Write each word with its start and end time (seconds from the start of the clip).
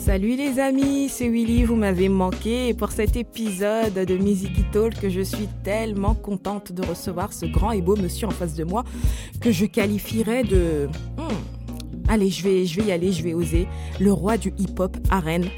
Salut 0.00 0.34
les 0.34 0.58
amis, 0.58 1.10
c'est 1.10 1.28
Willy, 1.28 1.64
vous 1.64 1.76
m'avez 1.76 2.08
manqué 2.08 2.72
pour 2.72 2.90
cet 2.90 3.16
épisode 3.16 3.92
de 3.92 4.16
Music 4.16 4.50
Talk 4.72 4.98
que 4.98 5.10
je 5.10 5.20
suis 5.20 5.46
tellement 5.62 6.14
contente 6.14 6.72
de 6.72 6.82
recevoir 6.82 7.34
ce 7.34 7.44
grand 7.44 7.72
et 7.72 7.82
beau 7.82 7.96
monsieur 7.96 8.26
en 8.26 8.30
face 8.30 8.54
de 8.54 8.64
moi 8.64 8.82
que 9.42 9.52
je 9.52 9.66
qualifierais 9.66 10.42
de... 10.42 10.88
Hmm, 11.18 11.29
Allez, 12.12 12.28
je 12.28 12.42
vais, 12.42 12.66
je 12.66 12.80
vais 12.80 12.88
y 12.88 12.90
aller, 12.90 13.12
je 13.12 13.22
vais 13.22 13.34
oser. 13.34 13.68
Le 14.00 14.12
roi 14.12 14.36
du 14.36 14.52
hip-hop 14.58 14.96
à 15.10 15.20
Rennes. 15.20 15.48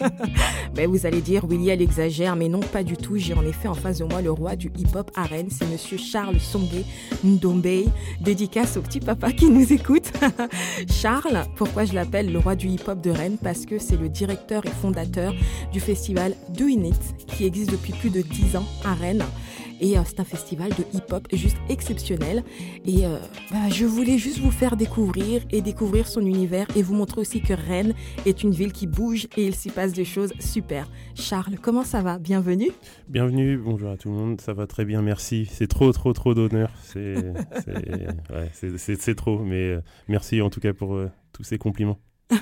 ben, 0.74 0.88
vous 0.88 1.04
allez 1.04 1.20
dire, 1.20 1.46
Willy, 1.46 1.68
elle 1.68 1.82
exagère, 1.82 2.34
mais 2.34 2.48
non, 2.48 2.60
pas 2.60 2.82
du 2.82 2.96
tout. 2.96 3.18
J'ai 3.18 3.34
en 3.34 3.44
effet 3.44 3.68
en 3.68 3.74
face 3.74 3.98
de 3.98 4.04
moi 4.04 4.22
le 4.22 4.30
roi 4.30 4.56
du 4.56 4.72
hip-hop 4.74 5.10
à 5.14 5.24
Rennes. 5.24 5.50
C'est 5.50 5.70
monsieur 5.70 5.98
Charles 5.98 6.40
Songé 6.40 6.86
Ndombey. 7.22 7.84
Dédicace 8.22 8.78
au 8.78 8.80
petit 8.80 9.00
papa 9.00 9.32
qui 9.32 9.50
nous 9.50 9.70
écoute. 9.70 10.10
Charles, 10.90 11.44
pourquoi 11.56 11.84
je 11.84 11.92
l'appelle 11.92 12.32
le 12.32 12.38
roi 12.38 12.56
du 12.56 12.68
hip-hop 12.68 12.98
de 13.02 13.10
Rennes? 13.10 13.36
Parce 13.42 13.66
que 13.66 13.78
c'est 13.78 13.98
le 13.98 14.08
directeur 14.08 14.64
et 14.64 14.70
fondateur 14.70 15.34
du 15.74 15.80
festival 15.80 16.34
Do 16.56 16.68
It, 16.68 17.26
qui 17.26 17.44
existe 17.44 17.70
depuis 17.70 17.92
plus 17.92 18.08
de 18.08 18.22
10 18.22 18.56
ans 18.56 18.66
à 18.82 18.94
Rennes. 18.94 19.26
Et 19.82 19.98
euh, 19.98 20.02
c'est 20.06 20.20
un 20.20 20.24
festival 20.24 20.70
de 20.70 20.84
hip-hop 20.96 21.26
juste 21.32 21.56
exceptionnel. 21.68 22.44
Et 22.86 23.04
euh, 23.04 23.18
bah, 23.50 23.68
je 23.68 23.84
voulais 23.84 24.16
juste 24.16 24.38
vous 24.38 24.52
faire 24.52 24.76
découvrir 24.76 25.42
et 25.50 25.60
découvrir 25.60 26.06
son 26.06 26.20
univers 26.20 26.68
et 26.76 26.82
vous 26.84 26.94
montrer 26.94 27.20
aussi 27.20 27.42
que 27.42 27.52
Rennes 27.52 27.92
est 28.24 28.44
une 28.44 28.52
ville 28.52 28.72
qui 28.72 28.86
bouge 28.86 29.26
et 29.36 29.44
il 29.44 29.56
s'y 29.56 29.70
passe 29.70 29.92
des 29.92 30.04
choses 30.04 30.32
super. 30.38 30.88
Charles, 31.16 31.56
comment 31.60 31.82
ça 31.82 32.00
va? 32.00 32.20
Bienvenue. 32.20 32.70
Bienvenue, 33.08 33.58
bonjour 33.58 33.90
à 33.90 33.96
tout 33.96 34.08
le 34.08 34.14
monde. 34.14 34.40
Ça 34.40 34.52
va 34.52 34.68
très 34.68 34.84
bien, 34.84 35.02
merci. 35.02 35.48
C'est 35.50 35.66
trop, 35.66 35.90
trop, 35.90 36.12
trop 36.12 36.32
d'honneur. 36.32 36.70
C'est 36.84 37.16
ouais, 38.30 39.14
trop, 39.16 39.40
mais 39.40 39.72
euh, 39.72 39.80
merci 40.06 40.40
en 40.40 40.48
tout 40.48 40.60
cas 40.60 40.72
pour 40.72 40.96
tous 41.32 41.42
ces 41.42 41.58
compliments. 41.58 41.98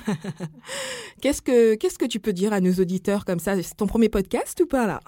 qu'est-ce 1.21 1.41
que 1.41 1.75
qu'est-ce 1.75 1.97
que 1.97 2.05
tu 2.05 2.19
peux 2.19 2.33
dire 2.33 2.53
à 2.53 2.61
nos 2.61 2.73
auditeurs 2.73 3.25
comme 3.25 3.39
ça? 3.39 3.61
C'est 3.61 3.75
ton 3.75 3.87
premier 3.87 4.09
podcast 4.09 4.61
ou 4.61 4.67
pas 4.67 4.85
là? 4.85 4.99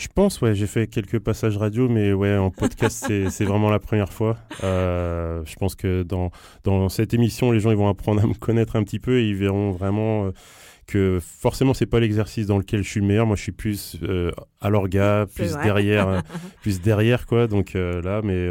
Je 0.00 0.08
pense, 0.08 0.40
ouais, 0.40 0.54
j'ai 0.54 0.66
fait 0.66 0.86
quelques 0.86 1.18
passages 1.18 1.58
radio, 1.58 1.86
mais 1.88 2.14
ouais, 2.14 2.34
en 2.34 2.50
podcast, 2.50 3.06
c'est 3.28 3.44
vraiment 3.44 3.68
la 3.68 3.78
première 3.78 4.12
fois. 4.12 4.38
Euh, 4.64 5.42
je 5.44 5.54
pense 5.56 5.74
que 5.74 6.02
dans, 6.02 6.30
dans 6.64 6.88
cette 6.88 7.12
émission, 7.12 7.52
les 7.52 7.60
gens 7.60 7.70
ils 7.70 7.76
vont 7.76 7.88
apprendre 7.88 8.22
à 8.22 8.26
me 8.26 8.32
connaître 8.32 8.76
un 8.76 8.82
petit 8.82 8.98
peu 8.98 9.18
et 9.18 9.28
ils 9.28 9.36
verront 9.36 9.72
vraiment 9.72 10.24
euh, 10.24 10.30
que 10.86 11.18
forcément, 11.20 11.74
c'est 11.74 11.84
pas 11.84 12.00
l'exercice 12.00 12.46
dans 12.46 12.56
lequel 12.56 12.82
je 12.82 12.88
suis 12.88 13.00
le 13.00 13.06
meilleur. 13.06 13.26
Moi, 13.26 13.36
je 13.36 13.42
suis 13.42 13.52
plus 13.52 13.98
euh, 14.02 14.32
à 14.62 14.70
l'orga, 14.70 15.26
plus 15.34 15.52
derrière, 15.62 16.22
plus 16.62 16.80
derrière, 16.80 17.26
quoi. 17.26 17.46
Donc 17.46 17.74
là, 17.74 18.22
mais, 18.24 18.48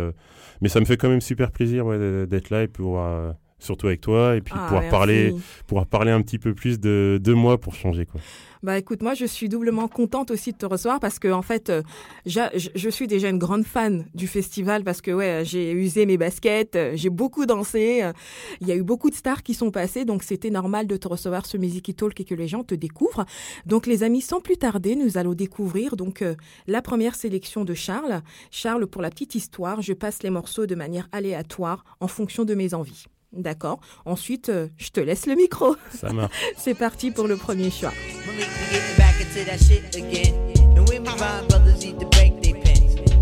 mais 0.61 0.69
ça 0.69 0.79
me 0.79 0.85
fait 0.85 0.97
quand 0.97 1.09
même 1.09 1.21
super 1.21 1.51
plaisir 1.51 1.87
ouais, 1.87 2.27
d'être 2.27 2.51
là 2.51 2.61
et 2.61 2.67
pouvoir 2.67 3.33
surtout 3.59 3.87
avec 3.87 4.01
toi, 4.01 4.35
et 4.35 4.41
puis 4.41 4.53
ah, 4.57 4.65
pouvoir, 4.67 4.89
parler, 4.89 5.35
pouvoir 5.67 5.85
parler 5.85 6.11
un 6.11 6.21
petit 6.21 6.39
peu 6.39 6.53
plus 6.53 6.79
de, 6.79 7.19
de 7.21 7.33
moi 7.33 7.59
pour 7.59 7.75
changer. 7.75 8.05
Quoi. 8.05 8.21
Bah 8.61 8.77
écoute, 8.77 9.01
moi 9.01 9.13
je 9.13 9.23
suis 9.23 9.47
doublement 9.47 9.87
contente 9.87 10.31
aussi 10.31 10.51
de 10.51 10.57
te 10.57 10.65
recevoir 10.65 10.99
parce 10.99 11.17
que 11.17 11.29
en 11.29 11.41
fait, 11.41 11.69
euh, 11.69 11.81
je, 12.25 12.89
suis 12.89 13.07
déjà 13.07 13.29
une 13.29 13.37
grande 13.37 13.63
fan 13.63 14.05
du 14.13 14.27
festival 14.27 14.83
parce 14.83 14.99
que 14.99 15.11
ouais, 15.11 15.43
j'ai 15.45 15.71
usé 15.71 16.05
mes 16.05 16.17
baskets, 16.17 16.75
euh, 16.75 16.91
j'ai 16.93 17.09
beaucoup 17.09 17.45
dansé, 17.45 18.03
euh, 18.03 18.11
il 18.59 18.67
y 18.67 18.73
a 18.73 18.75
eu 18.75 18.83
beaucoup 18.83 19.09
de 19.09 19.15
stars 19.15 19.43
qui 19.43 19.53
sont 19.53 19.71
passées, 19.71 20.03
donc 20.03 20.23
c'était 20.23 20.49
normal 20.49 20.87
de 20.87 20.97
te 20.97 21.07
recevoir 21.07 21.45
ce 21.45 21.55
Music 21.55 21.95
Talk 21.95 22.19
et 22.19 22.25
que 22.25 22.35
les 22.35 22.49
gens 22.49 22.65
te 22.65 22.75
découvrent. 22.75 23.25
Donc 23.65 23.87
les 23.87 24.03
amis, 24.03 24.19
sans 24.19 24.41
plus 24.41 24.57
tarder, 24.57 24.97
nous 24.97 25.17
allons 25.17 25.35
découvrir 25.35 25.95
donc 25.95 26.21
la 26.67 26.81
première 26.81 27.15
sélection 27.15 27.63
de 27.63 27.73
Charles. 27.73 28.21
Charles, 28.51 28.87
pour 28.87 29.01
la 29.01 29.09
petite 29.09 29.35
histoire, 29.35 29.81
je 29.81 29.93
passe 29.93 30.21
les 30.21 30.31
morceaux 30.31 30.65
de 30.65 30.75
manière 30.75 31.07
aléatoire 31.13 31.85
en 32.01 32.09
fonction 32.09 32.43
de 32.43 32.55
mes 32.55 32.73
envies. 32.73 33.05
D'accord. 33.31 33.79
Ensuite, 34.05 34.49
euh, 34.49 34.67
je 34.77 34.89
te 34.89 34.99
laisse 34.99 35.25
le 35.25 35.35
micro. 35.35 35.75
Ça 35.95 36.11
marche. 36.11 36.33
C'est 36.57 36.73
parti 36.73 37.11
pour 37.11 37.27
le 37.27 37.37
premier 37.37 37.69
choix. 37.71 37.93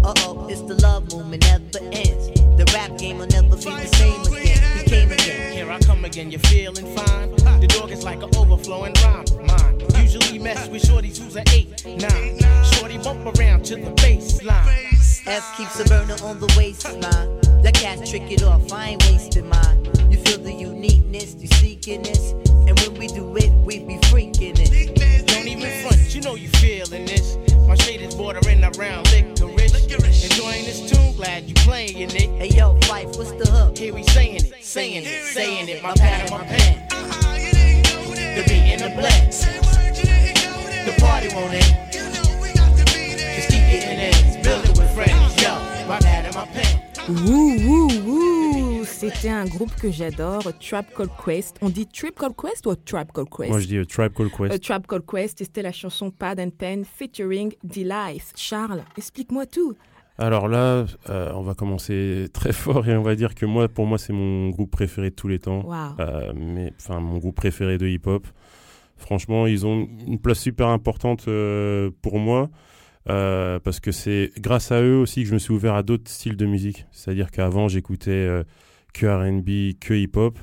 Uh-oh, 0.08 0.48
it's 0.48 0.62
the 0.62 0.82
love 0.82 1.12
movement 1.12 1.44
never 1.44 1.84
ends. 1.92 2.30
The 2.56 2.64
rap 2.74 2.98
game 2.98 3.18
will 3.18 3.28
never 3.28 3.58
be 3.58 3.66
the 3.66 3.88
same 3.98 4.22
again. 4.22 4.64
He 4.78 4.84
came 4.86 5.12
again. 5.12 5.52
Here 5.52 5.70
I 5.70 5.80
come 5.80 6.06
again, 6.06 6.32
you're 6.32 6.40
feeling 6.40 6.96
fine. 6.96 7.32
The 7.60 7.68
dog 7.68 7.92
is 7.92 8.06
like 8.06 8.24
an 8.24 8.30
overflowing 8.38 8.94
rhyme. 9.04 9.26
Mine. 9.46 9.82
Usually 10.02 10.40
mess 10.40 10.70
with 10.70 10.84
shorties 10.84 11.18
who's 11.18 11.36
an 11.36 11.44
eight, 11.52 11.86
nine. 11.86 12.40
Shorty 12.72 12.98
bump 13.00 13.38
around 13.38 13.66
to 13.66 13.76
the 13.76 13.92
bass 14.02 14.42
line. 14.44 14.96
F 15.26 15.58
keeps 15.58 15.78
a 15.82 15.84
burner 15.90 16.16
on 16.24 16.40
the 16.40 16.54
waistline. 16.58 17.42
The 17.62 17.72
cat 17.74 18.06
trick 18.06 18.32
it 18.32 18.44
off, 18.44 18.72
I 18.72 18.92
ain't 18.92 19.04
wasting 19.12 19.50
mine. 19.50 19.97
You 20.10 20.18
feel 20.18 20.40
the 20.40 20.54
uniqueness, 20.54 21.36
you 21.40 21.48
seeking 21.48 22.04
this. 22.04 22.32
And 22.50 22.80
when 22.80 22.94
we 22.96 23.08
do 23.08 23.36
it, 23.38 23.52
we 23.66 23.80
be 23.80 23.98
freaking 24.10 24.58
it. 24.60 25.28
Don't 25.28 25.48
even 25.48 25.70
front, 25.84 26.16
you 26.16 26.22
know 26.22 26.36
you 26.36 26.50
feeling 26.50 27.06
this. 27.06 27.38
My 27.68 27.76
shade 27.76 28.02
is 28.02 28.16
bordering 28.16 28.64
around 28.64 29.12
licorice. 29.12 30.24
Enjoying 30.24 30.64
this 30.66 30.90
tune, 30.90 31.16
glad 31.16 31.44
you 31.44 31.54
playing 31.56 32.12
it. 32.12 32.30
Hey 32.40 32.50
yo, 32.50 32.80
Fife, 32.82 33.18
what's 33.18 33.32
the 33.34 33.50
hook? 33.52 33.78
Here 33.78 33.94
we 33.94 34.04
saying 34.04 34.38
it, 34.38 34.54
saying 34.62 35.04
it, 35.06 35.26
saying 35.26 35.68
it. 35.68 35.84
My 35.84 35.94
pad 35.94 36.17
C'était 49.14 49.30
un 49.30 49.46
groupe 49.46 49.74
que 49.76 49.90
j'adore, 49.90 50.44
Trap 50.60 50.94
Called 50.94 51.12
Quest. 51.24 51.58
On 51.62 51.70
dit 51.70 51.88
Trip 51.88 52.14
Called 52.14 52.36
Quest 52.36 52.66
ou 52.66 52.76
Trap 52.76 53.14
Called 53.14 53.30
Quest? 53.30 53.50
Moi 53.50 53.60
je 53.62 53.68
dis 53.68 53.78
uh, 53.78 53.86
Trap 53.86 54.14
Called 54.14 54.32
Quest. 54.32 54.54
Uh, 54.54 54.60
Trap 54.60 54.86
Called 54.86 55.06
Quest, 55.06 55.38
c'était 55.40 55.62
la 55.62 55.72
chanson 55.72 56.12
Pad 56.12 56.42
and 56.42 56.50
Pen 56.58 56.84
featuring 56.84 57.54
D-Life. 57.64 58.34
Charles, 58.36 58.84
explique-moi 58.98 59.46
tout. 59.46 59.76
Alors 60.18 60.50
là, 60.50 60.86
euh, 61.10 61.32
on 61.36 61.42
va 61.42 61.54
commencer 61.54 62.28
très 62.34 62.52
fort 62.52 62.86
et 62.88 62.98
on 62.98 63.04
va 63.04 63.16
dire 63.16 63.34
que 63.34 63.46
moi, 63.46 63.70
pour 63.70 63.86
moi, 63.86 63.98
c'est 63.98 64.14
mon 64.14 64.50
groupe 64.50 64.72
préféré 64.72 65.12
de 65.12 65.16
tous 65.16 65.30
les 65.30 65.40
temps. 65.40 65.64
Euh, 66.00 66.34
mais 66.36 66.74
enfin, 66.78 67.00
mon 67.00 67.18
groupe 67.18 67.36
préféré 67.36 67.78
de 67.78 67.88
hip-hop. 67.88 68.28
Franchement, 68.98 69.48
ils 69.48 69.66
ont 69.66 69.88
une 70.06 70.20
place 70.20 70.40
super 70.40 70.68
importante 70.68 71.30
euh, 71.30 71.92
pour 72.02 72.20
moi. 72.20 72.50
Euh, 73.10 73.60
parce 73.60 73.80
que 73.80 73.92
c'est 73.92 74.32
grâce 74.38 74.72
à 74.72 74.82
eux 74.82 74.98
aussi 74.98 75.24
que 75.24 75.30
je 75.30 75.34
me 75.34 75.40
suis 75.40 75.54
ouvert 75.54 75.76
à 75.76 75.84
d'autres 75.84 76.10
styles 76.10 76.36
de 76.36 76.46
musique. 76.46 76.86
C'est-à-dire 76.92 77.32
qu'avant, 77.32 77.68
j'écoutais 77.68 78.12
euh, 78.12 78.44
que 78.94 79.06
RB, 79.06 79.78
que 79.80 79.94
hip-hop. 79.94 80.38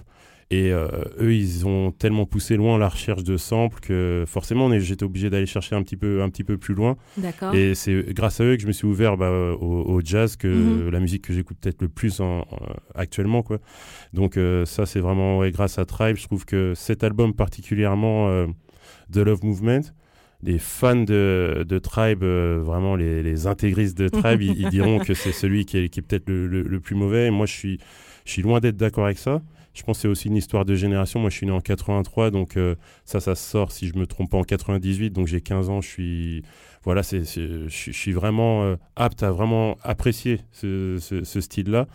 Et 0.51 0.73
euh, 0.73 0.87
eux, 1.21 1.35
ils 1.35 1.67
ont 1.67 1.91
tellement 1.91 2.27
poussé 2.27 2.57
loin 2.57 2.79
la 2.79 2.89
recherche 2.89 3.25
de 3.25 3.37
samples 3.37 3.81
que 3.81 4.25
forcément, 4.27 4.71
j'étais 4.79 5.03
obligé 5.03 5.31
d'aller 5.31 5.47
chercher 5.47 5.75
un 5.75 5.83
petit 5.83 5.97
peu, 5.97 6.23
un 6.23 6.29
petit 6.29 6.45
peu 6.45 6.59
plus 6.59 6.75
loin. 6.75 6.97
Et 7.55 7.75
c'est 7.75 8.15
grâce 8.15 8.41
à 8.41 8.45
eux 8.45 8.57
que 8.57 8.63
je 8.63 8.67
me 8.67 8.73
suis 8.73 8.87
ouvert 8.87 9.17
bah, 9.17 9.31
au, 9.31 10.01
jazz, 10.05 10.37
que 10.37 10.47
mhm. 10.47 10.91
la 10.91 11.01
musique 11.01 11.23
que 11.23 11.33
j'écoute 11.33 11.57
peut-être 11.61 11.83
le 11.83 11.89
plus 11.89 12.21
en, 12.21 12.45
actuellement. 12.95 13.43
Quoi. 13.43 13.59
Donc 14.13 14.39
ça, 14.67 14.87
c'est 14.87 15.01
vraiment 15.01 15.45
grâce 15.49 15.79
à 15.79 15.87
Tribe. 15.87 16.17
Je 16.17 16.27
trouve 16.27 16.45
que 16.45 16.75
cet 16.77 17.03
album 17.03 17.35
particulièrement, 17.35 18.47
The 19.11 19.19
Love 19.19 19.45
Movement, 19.45 19.83
les 20.45 20.59
fans 20.59 20.97
de, 20.97 21.65
de 21.67 21.79
Tribe, 21.79 22.23
euh, 22.23 22.61
vraiment 22.63 22.97
les, 22.97 23.23
les, 23.23 23.47
intégristes 23.47 23.97
de 23.97 24.09
Tribe, 24.09 24.43
ils, 24.43 24.69
diront 24.69 24.99
que 24.99 25.15
c'est 25.15 25.33
celui 25.33 25.65
qui 25.65 25.79
est, 25.79 25.89
qui 25.89 26.01
est 26.01 26.03
peut-être 26.03 26.29
le, 26.29 26.47
le, 26.47 26.81
plus 26.81 26.95
mauvais. 26.95 27.27
Et 27.27 27.31
moi, 27.31 27.47
je 27.47 27.53
suis, 27.53 27.81
je 28.25 28.33
suis 28.33 28.43
loin 28.43 28.61
d'être 28.61 28.77
d'accord 28.77 29.05
avec 29.05 29.19
ça. 29.19 29.43
Je 29.75 29.83
pense 29.83 29.99
que 29.99 30.03
c'est 30.03 30.09
aussi 30.09 30.29
une 30.29 30.37
histoire 30.37 30.65
de 30.65 30.77
génération. 30.77 31.19
Moi, 31.19 31.31
je 31.31 31.37
suis 31.37 31.47
né 31.47 31.53
en 31.53 31.61
83, 31.61 32.31
donc 32.31 32.57
euh, 32.57 32.77
ça, 33.05 33.19
ça 33.19 33.35
sort, 33.35 33.73
si 33.73 33.89
je 33.89 33.99
me 33.99 34.07
trompe 34.07 34.31
pas, 34.31 34.39
en 34.39 34.45
98. 34.45 35.11
Donc 35.11 35.27
j'ai 35.27 35.41
15 35.41 35.69
ans, 35.69 35.81
je 35.81 35.89
suis 35.89 36.43
voilà, 36.85 37.03
suis 37.03 38.13
vraiment 38.13 38.63
euh, 38.63 38.77
apte 38.95 39.23
à 39.23 39.33
vraiment 39.33 39.79
apprécier 39.83 40.41
ce, 40.53 40.99
style-là, 41.25 41.89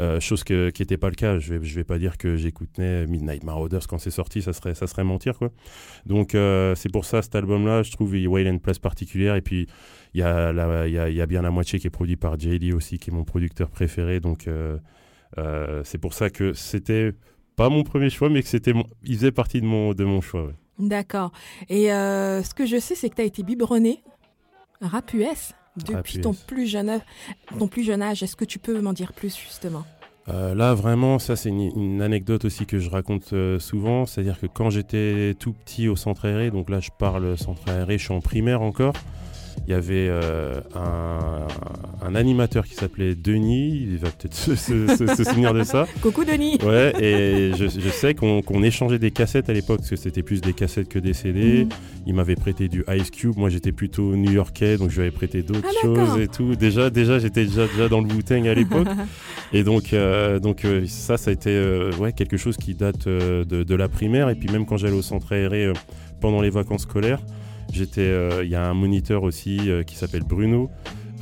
euh, 0.00 0.20
chose 0.20 0.44
qui 0.44 0.52
n'était 0.52 0.98
pas 0.98 1.08
le 1.08 1.14
cas. 1.14 1.38
Je 1.38 1.54
vais, 1.54 1.58
vais 1.58 1.84
pas 1.84 1.98
dire 1.98 2.18
que 2.18 2.36
j'écoutais 2.36 3.06
Midnight 3.06 3.42
Marauders 3.42 3.86
quand 3.88 3.98
c'est 3.98 4.10
sorti, 4.10 4.42
ça 4.42 4.52
serait, 4.52 4.74
ça 4.74 4.86
serait 4.86 5.02
mentir. 5.02 5.38
Donc 6.06 6.36
c'est 6.76 6.92
pour 6.92 7.06
ça 7.06 7.22
cet 7.22 7.34
album-là, 7.34 7.82
je 7.82 7.90
trouve 7.90 8.14
il 8.16 8.28
a 8.34 8.50
une 8.50 8.60
place 8.60 8.78
particulière 8.78 9.34
et 9.34 9.40
puis 9.40 9.66
il 10.12 10.20
y 10.20 10.22
a 10.22 11.26
bien 11.26 11.42
la 11.42 11.50
moitié 11.50 11.78
qui 11.78 11.86
est 11.86 11.90
produit 11.90 12.16
par 12.16 12.38
JD 12.38 12.74
aussi, 12.74 12.98
qui 12.98 13.10
est 13.10 13.14
mon 13.14 13.24
producteur 13.24 13.70
préféré. 13.70 14.20
Donc 14.20 14.46
c'est 15.84 15.98
pour 15.98 16.14
ça 16.14 16.30
que 16.30 16.52
c'était 16.52 17.12
pas 17.56 17.68
mon 17.68 17.82
premier 17.84 18.10
choix, 18.10 18.28
mais 18.28 18.42
que 18.42 18.48
c'était, 18.48 18.72
il 19.04 19.16
faisait 19.16 19.32
partie 19.32 19.60
de 19.60 19.66
mon, 19.66 19.94
de 19.94 20.04
mon 20.04 20.20
choix. 20.20 20.50
D'accord. 20.78 21.32
Et 21.68 21.86
ce 21.86 22.54
que 22.54 22.66
je 22.66 22.78
sais, 22.78 22.94
c'est 22.94 23.10
que 23.10 23.16
tu 23.16 23.22
as 23.22 23.26
été 23.26 23.42
biberonné 23.42 24.02
Rap 24.80 25.12
US 25.14 25.54
depuis 25.76 26.20
ton 26.20 26.34
plus 26.34 26.66
jeune 26.66 27.00
ton 27.58 27.68
plus 27.68 27.82
jeune 27.82 28.02
âge. 28.02 28.22
Est-ce 28.22 28.36
que 28.36 28.44
tu 28.44 28.58
peux 28.58 28.80
m'en 28.80 28.92
dire 28.92 29.12
plus 29.12 29.36
justement? 29.36 29.84
Euh, 30.28 30.54
là, 30.54 30.72
vraiment, 30.72 31.18
ça 31.18 31.36
c'est 31.36 31.50
une, 31.50 32.00
anecdote 32.00 32.46
aussi 32.46 32.64
que 32.64 32.78
je 32.78 32.88
raconte 32.88 33.32
euh, 33.32 33.58
souvent. 33.58 34.06
C'est-à-dire 34.06 34.40
que 34.40 34.46
quand 34.46 34.70
j'étais 34.70 35.34
tout 35.38 35.52
petit 35.52 35.88
au 35.88 35.96
centre 35.96 36.26
aéré, 36.26 36.50
donc 36.50 36.70
là 36.70 36.80
je 36.80 36.90
parle 36.98 37.36
centre 37.36 37.68
aéré, 37.68 37.98
je 37.98 38.04
suis 38.04 38.14
en 38.14 38.20
primaire 38.20 38.62
encore. 38.62 38.94
Il 39.66 39.70
y 39.70 39.74
avait 39.74 40.08
euh, 40.08 40.60
un, 40.74 42.14
animateur 42.14 42.64
qui 42.64 42.74
s'appelait 42.74 43.14
Denis, 43.14 43.88
il 43.90 43.98
va 43.98 44.08
peut-être 44.10 44.34
se, 44.34 44.54
souvenir 44.54 45.54
de 45.54 45.64
ça. 45.64 45.86
Coucou 46.02 46.24
Denis 46.24 46.58
Ouais, 46.62 46.92
et 47.02 47.52
je, 47.56 47.88
sais 47.88 48.14
qu'on 48.14 48.62
échangeait 48.62 48.98
des 48.98 49.10
cassettes 49.10 49.48
à 49.48 49.52
l'époque, 49.52 49.78
parce 49.78 49.90
que 49.90 49.96
c'était 49.96 50.22
plus 50.22 50.40
des 50.40 50.52
cassettes 50.52 50.88
que 50.88 50.98
des 50.98 51.12
CD. 51.12 51.64
Mhm. 51.64 51.68
Il 52.06 52.14
m'avait 52.14 52.36
prêté 52.36 52.68
du 52.68 52.84
Ice 52.94 53.10
Cube, 53.10 53.36
moi 53.36 53.48
j'étais 53.48 53.72
plutôt 53.72 54.14
new-yorkais, 54.14 54.76
donc 54.76 54.90
je 54.90 54.96
lui 54.96 55.02
avais 55.02 55.16
prêté 55.16 55.42
d'autres 55.42 55.66
ah, 55.66 55.82
choses 55.82 56.20
et 56.20 56.28
tout. 56.28 56.54
Déjà, 56.54 56.90
déjà 56.90 57.18
j'étais 57.18 57.44
déjà, 57.44 57.66
déjà 57.66 57.88
dans 57.88 58.00
le 58.00 58.06
wu 58.06 58.22
à 58.30 58.54
l'époque. 58.54 58.88
et 59.52 59.62
donc, 59.62 59.92
euh, 59.92 60.38
donc 60.38 60.64
euh, 60.64 60.84
ça, 60.86 61.16
ça 61.16 61.30
a 61.30 61.32
été 61.32 61.58
ouais, 61.98 62.12
quelque 62.12 62.36
chose 62.36 62.56
qui 62.56 62.74
date 62.74 63.08
de, 63.08 63.44
de, 63.44 63.74
la 63.74 63.88
primaire, 63.88 64.28
et 64.28 64.34
puis 64.34 64.48
même 64.50 64.66
quand 64.66 64.76
j'allais 64.76 64.92
au 64.92 65.02
centre 65.02 65.32
aéré 65.32 65.72
pendant 66.20 66.40
les 66.40 66.50
vacances 66.50 66.82
scolaires, 66.82 67.20
J'étais, 67.74 68.02
euh, 68.02 68.44
il 68.44 68.50
y 68.50 68.54
a 68.54 68.64
un 68.64 68.74
moniteur 68.74 69.24
aussi 69.24 69.58
euh, 69.68 69.82
qui 69.82 69.96
s'appelle 69.96 70.22
Bruno. 70.22 70.70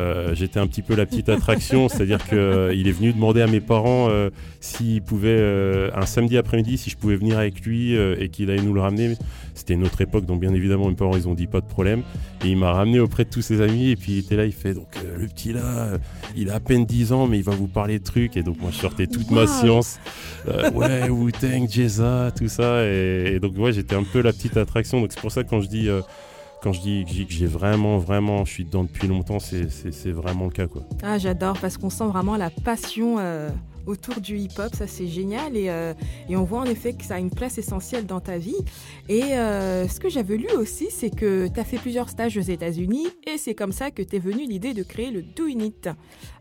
Euh, 0.00 0.34
j'étais 0.34 0.60
un 0.60 0.66
petit 0.66 0.82
peu 0.82 0.94
la 0.94 1.06
petite 1.06 1.30
attraction, 1.30 1.88
c'est-à-dire 1.88 2.22
qu'il 2.26 2.88
est 2.88 2.92
venu 2.92 3.14
demander 3.14 3.40
à 3.40 3.46
mes 3.46 3.60
parents 3.60 4.10
s'il 4.60 5.02
pouvait, 5.02 5.90
un 5.94 6.06
samedi 6.06 6.36
après-midi, 6.36 6.76
si 6.76 6.90
je 6.90 6.96
pouvais 6.96 7.16
venir 7.16 7.38
avec 7.38 7.60
lui 7.62 7.94
et 7.94 8.28
qu'il 8.28 8.50
allait 8.50 8.62
nous 8.62 8.74
le 8.74 8.80
ramener. 8.80 9.16
C'était 9.54 9.74
une 9.74 9.84
autre 9.84 10.00
époque, 10.00 10.24
donc 10.24 10.40
bien 10.40 10.52
évidemment 10.54 10.88
mes 10.88 10.94
parents 10.94 11.16
ils 11.16 11.28
ont 11.28 11.34
dit 11.34 11.46
pas 11.46 11.60
de 11.60 11.66
problème. 11.66 12.02
Et 12.44 12.48
il 12.48 12.56
m'a 12.56 12.72
ramené 12.72 13.00
auprès 13.00 13.24
de 13.24 13.30
tous 13.30 13.42
ses 13.42 13.60
amis 13.60 13.90
et 13.90 13.96
puis 13.96 14.12
il 14.12 14.18
était 14.18 14.36
là, 14.36 14.46
il 14.46 14.52
fait 14.52 14.72
donc 14.74 14.88
le 15.18 15.26
petit 15.28 15.52
là, 15.52 15.98
il 16.36 16.50
a 16.50 16.54
à 16.54 16.60
peine 16.60 16.86
10 16.86 17.12
ans 17.12 17.26
mais 17.26 17.38
il 17.38 17.44
va 17.44 17.52
vous 17.52 17.68
parler 17.68 17.98
de 17.98 18.04
trucs 18.04 18.36
et 18.36 18.42
donc 18.42 18.60
moi 18.60 18.70
je 18.72 18.78
sortais 18.78 19.06
toute 19.06 19.30
ma 19.30 19.46
science. 19.46 20.00
ouais, 20.74 21.08
Wu-Tang, 21.10 21.68
Jeza, 21.68 22.32
tout 22.36 22.48
ça 22.48 22.84
et, 22.86 23.34
et 23.34 23.40
donc 23.40 23.56
ouais 23.58 23.72
j'étais 23.72 23.94
un 23.94 24.04
peu 24.04 24.22
la 24.22 24.32
petite 24.32 24.56
attraction. 24.56 25.00
Donc 25.02 25.12
c'est 25.12 25.20
pour 25.20 25.32
ça 25.32 25.44
que 25.44 25.50
quand 25.50 25.60
je 25.60 25.68
dis 25.68 25.88
quand 26.62 26.72
je 26.72 26.80
dis, 26.80 27.04
que 27.26 27.32
j'ai 27.32 27.46
vraiment, 27.46 27.98
vraiment, 27.98 28.44
je 28.44 28.52
suis 28.52 28.64
dedans 28.64 28.84
depuis 28.84 29.08
longtemps, 29.08 29.38
c'est 29.40 30.10
vraiment 30.12 30.44
le 30.44 30.52
cas. 30.52 30.68
Quoi. 30.68 30.82
Ah, 31.02 31.18
j'adore 31.18 31.58
parce 31.58 31.76
qu'on 31.76 31.90
sent 31.90 32.06
vraiment 32.06 32.36
la 32.36 32.50
passion 32.50 33.16
euh, 33.18 33.50
autour 33.86 34.20
du 34.20 34.38
hip-hop, 34.38 34.74
ça 34.74 34.86
c'est 34.86 35.06
génial 35.06 35.56
et, 35.56 35.68
euh, 35.68 35.94
et, 36.28 36.36
on 36.36 36.44
voit 36.44 36.60
en 36.60 36.64
effet 36.64 36.92
que 36.92 37.04
ça 37.04 37.16
a 37.16 37.18
une 37.18 37.30
place 37.30 37.58
essentielle 37.58 38.06
dans 38.06 38.20
ta 38.20 38.38
vie. 38.38 38.56
Et 39.08 39.22
euh, 39.34 39.88
ce 39.88 40.00
que 40.00 40.08
j'avais 40.08 40.36
lu 40.36 40.48
aussi, 40.56 40.88
c'est 40.90 41.10
que 41.10 41.48
tu 41.48 41.60
as 41.60 41.64
fait 41.64 41.78
plusieurs 41.78 42.08
stages 42.08 42.36
aux 42.36 42.42
États-Unis 42.42 43.06
et 43.26 43.38
c'est 43.38 43.54
comme 43.54 43.72
ça 43.72 43.90
que 43.90 44.02
tu 44.02 44.16
es 44.16 44.18
venu 44.18 44.46
l'idée 44.46 44.74
de 44.74 44.82
créer 44.82 45.10
le 45.10 45.22
Do 45.22 45.46
It. 45.46 45.88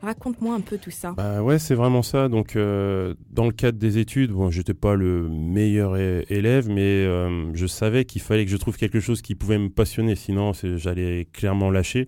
Raconte-moi 0.01 0.55
un 0.55 0.61
peu 0.61 0.77
tout 0.77 0.91
ça. 0.91 1.13
Bah 1.13 1.41
ouais, 1.41 1.59
c'est 1.59 1.75
vraiment 1.75 2.03
ça. 2.03 2.29
Donc 2.29 2.55
euh, 2.55 3.15
dans 3.29 3.45
le 3.45 3.51
cadre 3.51 3.77
des 3.77 3.97
études, 3.97 4.31
bon, 4.31 4.49
j'étais 4.49 4.73
pas 4.73 4.95
le 4.95 5.27
meilleur 5.29 5.97
élève, 5.97 6.69
mais 6.69 7.05
je 7.53 7.65
savais 7.67 8.05
qu'il 8.05 8.21
fallait 8.21 8.45
que 8.45 8.51
je 8.51 8.57
trouve 8.57 8.77
quelque 8.77 8.99
chose 8.99 9.21
qui 9.21 9.35
pouvait 9.35 9.57
me 9.57 9.69
passionner, 9.69 10.15
sinon 10.15 10.51
j'allais 10.53 11.27
clairement 11.33 11.69
lâcher. 11.69 12.07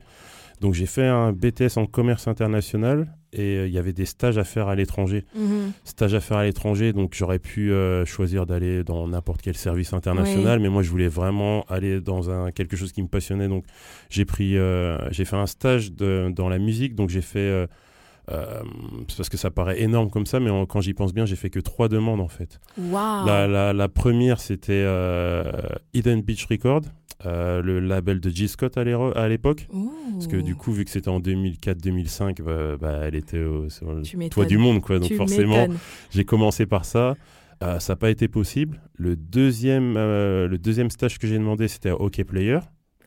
Donc 0.62 0.74
j'ai 0.74 0.85
fait 0.85 1.06
un 1.06 1.33
BTS 1.33 1.77
en 1.77 1.85
commerce 1.85 2.27
international 2.27 3.13
et 3.33 3.57
euh, 3.57 3.68
il 3.68 3.74
y 3.74 3.77
avait 3.77 3.94
des 3.94 4.06
stages 4.06 4.38
à 4.38 4.44
faire 4.44 4.68
à 4.68 4.75
l'étranger. 4.75 5.25
Mhm. 5.35 5.71
Stages 5.83 6.13
à 6.13 6.19
faire 6.19 6.38
à 6.38 6.45
l'étranger, 6.45 6.94
donc 6.94 7.13
j'aurais 7.13 7.39
pu 7.39 7.71
euh, 7.71 8.06
choisir 8.06 8.45
d'aller 8.45 8.83
dans 8.83 9.07
n'importe 9.07 9.41
quel 9.41 9.56
service 9.56 9.94
international, 9.94 10.59
mais 10.59 10.69
moi 10.69 10.83
je 10.83 10.89
voulais 10.89 11.07
vraiment 11.07 11.63
aller 11.68 12.00
dans 12.00 12.30
un, 12.30 12.51
quelque 12.51 12.75
chose 12.75 12.91
qui 12.91 13.01
me 13.01 13.07
passionnait. 13.07 13.47
Donc 13.47 13.65
j'ai 14.09 14.25
pris, 14.25 14.57
euh, 14.57 14.97
j'ai 15.12 15.25
fait 15.25 15.35
un 15.35 15.47
stage 15.47 15.91
de, 15.91 16.31
dans 16.35 16.50
la 16.50 16.59
musique, 16.59 16.95
donc 16.95 17.09
j'ai 17.09 17.21
fait. 17.21 17.68
parce 18.27 19.30
que 19.30 19.38
ça 19.38 19.51
paraît 19.51 19.81
énorme 19.81 20.09
comme 20.09 20.25
ça, 20.25 20.39
mais 20.39 20.50
quand 20.69 20.81
j'y 20.81 20.94
pense 20.94 21.13
bien, 21.13 21.25
j'ai 21.25 21.35
fait 21.35 21.50
que 21.50 21.59
trois 21.59 21.89
demandes 21.89 22.21
en 22.21 22.30
fait. 22.30 22.59
La, 23.25 23.47
la, 23.47 23.74
la, 23.74 23.88
première, 23.89 24.39
c'était 24.39 24.85
Eden 25.94 26.21
Beach 26.21 26.45
Record. 26.45 26.81
Euh, 27.25 27.62
le 27.62 27.80
label 27.80 28.19
de 28.19 28.30
G. 28.30 28.48
Scott 28.48 28.77
à 28.77 28.83
l'époque. 29.27 29.68
Parce 30.13 30.27
que 30.27 30.38
du 30.38 30.56
coup, 30.56 30.71
vu 30.71 30.83
que 30.86 30.92
c'était 30.92 31.10
en 31.10 31.19
2004-2005, 31.19 32.42
bah, 32.42 32.77
bah, 32.80 33.00
elle 33.04 33.15
était 33.15 33.44
au, 33.44 33.68
toit 34.30 34.45
du 34.45 34.57
monde. 34.57 34.81
Quoi. 34.81 35.00
Donc 35.00 35.13
forcément, 35.13 35.68
j'ai 36.12 36.25
commencé 36.25 36.65
par 36.65 36.86
ça. 36.86 37.15
Euh, 37.63 37.80
ça 37.80 37.94
n'a 37.94 37.98
pas 37.98 38.10
été 38.10 38.27
possible. 38.27 38.81
Le 38.95 39.15
deuxième, 39.15 39.95
euh, 39.95 40.48
le 40.48 40.57
deuxième 40.57 40.89
stage 40.89 41.18
que 41.18 41.27
j'ai 41.27 41.38
demandé, 41.38 41.68
c'était 41.68 41.89
à 41.89 42.01
Hockey 42.01 42.25
Player. 42.25 42.60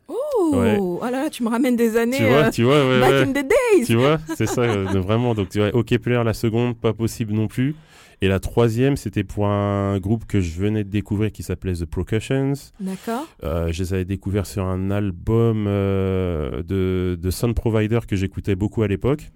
Oh, 0.09 0.53
ouais. 0.55 0.79
oh 0.81 1.01
là 1.03 1.29
tu 1.29 1.43
me 1.43 1.49
ramènes 1.49 1.77
des 1.77 1.97
années. 1.97 2.17
Tu 2.17 2.27
vois, 2.27 2.51
tu 2.51 2.63
vois, 2.63 3.01
back 3.01 3.27
in 3.27 3.31
the 3.33 3.47
days. 3.47 3.85
Tu 3.85 3.97
vois, 3.97 4.19
c'est 4.35 4.47
ça, 4.47 4.67
vraiment. 4.67 5.35
Donc, 5.35 5.51
tu 5.51 5.59
vois, 5.59 5.75
Hockey 5.75 5.99
Player, 5.99 6.23
la 6.25 6.33
seconde, 6.33 6.79
pas 6.79 6.95
possible 6.95 7.35
non 7.35 7.49
plus. 7.49 7.75
Et 8.23 8.29
la 8.29 8.41
troisième, 8.41 8.97
c'était 8.97 9.25
pour 9.25 9.47
un 9.47 9.99
groupe 9.99 10.25
que 10.27 10.41
je 10.41 10.59
venais 10.59 10.85
de 10.85 10.89
découvrir 10.89 11.33
qui 11.33 11.43
s'appelait 11.43 11.75
The 11.75 11.85
Procussions. 11.85 12.55
D'accord. 12.81 13.27
Euh, 13.45 13.71
je 13.73 13.83
les 13.83 13.93
avais 13.93 14.05
découverts 14.07 14.47
sur 14.47 14.65
un 14.65 14.91
album 14.91 15.67
euh, 15.69 16.63
de, 16.63 17.19
de 17.21 17.31
Sound 17.31 17.55
Provider 17.55 18.01
que 18.09 18.17
j'écoutais 18.17 18.55
beaucoup 18.55 18.83
à 18.83 18.89
l'époque. 18.89 19.31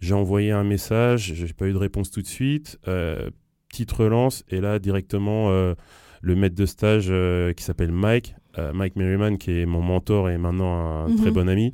J'ai 0.00 0.14
envoyé 0.14 0.52
un 0.52 0.64
message, 0.64 1.32
j'ai 1.34 1.52
pas 1.52 1.66
eu 1.66 1.72
de 1.72 1.78
réponse 1.78 2.10
tout 2.10 2.22
de 2.22 2.26
suite. 2.26 2.78
Euh, 2.86 3.30
petite 3.68 3.90
relance, 3.92 4.44
et 4.48 4.60
là, 4.60 4.78
directement, 4.78 5.50
euh, 5.50 5.74
le 6.22 6.36
maître 6.36 6.54
de 6.54 6.66
stage 6.66 7.12
qui 7.54 7.64
s'appelle 7.64 7.92
Mike, 7.92 8.34
Mike 8.74 8.96
Merriman, 8.96 9.38
qui 9.38 9.52
est 9.52 9.66
mon 9.66 9.80
mentor 9.80 10.28
et 10.28 10.38
maintenant 10.38 11.06
un 11.06 11.16
très 11.16 11.28
mhm. 11.28 11.34
bon 11.34 11.48
ami, 11.48 11.72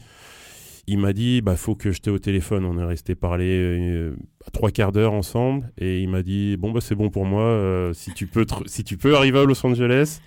il 0.86 0.98
m'a 0.98 1.12
dit 1.12 1.40
bah 1.40 1.56
faut 1.56 1.74
que 1.74 1.90
je 1.90 2.00
t'ai 2.00 2.10
au 2.10 2.18
téléphone. 2.18 2.64
On 2.64 2.78
est 2.78 2.84
resté 2.84 3.14
parler 3.14 4.12
trois 4.52 4.70
quarts 4.70 4.92
d'heure 4.92 5.12
ensemble 5.12 5.70
et 5.78 6.00
il 6.00 6.08
m'a 6.08 6.22
dit 6.22 6.56
bon 6.56 6.72
bah 6.72 6.80
c'est 6.80 6.94
bon 6.94 7.10
pour 7.10 7.24
moi. 7.24 7.42
Euh, 7.42 7.92
si 7.92 8.12
tu 8.12 8.26
peux 8.26 8.46
si 8.66 8.84
tu 8.84 8.96
peux 8.96 9.16
arriver 9.16 9.38
à 9.40 9.44
Los 9.44 9.64
Angeles, 9.66 10.20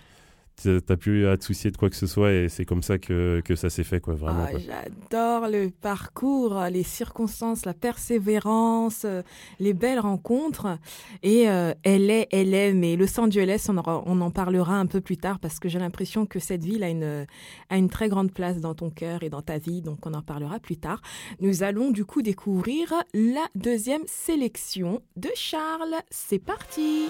t'as 0.62 0.98
plus 0.98 1.28
à 1.28 1.38
te 1.38 1.44
soucier 1.44 1.72
de 1.72 1.78
quoi 1.78 1.90
que 1.90 1.96
ce 1.96 2.08
soit 2.08 2.32
et 2.32 2.50
c'est 2.50 2.66
comme 2.66 2.84
ça 2.84 2.98
que, 2.98 3.42
que 3.44 3.56
ça 3.56 3.70
s'est 3.70 3.84
fait 3.84 4.00
quoi 4.00 4.14
vraiment. 4.14 4.46
Ah, 4.48 4.58
j'adore 4.58 5.50
le 5.50 5.70
parcours, 5.70 6.60
les 6.72 6.84
circonstances, 6.84 7.66
la 7.66 7.74
persévérance, 7.74 9.04
euh, 9.06 9.22
les 9.60 9.74
belles 9.74 10.00
rencontres 10.00 10.78
et 11.24 11.50
euh, 11.50 11.74
elle 11.84 12.10
est, 12.10 12.28
elle 12.32 12.54
est, 12.54 12.74
mais 12.74 12.96
Los 12.96 13.20
Angeles, 13.20 13.68
on, 13.70 13.78
on 13.78 14.22
en 14.22 14.32
parlera 14.32 14.76
un 14.76 14.86
peu 14.86 15.02
plus 15.02 15.18
tard 15.18 15.40
parce 15.40 15.60
que 15.60 15.70
j'ai 15.70 15.80
l'impression 15.80 16.26
que 16.26 16.40
cette 16.40 16.64
ville 16.64 16.84
a 16.84 16.90
une, 16.90 17.26
a 17.70 17.78
une 17.78 17.90
très 17.90 18.10
grande 18.10 18.32
place 18.32 18.60
dans 18.60 18.76
ton 18.76 18.90
cœur 18.90 19.24
et 19.24 19.30
dans 19.30 19.42
ta 19.42 19.58
vie, 19.58 19.82
donc 19.82 20.06
on 20.06 20.14
en 20.14 20.22
parlera 20.22 20.60
plus 20.60 20.78
tard. 20.78 21.02
Nous 21.40 21.64
allons 21.64 21.92
du 21.92 22.06
coup 22.06 22.22
découvrir 22.22 22.94
la 23.14 23.46
deuxième 23.56 24.04
sélection 24.06 25.02
de 25.16 25.30
Charles. 25.36 25.96
C'est 26.10 26.40
parti. 26.40 27.10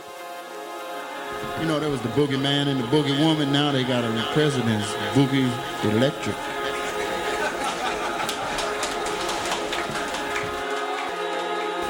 You 1.60 1.66
know, 1.66 1.80
there 1.80 1.90
was 1.90 2.02
the 2.02 2.10
boogie 2.10 2.42
man 2.42 2.68
and 2.68 2.80
the 2.80 2.88
boogie 2.88 3.18
woman. 3.20 3.52
Now 3.52 3.72
they 3.72 3.84
got 3.84 4.04
a 4.04 4.30
president, 4.34 4.84
Boogie 5.14 5.50
Electric. 5.84 6.36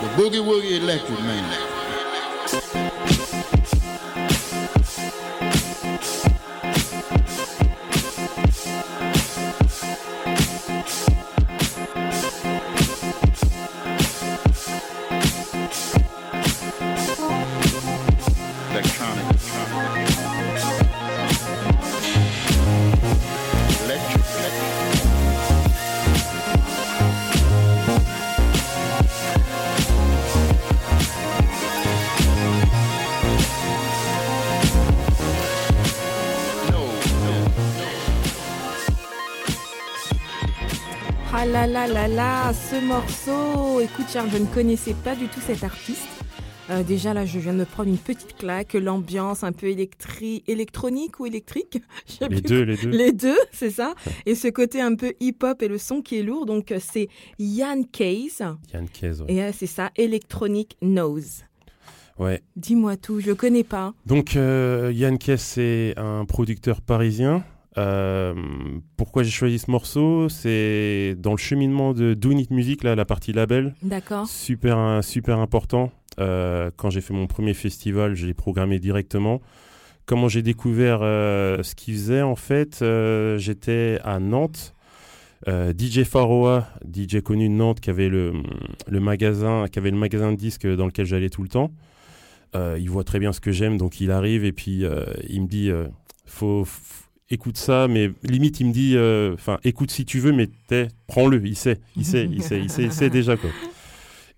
The 0.01 0.07
Boogie 0.15 0.43
Woogie 0.43 0.79
Electric 0.79 1.19
Man. 1.19 3.18
Là 41.51 41.65
là 41.65 41.87
là 41.87 42.07
là, 42.07 42.53
ce 42.53 42.79
morceau. 42.85 43.79
Écoute, 43.81 44.05
Charles, 44.11 44.29
je 44.31 44.37
ne 44.37 44.45
connaissais 44.45 44.93
pas 44.93 45.15
du 45.15 45.27
tout 45.27 45.39
cet 45.39 45.63
artiste. 45.63 46.07
Euh, 46.69 46.83
déjà 46.83 47.13
là, 47.15 47.25
je 47.25 47.39
viens 47.39 47.53
de 47.53 47.59
me 47.59 47.65
prendre 47.65 47.89
une 47.89 47.97
petite 47.97 48.35
claque, 48.37 48.73
l'ambiance 48.73 49.43
un 49.43 49.51
peu 49.51 49.67
électronique 49.67 51.19
ou 51.19 51.25
électrique? 51.25 51.81
Les 52.29 52.41
deux, 52.41 52.61
les 52.63 52.77
deux, 52.77 52.89
les 52.89 53.11
deux. 53.11 53.37
c'est 53.51 53.71
ça. 53.71 53.95
Et 54.27 54.35
ce 54.35 54.47
côté 54.47 54.79
un 54.79 54.93
peu 54.93 55.13
hip-hop 55.19 55.61
et 55.63 55.67
le 55.67 55.79
son 55.79 56.01
qui 56.01 56.19
est 56.19 56.23
lourd. 56.23 56.45
Donc 56.45 56.71
euh, 56.71 56.77
c'est 56.79 57.07
Yann 57.39 57.85
Case. 57.87 58.43
Yann 58.73 58.87
Case, 58.87 59.23
Et 59.27 59.41
euh, 59.41 59.51
c'est 59.55 59.65
ça, 59.67 59.89
Electronic 59.95 60.77
Nose. 60.83 61.43
Ouais. 62.19 62.43
Dis-moi 62.57 62.97
tout, 62.97 63.21
je 63.21 63.31
connais 63.31 63.63
pas. 63.63 63.93
Donc 64.05 64.35
Yann 64.35 65.17
Case, 65.17 65.41
c'est 65.41 65.93
un 65.97 66.25
producteur 66.25 66.81
parisien. 66.81 67.43
Euh, 67.79 68.33
pourquoi 68.97 69.23
j'ai 69.23 69.31
choisi 69.31 69.57
ce 69.57 69.71
morceau 69.71 70.27
C'est 70.27 71.15
dans 71.17 71.31
le 71.31 71.37
cheminement 71.37 71.93
de 71.93 72.13
Do 72.13 72.31
Music, 72.49 72.83
là, 72.83 72.95
la 72.95 73.05
partie 73.05 73.31
label. 73.31 73.73
D'accord. 73.81 74.27
Super, 74.27 75.03
super 75.03 75.39
important. 75.39 75.91
Euh, 76.19 76.71
quand 76.75 76.89
j'ai 76.89 77.01
fait 77.01 77.13
mon 77.13 77.27
premier 77.27 77.53
festival, 77.53 78.15
je 78.15 78.27
l'ai 78.27 78.33
programmé 78.33 78.79
directement. 78.79 79.41
Comment 80.05 80.27
j'ai 80.27 80.41
découvert 80.41 80.99
euh, 81.01 81.63
ce 81.63 81.75
qu'il 81.75 81.93
faisait, 81.93 82.21
en 82.21 82.35
fait, 82.35 82.83
j'étais 83.37 83.99
à 84.03 84.19
Nantes. 84.19 84.73
DJ 85.47 86.03
Faroa, 86.03 86.67
DJ 86.85 87.21
connu 87.21 87.47
de 87.47 87.53
Nantes, 87.53 87.79
qui 87.79 87.89
avait 87.89 88.09
le, 88.09 88.33
le 88.87 88.99
magasin, 88.99 89.67
qui 89.71 89.79
avait 89.79 89.89
le 89.89 89.97
magasin 89.97 90.33
de 90.33 90.37
disques 90.37 90.67
dans 90.67 90.85
lequel 90.85 91.05
j'allais 91.05 91.29
tout 91.29 91.43
le 91.43 91.47
temps. 91.47 91.71
il 92.55 92.89
voit 92.89 93.05
très 93.05 93.19
bien 93.19 93.31
ce 93.31 93.39
que 93.39 93.51
j'aime, 93.51 93.77
donc 93.77 94.01
il 94.01 94.11
arrive 94.11 94.43
et 94.43 94.51
puis 94.51 94.83
il 95.29 95.41
me 95.41 95.47
dit, 95.47 95.71
faut, 96.25 96.67
écoute 97.29 97.57
ça, 97.57 97.87
mais 97.87 98.11
limite 98.23 98.59
il 98.59 98.67
me 98.67 98.73
dit, 98.73 98.95
enfin 99.33 99.59
écoute 99.63 99.91
si 99.91 100.05
tu 100.05 100.19
veux, 100.19 100.31
mais 100.31 100.49
prends-le, 101.07 101.45
il 101.45 101.55
sait, 101.55 101.79
il 101.95 102.05
sait, 102.05 102.27
il 102.31 102.43
sait, 102.43 102.59
il 102.59 102.91
sait, 102.91 103.09
déjà 103.09 103.37
quoi. 103.37 103.49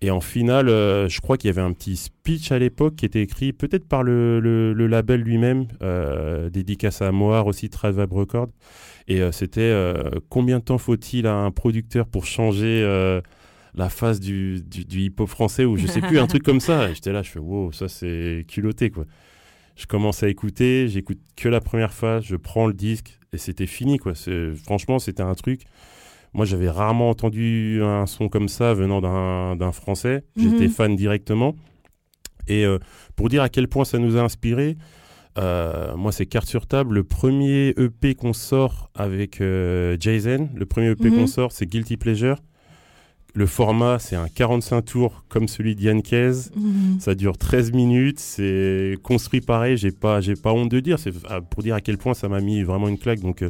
Et 0.03 0.09
en 0.09 0.19
finale, 0.19 0.67
euh, 0.67 1.07
je 1.07 1.21
crois 1.21 1.37
qu'il 1.37 1.47
y 1.47 1.51
avait 1.51 1.61
un 1.61 1.73
petit 1.73 1.95
speech 1.95 2.51
à 2.51 2.57
l'époque 2.57 2.95
qui 2.95 3.05
était 3.05 3.21
écrit 3.21 3.53
peut-être 3.53 3.87
par 3.87 4.01
le, 4.01 4.73
label 4.73 5.21
lui-même, 5.21 5.67
euh, 5.83 6.49
dédicace 6.49 7.03
à 7.03 7.11
Moar 7.11 7.45
aussi, 7.45 7.69
Tradvab 7.69 8.11
Record. 8.11 8.47
Et 9.07 9.21
euh, 9.21 9.31
c'était 9.31 9.61
euh, 9.61 10.09
combien 10.29 10.57
de 10.57 10.63
temps 10.63 10.79
faut-il 10.79 11.27
à 11.27 11.35
un 11.35 11.51
producteur 11.51 12.07
pour 12.07 12.25
changer 12.25 12.81
la 13.75 13.89
face 13.89 14.19
du, 14.19 14.63
hip-hop 14.91 15.29
français 15.29 15.65
ou 15.65 15.77
je 15.77 15.85
sais 15.85 16.01
plus, 16.01 16.17
un 16.17 16.27
truc 16.27 16.41
comme 16.41 16.59
ça. 16.59 16.91
J'étais 16.93 17.11
là, 17.11 17.21
je 17.21 17.29
fais 17.29 17.39
wow, 17.39 17.71
ça 17.71 17.87
c'est 17.87 18.45
culotté 18.47 18.89
quoi. 18.89 19.05
Je 19.75 19.85
commence 19.85 20.23
à 20.23 20.29
écouter, 20.29 20.87
j'écoute 20.87 21.19
que 21.35 21.49
la 21.49 21.61
première 21.61 21.93
phase, 21.93 22.23
je 22.23 22.35
prends 22.35 22.67
le 22.67 22.73
disque 22.73 23.19
et 23.33 23.37
c'était 23.37 23.67
fini 23.67 23.97
quoi. 23.97 24.13
Franchement, 24.63 24.99
c'était 24.99 25.23
un 25.23 25.35
truc 25.35 25.63
moi, 26.33 26.45
j'avais 26.45 26.69
rarement 26.69 27.09
entendu 27.09 27.81
un 27.83 28.05
son 28.05 28.29
comme 28.29 28.47
ça 28.47 28.73
venant 28.73 29.01
d'un 29.55 29.71
Français. 29.71 30.23
J'étais 30.37 30.67
mhm. 30.67 30.69
fan 30.69 30.95
directement. 30.95 31.55
Et 32.47 32.65
euh, 32.65 32.79
pour 33.15 33.29
dire 33.29 33.43
à 33.43 33.49
quel 33.49 33.67
point 33.67 33.83
ça 33.83 33.99
nous 33.99 34.15
a 34.15 34.21
inspiré, 34.21 34.77
euh, 35.37 35.95
moi, 35.95 36.11
c'est 36.11 36.25
carte 36.25 36.47
sur 36.47 36.67
table. 36.67 36.95
Le 36.95 37.03
premier 37.03 37.73
EP 37.77 38.15
qu'on 38.15 38.33
sort 38.33 38.89
avec 38.95 39.41
euh, 39.41 39.97
Jay-Z, 39.99 40.47
le 40.55 40.65
premier 40.65 40.91
EP 40.91 41.09
qu'on 41.09 41.21
mhm. 41.21 41.27
sort, 41.27 41.51
c'est 41.51 41.65
Guilty 41.65 41.97
Pleasure. 41.97 42.37
Le 43.33 43.45
format, 43.45 43.97
c'est 43.99 44.17
un 44.17 44.27
45 44.27 44.81
tours 44.81 45.23
comme 45.29 45.47
celui 45.47 45.75
d'Yankez. 45.75 46.31
Mhm. 46.55 46.99
Ça 46.99 47.15
dure 47.15 47.37
13 47.37 47.71
minutes. 47.71 48.19
C'est 48.19 48.97
construit 49.03 49.41
pareil. 49.41 49.77
J'ai 49.77 49.91
pas, 49.91 50.19
j'ai 50.19 50.35
pas 50.35 50.51
honte 50.51 50.69
de 50.69 50.79
dire. 50.79 50.99
C'est 50.99 51.13
ah, 51.29 51.41
pour 51.41 51.63
dire 51.63 51.75
à 51.75 51.81
quel 51.81 51.97
point 51.97 52.13
ça 52.13 52.27
m'a 52.27 52.41
mis 52.41 52.63
vraiment 52.63 52.89
une 52.89 52.97
claque. 52.97 53.21
Donc, 53.21 53.43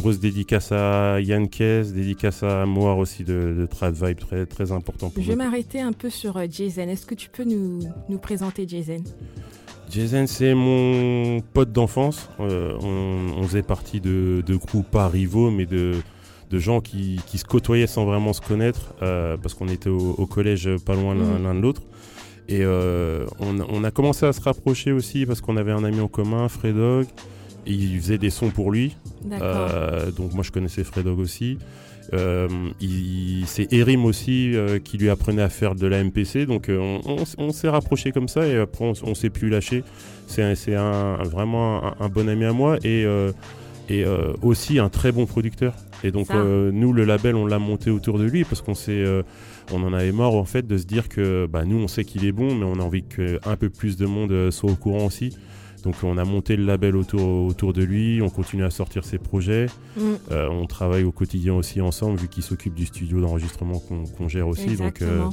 Grosse 0.00 0.20
dédicace 0.20 0.72
à 0.72 1.20
Yann 1.20 1.48
Kess, 1.48 1.92
dédicace 1.92 2.42
à 2.42 2.64
Moir 2.64 2.96
aussi 2.96 3.22
de, 3.22 3.54
de 3.58 3.66
Trad 3.66 3.94
Vibe, 3.94 4.18
très, 4.18 4.46
très 4.46 4.72
important 4.72 5.10
pour 5.10 5.22
Je 5.22 5.28
vais 5.28 5.36
m'arrêter 5.36 5.80
un 5.80 5.92
peu 5.92 6.08
sur 6.08 6.36
euh, 6.36 6.46
Jason. 6.50 6.88
Est-ce 6.88 7.04
que 7.04 7.14
tu 7.14 7.28
peux 7.28 7.44
nous, 7.44 7.80
nous 8.08 8.18
présenter 8.18 8.66
Jason? 8.66 9.02
Jason, 9.90 10.26
c'est 10.26 10.54
mon 10.54 11.40
pote 11.52 11.72
d'enfance. 11.72 12.30
Euh, 12.38 12.78
on, 12.80 13.42
faisait 13.42 13.62
partie 13.62 14.00
de, 14.00 14.42
de 14.46 14.54
groupes 14.54 14.90
pas 14.90 15.08
rivaux, 15.08 15.50
mais 15.50 15.66
de, 15.66 15.96
de 16.50 16.58
gens 16.58 16.80
qui, 16.80 17.20
qui, 17.26 17.38
se 17.38 17.44
côtoyaient 17.44 17.86
sans 17.86 18.04
vraiment 18.04 18.32
se 18.32 18.40
connaître, 18.40 18.94
euh, 19.02 19.36
parce 19.36 19.54
qu'on 19.54 19.68
était 19.68 19.90
au, 19.90 20.26
collège 20.26 20.68
pas 20.84 20.94
loin 20.94 21.14
l'un 21.14 21.54
mm. 21.54 21.56
de 21.56 21.62
l'autre. 21.62 21.82
Et 22.48 22.66
on, 22.66 23.60
on, 23.68 23.84
a 23.84 23.90
commencé 23.92 24.26
à 24.26 24.32
se 24.32 24.40
rapprocher 24.40 24.90
aussi 24.90 25.24
parce 25.24 25.40
qu'on 25.40 25.56
avait 25.56 25.70
un 25.70 25.84
ami 25.84 26.00
en 26.00 26.08
commun, 26.08 26.48
Fredog 26.48 27.06
il 27.66 28.00
faisait 28.00 28.18
des 28.18 28.30
sons 28.30 28.50
pour 28.50 28.70
lui. 28.70 28.96
Euh, 29.30 30.10
donc 30.10 30.32
moi 30.32 30.42
je 30.42 30.50
connaissais 30.50 30.84
Fredog 30.84 31.18
aussi. 31.18 31.58
Euh, 32.12 32.48
c'est 33.46 33.72
Erim 33.72 34.04
aussi 34.04 34.56
euh, 34.56 34.80
qui 34.80 34.98
lui 34.98 35.10
apprenait 35.10 35.42
à 35.42 35.48
faire 35.48 35.74
de 35.74 35.86
la 35.86 36.02
MPC. 36.02 36.46
Donc 36.46 36.68
euh, 36.68 36.98
on, 37.38 37.52
s'est 37.52 37.68
rapproché 37.68 38.12
comme 38.12 38.28
ça 38.28 38.46
et 38.46 38.58
après 38.58 38.92
on, 39.02 39.14
s'est 39.14 39.30
plus 39.30 39.48
lâché. 39.48 39.84
C'est 40.26 40.74
un, 40.74 41.16
vraiment 41.24 42.00
un, 42.00 42.08
bon 42.08 42.28
ami 42.28 42.44
à 42.44 42.52
moi 42.52 42.78
et, 42.84 43.04
et 43.90 44.04
aussi 44.42 44.78
un 44.78 44.88
très 44.88 45.12
bon 45.12 45.26
producteur. 45.26 45.74
Et 46.04 46.10
donc 46.10 46.28
nous 46.30 46.92
le 46.92 47.04
label 47.04 47.34
on 47.34 47.46
l'a 47.46 47.58
monté 47.58 47.90
autour 47.90 48.18
de 48.18 48.24
lui 48.24 48.44
parce 48.44 48.62
qu'on 48.62 48.74
s'est 48.74 49.04
on 49.72 49.82
en 49.82 49.92
avait 49.92 50.12
marre 50.12 50.34
en 50.34 50.44
fait 50.44 50.66
de 50.66 50.78
se 50.78 50.84
dire 50.84 51.08
que 51.08 51.46
bah, 51.46 51.64
nous 51.64 51.76
on 51.76 51.88
sait 51.88 52.04
qu'il 52.04 52.24
est 52.24 52.32
bon 52.32 52.54
mais 52.54 52.64
on 52.64 52.78
a 52.78 52.82
envie 52.82 53.02
qu'un 53.02 53.56
peu 53.58 53.68
plus 53.68 53.96
de 53.96 54.06
monde 54.06 54.50
soit 54.50 54.70
au 54.70 54.76
courant 54.76 55.06
aussi. 55.06 55.36
Donc 55.82 55.96
on 56.02 56.18
a 56.18 56.24
monté 56.24 56.56
le 56.56 56.64
label 56.64 56.96
autour, 56.96 57.46
autour 57.46 57.72
de 57.72 57.82
lui, 57.82 58.20
on 58.22 58.28
continue 58.28 58.64
à 58.64 58.70
sortir 58.70 59.04
ses 59.04 59.18
projets. 59.18 59.66
Mm. 59.96 60.00
Euh, 60.30 60.48
on 60.50 60.66
travaille 60.66 61.04
au 61.04 61.12
quotidien 61.12 61.54
aussi 61.54 61.80
ensemble, 61.80 62.18
vu 62.18 62.28
qu'il 62.28 62.42
s'occupe 62.42 62.74
du 62.74 62.86
studio 62.86 63.20
d'enregistrement 63.20 63.78
qu'on 63.78 64.28
gère 64.28 64.48
aussi. 64.48 64.76
Donc 64.76 65.02
euh, 65.02 65.24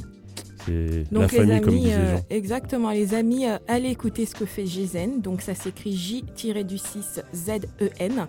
c'est 0.67 1.11
la 1.11 1.27
famille, 1.27 1.61
comme 1.61 1.77
disait 1.77 1.93
euh, 1.95 2.17
Exactement, 2.29 2.91
les 2.91 3.13
amis, 3.13 3.45
allez 3.67 3.89
écouter 3.89 4.25
ce 4.25 4.35
que 4.35 4.45
fait 4.45 4.65
Gizen. 4.65 5.21
Donc 5.21 5.41
ça 5.41 5.55
s'écrit 5.55 5.95
J-du-6 5.95 7.23
Z-E-N. 7.33 8.27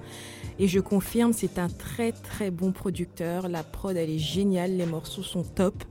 Et 0.61 0.67
je 0.67 0.81
confirme, 0.81 1.33
c'est 1.33 1.59
un 1.59 1.69
très 1.69 2.11
très 2.11 2.51
bon 2.51 2.73
producteur. 2.73 3.49
La 3.49 3.63
prod, 3.63 3.97
elle 3.97 4.11
est 4.11 4.19
géniale, 4.19 4.77
les 4.77 4.87
morceaux 4.87 5.23
sont 5.23 5.45
top. 5.45 5.85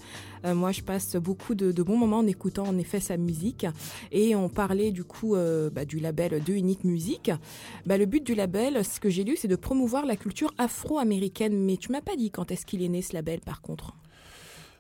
Euh, 0.46 0.54
moi, 0.54 0.72
je 0.72 0.82
passe 0.82 1.16
beaucoup 1.16 1.56
de, 1.56 1.72
bons 1.84 1.98
moments 1.98 2.20
en 2.20 2.28
écoutant 2.28 2.68
en 2.68 2.78
effet 2.78 3.00
sa 3.00 3.18
musique. 3.18 3.66
Et 4.12 4.36
on 4.36 4.50
parlait 4.50 4.92
du 4.92 5.04
coup 5.04 5.36
euh, 5.36 5.70
bah, 5.70 5.86
du 5.86 6.00
label 6.00 6.44
De 6.44 6.54
Unique 6.54 6.84
Musique. 6.84 7.32
Bah, 7.86 7.98
le 7.98 8.06
but 8.06 8.26
du 8.26 8.36
label, 8.36 8.84
ce 8.84 9.00
que 9.00 9.10
j'ai 9.10 9.24
lu, 9.24 9.38
c'est 9.38 9.48
de 9.48 9.56
promouvoir 9.56 10.06
la 10.06 10.16
culture 10.18 10.54
afro-américaine. 10.58 11.58
Mais 11.58 11.78
tu 11.78 11.92
m'as 11.92 12.02
pas 12.02 12.16
dit 12.16 12.30
quand 12.30 12.52
est-ce 12.52 12.66
qu'il 12.66 12.82
est 12.84 12.90
né 12.90 13.02
ce 13.02 13.14
label 13.14 13.40
par 13.40 13.62
contre 13.62 13.94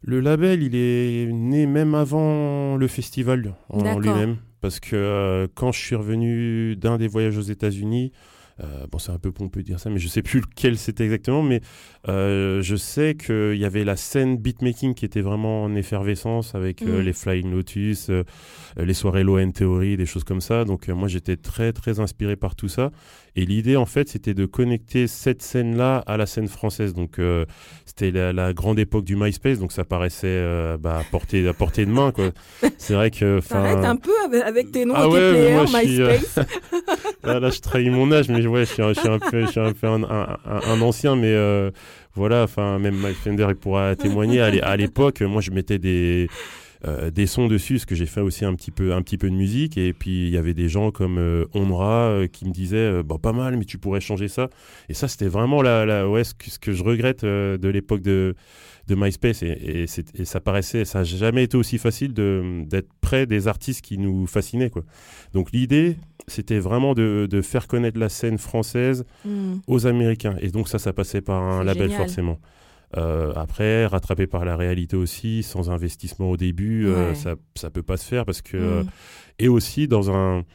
le 0.01 0.19
label, 0.19 0.63
il 0.63 0.75
est 0.75 1.31
né 1.31 1.65
même 1.65 1.95
avant 1.95 2.75
le 2.77 2.87
festival 2.87 3.53
en 3.69 3.99
lui-même. 3.99 4.37
Parce 4.61 4.79
que 4.79 4.95
euh, 4.95 5.47
quand 5.53 5.71
je 5.71 5.79
suis 5.79 5.95
revenu 5.95 6.75
d'un 6.75 6.97
des 6.97 7.07
voyages 7.07 7.37
aux 7.37 7.41
États-Unis, 7.41 8.11
euh, 8.59 8.87
bon, 8.91 8.97
c'est 8.97 9.11
un 9.11 9.19
peu 9.19 9.31
pompeux 9.31 9.61
de 9.61 9.67
dire 9.67 9.79
ça, 9.79 9.91
mais 9.91 9.99
je 9.99 10.07
sais 10.07 10.23
plus 10.23 10.39
lequel 10.39 10.79
c'était 10.79 11.03
exactement. 11.03 11.43
Mais 11.43 11.61
euh, 12.07 12.63
je 12.63 12.75
sais 12.75 13.15
qu'il 13.15 13.55
y 13.55 13.65
avait 13.65 13.83
la 13.83 13.95
scène 13.95 14.37
beatmaking 14.37 14.95
qui 14.95 15.05
était 15.05 15.21
vraiment 15.21 15.63
en 15.63 15.75
effervescence 15.75 16.55
avec 16.55 16.81
mm. 16.81 16.99
les 17.01 17.13
Flying 17.13 17.51
Lotus, 17.51 18.09
les 18.77 18.93
soirées 18.95 19.23
Low 19.23 19.37
End 19.37 19.51
Theory, 19.51 19.95
des 19.95 20.07
choses 20.07 20.23
comme 20.23 20.41
ça. 20.41 20.65
Donc 20.65 20.87
moi, 20.87 21.07
j'étais 21.07 21.37
très 21.37 21.71
très 21.71 21.99
inspiré 21.99 22.35
par 22.35 22.55
tout 22.55 22.67
ça. 22.67 22.89
Et 23.39 23.45
l'idée, 23.45 23.77
en 23.77 23.85
fait, 23.85 24.09
c'était 24.09 24.33
de 24.33 24.47
connecter 24.47 25.05
cette 25.05 25.43
scène-là 25.43 26.03
à 26.07 26.17
la 26.17 26.25
scène 26.25 26.47
française. 26.47 26.95
Donc 26.95 27.21
c'était 27.85 28.11
la, 28.11 28.53
grande 28.53 28.79
époque 28.79 29.05
du 29.05 29.15
MySpace, 29.15 29.59
donc 29.59 29.71
ça 29.71 29.83
paraissait 29.83 30.43
bah, 30.79 30.97
à 30.99 31.03
portée 31.03 31.47
à 31.47 31.53
portée 31.53 31.85
de 31.85 31.91
main. 31.91 32.11
Quoi. 32.11 32.31
C'est 32.79 32.95
vrai 32.95 33.11
que. 33.11 33.39
Arrête 33.51 33.85
un 33.85 33.95
peu 33.95 34.11
avec 34.43 34.71
tes 34.71 34.85
noms 34.85 34.95
ah 34.97 35.05
et 35.05 35.11
tes 35.11 35.31
players, 35.31 36.09
MySpace. 36.09 36.39
là, 37.23 37.39
là, 37.39 37.49
je 37.51 37.59
trahis 37.59 37.91
mon 37.91 38.11
âge, 38.11 38.27
mais 38.29 38.45
ouais, 38.47 38.65
je 38.65 38.73
suis 38.73 38.81
un, 38.81 38.93
je 38.93 38.99
suis 38.99 39.09
un 39.09 39.19
peu, 39.19 39.41
je 39.45 39.51
suis 39.51 39.59
un, 39.59 39.71
peu 39.71 39.87
un, 39.87 40.03
un, 40.03 40.81
ancien, 40.81 41.15
mais 41.15 41.33
euh, 41.33 41.69
voilà, 42.15 42.41
enfin, 42.41 42.79
même 42.79 42.95
Mike 42.95 43.17
Fender 43.17 43.45
il 43.49 43.55
pourra 43.55 43.95
témoigner. 43.95 44.41
À 44.41 44.75
l'époque, 44.75 45.21
moi, 45.21 45.41
je 45.41 45.51
mettais 45.51 45.77
des 45.77 46.27
euh, 46.85 47.09
des 47.09 47.25
sons 47.25 47.47
dessus, 47.47 47.75
parce 47.75 47.85
que 47.85 47.95
j'ai 47.95 48.05
fait 48.05 48.21
aussi 48.21 48.45
un 48.45 48.53
petit 48.53 48.71
peu, 48.71 48.93
un 48.93 49.01
petit 49.01 49.17
peu 49.17 49.29
de 49.29 49.35
musique. 49.35 49.77
Et 49.77 49.93
puis 49.93 50.27
il 50.27 50.29
y 50.29 50.37
avait 50.37 50.53
des 50.53 50.69
gens 50.69 50.91
comme 50.91 51.17
euh, 51.17 51.45
Ondra 51.53 52.09
euh, 52.09 52.27
qui 52.27 52.45
me 52.45 52.51
disaient, 52.51 53.03
bah, 53.03 53.17
pas 53.21 53.33
mal, 53.33 53.57
mais 53.57 53.65
tu 53.65 53.77
pourrais 53.77 54.01
changer 54.01 54.27
ça. 54.27 54.49
Et 54.89 54.93
ça, 54.93 55.07
c'était 55.07 55.27
vraiment 55.27 55.61
la, 55.61 55.85
la, 55.85 56.07
ouais, 56.07 56.23
ce, 56.23 56.33
que, 56.33 56.73
je 56.73 56.83
regrette 56.83 57.23
de 57.25 57.67
l'époque 57.67 58.01
de, 58.01 58.35
de 58.87 58.95
MySpace. 58.95 59.43
Et, 59.43 59.85
et, 59.85 60.25
ça 60.25 60.39
paraissait, 60.39 60.85
ça 60.85 60.99
n'a 60.99 61.03
jamais 61.03 61.43
été 61.43 61.57
aussi 61.57 61.77
facile 61.77 62.13
d'être 62.13 62.89
près 63.01 63.25
des 63.25 63.47
artistes 63.47 63.81
qui 63.81 63.97
nous 63.97 64.27
fascinaient. 64.27 64.69
Quoi. 64.69 64.83
Donc 65.33 65.51
l'idée, 65.51 65.97
c'était 66.27 66.59
vraiment 66.59 66.93
de, 66.93 67.27
de, 67.29 67.41
faire 67.41 67.67
connaître 67.67 67.99
la 67.99 68.09
scène 68.09 68.37
française 68.37 69.05
hmm. 69.25 69.57
aux 69.67 69.87
Américains. 69.87 70.35
Et 70.41 70.49
donc 70.49 70.67
ça, 70.67 70.79
ça 70.79 70.93
passait 70.93 71.21
par 71.21 71.41
un 71.41 71.63
label 71.63 71.91
forcément. 71.91 72.39
Euh, 72.95 73.33
après, 73.35 73.85
rattrapé 73.85 74.27
par 74.27 74.45
la 74.45 74.55
réalité 74.55 74.95
aussi, 74.95 75.43
sans 75.43 75.69
investissement 75.69 76.31
au 76.31 76.37
début, 76.37 76.87
euh, 76.87 77.13
ça 77.15 77.35
ça 77.55 77.69
peut 77.69 77.83
pas 77.83 77.97
se 77.97 78.05
faire 78.05 78.25
parce 78.25 78.41
que 78.41 78.83
mm. 78.83 78.87
et 79.39 79.49
aussi 79.49 79.89
dans 79.89 80.09
un 80.09 80.45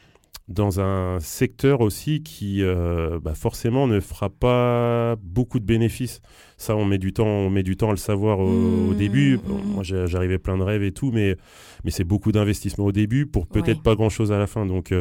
dans 0.47 0.79
un 0.79 1.19
secteur 1.19 1.81
aussi 1.81 2.23
qui 2.23 2.63
euh, 2.63 3.19
bah 3.21 3.35
forcément 3.35 3.87
ne 3.87 3.99
fera 3.99 4.29
pas 4.29 5.15
beaucoup 5.21 5.59
de 5.59 5.65
bénéfices. 5.65 6.21
Ça, 6.57 6.75
on 6.75 6.85
met 6.85 6.97
du 6.97 7.13
temps, 7.13 7.27
on 7.27 7.49
met 7.49 7.63
du 7.63 7.77
temps 7.77 7.89
à 7.89 7.91
le 7.91 7.97
savoir 7.97 8.39
au, 8.39 8.49
mm. 8.49 8.95
début. 8.95 9.37
Mm. 9.37 9.73
moi, 9.73 9.83
j'arrivais 9.83 10.39
plein 10.39 10.57
de 10.57 10.63
rêves 10.63 10.83
et 10.83 10.91
tout, 10.91 11.11
mais 11.11 11.37
mais 11.83 11.91
c'est 11.91 12.03
beaucoup 12.03 12.31
d'investissement 12.31 12.85
au 12.85 12.91
début 12.91 13.27
pour 13.27 13.45
peut-être 13.45 13.83
pas 13.83 13.93
grand 13.93 14.09
chose 14.09 14.31
à 14.31 14.39
la 14.39 14.47
fin. 14.47 14.65
Donc 14.65 14.91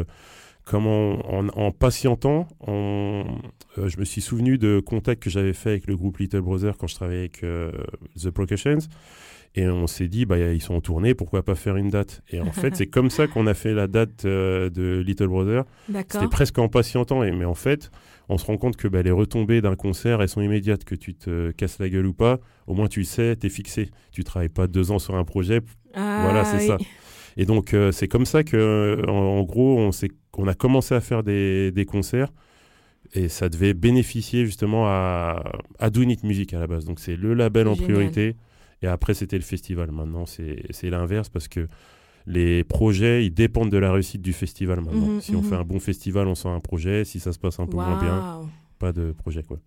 comment 0.65 1.19
en, 1.31 1.73
patientant, 1.73 2.47
euh, 2.69 3.25
je 3.77 3.99
me 3.99 4.05
suis 4.05 4.21
souvenu 4.21 4.59
de 4.59 4.81
contacts 4.81 5.23
que 5.23 5.31
j'avais 5.31 5.53
fait 5.53 5.71
avec 5.71 5.87
le 5.87 5.97
groupe 5.97 6.19
Little 6.19 6.41
Brother 6.41 6.77
quand 6.77 6.87
je 6.87 6.95
travaillais 6.95 7.21
avec 7.21 7.43
euh, 7.43 7.73
The 8.21 8.31
Procussions. 8.31 8.79
Et 9.55 9.69
on 9.69 9.87
s'est 9.87 10.09
dit, 10.09 10.25
bah, 10.25 10.39
ils 10.39 10.63
sont 10.63 10.75
en 10.75 10.81
tournée, 10.81 11.15
pourquoi 11.15 11.43
pas 11.45 11.55
faire 11.55 11.77
une 11.77 11.91
date? 11.91 12.23
Et 12.31 12.41
en 12.41 12.53
fait, 12.53 12.75
c'est 12.77 12.87
comme 12.87 13.11
ça 13.11 13.27
qu'on 13.27 13.47
a 13.47 13.53
fait 13.53 13.75
la 13.75 13.87
date 13.87 14.25
euh, 14.25 14.71
de 14.71 15.03
Little 15.07 15.29
Brother. 15.29 15.65
C'était 16.09 16.29
presque 16.29 16.59
en 16.59 16.69
patientant. 16.69 17.23
Et, 17.23 17.33
mais 17.33 17.45
en 17.45 17.55
fait, 17.55 17.91
on 18.31 18.39
se 18.39 18.47
rend 18.47 18.57
compte 18.57 18.77
que 18.77 18.89
bah, 18.89 19.03
les 19.03 19.11
retombées 19.11 19.61
d'un 19.61 19.77
concert, 19.77 20.23
elles 20.23 20.31
sont 20.31 20.41
immédiates. 20.41 20.85
Que 20.85 20.95
tu 20.95 21.15
te 21.15 21.51
casses 21.51 21.79
la 21.81 21.91
gueule 21.91 22.07
ou 22.07 22.15
pas, 22.15 22.41
au 22.67 22.75
moins 22.75 22.89
tu 22.89 23.01
le 23.01 23.05
sais, 23.05 23.37
tu 23.37 23.47
es 23.47 23.51
fixé. 23.51 23.91
Tu 24.11 24.25
travailles 24.25 24.49
pas 24.49 24.67
deux 24.67 24.91
ans 24.91 24.99
sur 24.99 25.17
un 25.17 25.25
projet. 25.25 25.61
Ah 25.95 26.21
voilà, 26.23 26.45
c'est 26.47 26.67
ça. 26.67 26.79
Et 27.37 27.47
donc, 27.47 27.75
c'est 27.93 28.09
comme 28.09 28.27
ça 28.27 28.45
que, 28.45 29.03
en, 29.09 29.43
gros, 29.43 29.79
on, 29.79 29.91
on, 30.39 30.47
a 30.47 30.55
commencé 30.55 30.95
à 30.95 31.01
faire 31.01 31.23
des, 31.23 31.73
des 31.73 31.85
concerts 31.85 32.33
et 33.15 33.29
ça 33.29 33.49
devait 33.49 33.75
bénéficier 33.75 34.47
justement 34.47 34.87
à, 34.87 35.43
à 35.79 35.91
Do 35.91 36.03
Music 36.23 36.55
à 36.55 36.61
la 36.61 36.67
base. 36.67 36.85
Donc 36.85 36.99
c'est 37.01 37.17
le 37.17 37.35
label 37.35 37.69
en 37.69 37.77
priorité. 37.77 38.37
Et 38.81 38.87
après, 38.87 39.15
c'était 39.15 39.37
le 39.37 39.45
festival. 39.45 39.93
Maintenant, 39.93 40.25
c'est 40.27 40.91
l'inverse 40.91 41.29
parce 41.29 41.49
que 41.49 41.69
les 42.27 42.65
projets, 42.65 43.27
ils 43.27 43.35
dépendent 43.35 43.71
de 43.71 43.79
la 43.79 43.93
réussite 43.93 44.23
du 44.23 44.33
festival 44.33 44.81
maintenant. 44.81 45.07
Mhm, 45.07 45.21
si 45.21 45.37
on 45.37 45.43
fait 45.43 45.55
mhm. 45.55 45.61
un 45.61 45.65
bon 45.65 45.81
festival, 45.81 46.27
on 46.27 46.35
sent 46.35 46.49
un 46.49 46.61
projet. 46.61 47.05
Si 47.05 47.21
ça 47.21 47.33
se 47.33 47.39
passe 47.39 47.61
un 47.61 47.67
peu 47.67 47.77
moins 47.77 48.01
bien, 48.01 48.43
pas 48.79 48.93
de 48.93 49.13
projet. 49.13 49.43
quoi. 49.43 49.59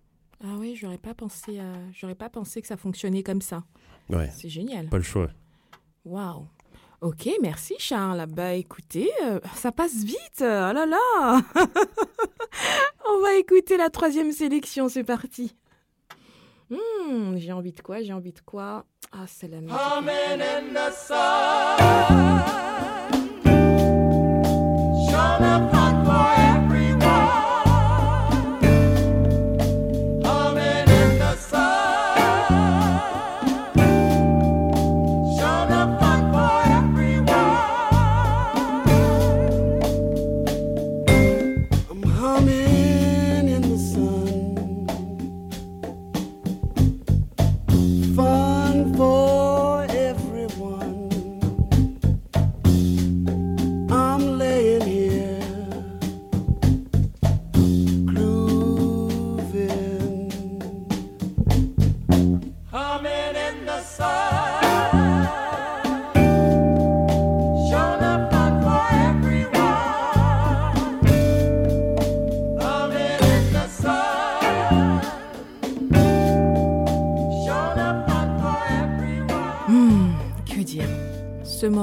Ah 0.43 0.55
oui, 0.59 0.75
j'aurais 0.79 0.97
pas 0.97 1.13
pensé, 1.13 1.59
j'aurais 1.93 2.15
pas 2.15 2.29
pensé 2.29 2.61
que 2.61 2.67
ça 2.67 2.77
fonctionnait 2.77 3.23
comme 3.23 3.41
ça. 3.41 3.63
Ouais. 4.09 4.29
C'est 4.31 4.49
génial. 4.49 4.87
Pas 4.87 4.97
le 4.97 5.03
choix. 5.03 5.29
Waouh. 6.03 6.47
Ok, 7.01 7.29
merci 7.41 7.75
Charles. 7.77 8.25
Bah 8.27 8.53
écoutez, 8.53 9.09
euh, 9.23 9.39
ça 9.55 9.71
passe 9.71 10.03
vite. 10.03 10.39
Oh 10.39 10.43
là 10.43 10.85
là. 10.85 11.41
On 13.07 13.21
va 13.21 13.35
écouter 13.35 13.77
la 13.77 13.89
troisième 13.89 14.31
sélection, 14.31 14.89
c'est 14.89 15.03
parti. 15.03 15.55
Hmm, 16.69 17.35
j'ai 17.37 17.51
envie 17.51 17.73
de 17.73 17.81
quoi? 17.81 18.01
J'ai 18.01 18.13
envie 18.13 18.33
de 18.33 18.41
quoi? 18.41 18.85
Ah, 19.11 19.25
c'est 19.27 19.47
la 19.47 19.61
musique. 19.61 19.77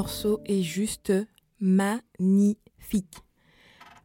Morceau 0.03 0.41
est 0.47 0.63
juste 0.63 1.13
magnifique. 1.61 3.19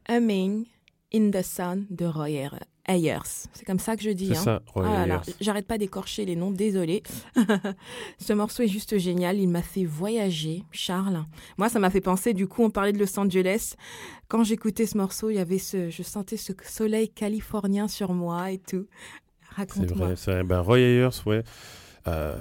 Humming 0.07 0.67
in 1.11 1.31
the 1.31 1.41
Sun 1.41 1.87
de 1.89 2.05
Roy 2.05 2.47
Ayers. 2.85 3.47
C'est 3.51 3.65
comme 3.65 3.79
ça 3.79 3.95
que 3.95 4.03
je 4.03 4.11
dis. 4.11 4.27
C'est 4.27 4.37
hein. 4.37 4.43
ça, 4.43 4.61
Roy 4.75 4.85
ah, 4.87 5.21
J'arrête 5.41 5.65
pas 5.65 5.79
d'écorcher 5.79 6.23
les 6.25 6.35
noms, 6.35 6.51
désolé. 6.51 7.01
Ce 8.19 8.31
morceau 8.31 8.61
est 8.61 8.67
juste 8.67 8.99
génial. 8.99 9.39
Il 9.39 9.47
m'a 9.47 9.63
fait 9.63 9.85
voyager, 9.85 10.65
Charles. 10.71 11.25
Moi, 11.57 11.67
ça 11.67 11.79
m'a 11.79 11.89
fait 11.89 11.99
penser, 11.99 12.35
du 12.35 12.47
coup, 12.47 12.63
on 12.63 12.69
parlait 12.69 12.93
de 12.93 12.99
Los 12.99 13.17
Angeles. 13.19 13.73
Quand 14.27 14.43
j'écoutais 14.43 14.85
ce 14.85 14.99
morceau, 14.99 15.31
il 15.31 15.37
y 15.37 15.39
avait 15.39 15.57
ce, 15.57 15.89
je 15.89 16.03
sentais 16.03 16.37
ce 16.37 16.53
soleil 16.63 17.09
californien 17.09 17.87
sur 17.87 18.13
moi 18.13 18.51
et 18.51 18.59
tout. 18.59 18.85
Raconte-moi. 19.55 20.15
C'est 20.15 20.31
vrai, 20.31 20.43
Ben, 20.43 20.59
Roy 20.59 20.77
Ayers, 20.77 21.09
ouais. 21.25 21.41
Euh, 22.07 22.35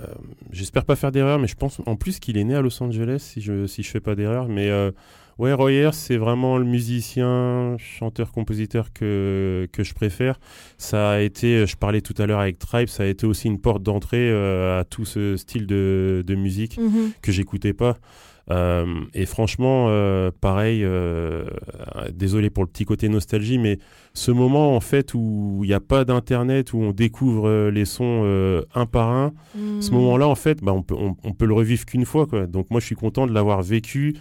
j'espère 0.53 0.85
pas 0.85 0.97
faire 0.97 1.13
d'erreur, 1.13 1.39
mais 1.39 1.49
je 1.49 1.57
pense 1.57 1.81
en 1.87 1.97
plus 1.97 2.19
qu'il 2.21 2.39
est 2.39 2.45
né 2.45 2.55
à 2.55 2.61
Los 2.61 2.83
Angeles, 2.83 3.19
si 3.21 3.41
je 3.41 3.67
si 3.67 3.83
je 3.83 3.91
fais 3.91 4.01
pas 4.01 4.15
d'erreur. 4.15 4.49
Mais 4.49 4.71
euh, 4.71 4.91
ouais, 5.39 5.53
Royer, 5.53 5.91
c'est 5.93 6.17
vraiment 6.17 6.59
le 6.59 6.65
musicien, 6.65 7.77
chanteur, 7.79 8.33
compositeur 8.33 8.93
que 8.93 9.69
que 9.73 9.83
je 9.83 9.95
préfère. 9.95 10.39
Ça 10.79 11.11
a 11.11 11.21
été, 11.21 11.67
je 11.67 11.77
parlais 11.77 12.01
tout 12.01 12.15
à 12.19 12.27
l'heure 12.27 12.41
avec 12.41 12.59
Tribe, 12.59 12.89
ça 12.89 13.03
a 13.03 13.07
été 13.07 13.27
aussi 13.27 13.49
une 13.49 13.61
porte 13.61 13.83
d'entrée 13.83 14.31
euh, 14.31 14.81
à 14.81 14.85
tout 14.85 15.05
ce 15.05 15.37
style 15.37 15.67
de, 15.67 16.23
de 16.27 16.35
musique 16.35 16.79
mm-hmm. 16.79 17.13
que 17.23 17.33
j'écoutais 17.33 17.73
pas. 17.73 17.97
Euh, 18.51 19.01
et 19.13 19.27
franchement, 19.27 19.87
euh, 19.89 20.31
pareil, 20.41 20.83
euh, 20.85 21.47
désolé 22.13 22.51
pour 22.51 22.63
le 22.63 22.69
petit 22.69 22.85
côté 22.85 23.09
nostalgie, 23.09 23.59
mais 23.59 23.79
ce 24.15 24.31
moment 24.31 24.77
en 24.77 24.81
fait 24.81 25.15
où 25.15 25.61
il 25.65 25.69
n'y 25.69 25.75
a 25.75 25.81
pas 25.81 26.05
d'internet, 26.05 26.73
où 26.73 26.79
on 26.79 26.93
découvre 26.93 27.69
les 27.71 27.85
sons 27.85 28.25
un 28.75 28.87
par 28.87 29.11
un, 29.11 29.33
ce 29.81 29.91
hmm. 29.91 29.95
moment-là 29.95 30.29
en 30.29 30.35
fait, 30.35 30.63
bah, 30.63 30.73
on, 30.73 30.83
peut, 30.83 30.95
on, 30.97 31.33
peut 31.33 31.47
le 31.47 31.55
revivre 31.55 31.85
qu'une 31.85 32.05
fois. 32.05 32.27
Quoi. 32.27 32.47
Donc 32.47 32.71
moi 32.71 32.81
je 32.81 32.87
suis 32.87 32.95
content 32.95 33.27
de 33.27 33.33
l'avoir 33.33 33.63
vécu 33.63 34.15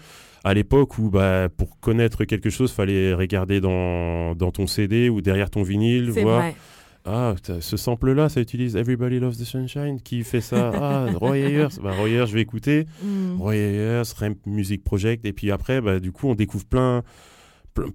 à 0.44 0.54
l'époque 0.54 0.98
où 0.98 1.10
bah, 1.10 1.50
pour 1.56 1.80
connaître 1.80 2.26
quelque 2.26 2.50
chose, 2.50 2.72
fallait 2.72 3.14
regarder 3.14 3.62
dans, 3.62 4.36
dans 4.36 4.52
ton 4.52 4.68
CD 4.68 5.10
ou 5.10 5.22
derrière 5.22 5.50
ton 5.50 5.64
vinyle, 5.64 6.12
voir. 6.12 6.42
Vrai. 6.42 6.56
Ah, 7.06 7.36
ce 7.60 7.78
sample-là, 7.78 8.30
ça 8.30 8.42
utilise 8.42 8.76
Everybody 8.76 9.20
Loves 9.20 9.38
the 9.38 9.44
Sunshine. 9.44 10.02
Qui 10.02 10.24
fait 10.24 10.42
ça 10.42 10.72
Ah, 10.74 11.06
Roy 11.16 11.38
Ayers. 11.38 11.80
Bah, 11.82 11.92
Roy 11.92 12.10
Ayers, 12.10 12.26
je 12.28 12.34
vais 12.34 12.42
écouter. 12.42 12.88
Mm. 13.04 13.40
Roy 13.40 13.56
Ayers, 13.56 14.04
Ramp 14.18 14.36
Music 14.48 14.84
Project. 14.84 15.24
Et 15.26 15.34
puis 15.34 15.52
après, 15.52 15.82
bah, 15.82 16.00
du 16.00 16.12
coup, 16.12 16.28
on 16.28 16.36
découvre 16.36 16.66
plein, 16.66 17.04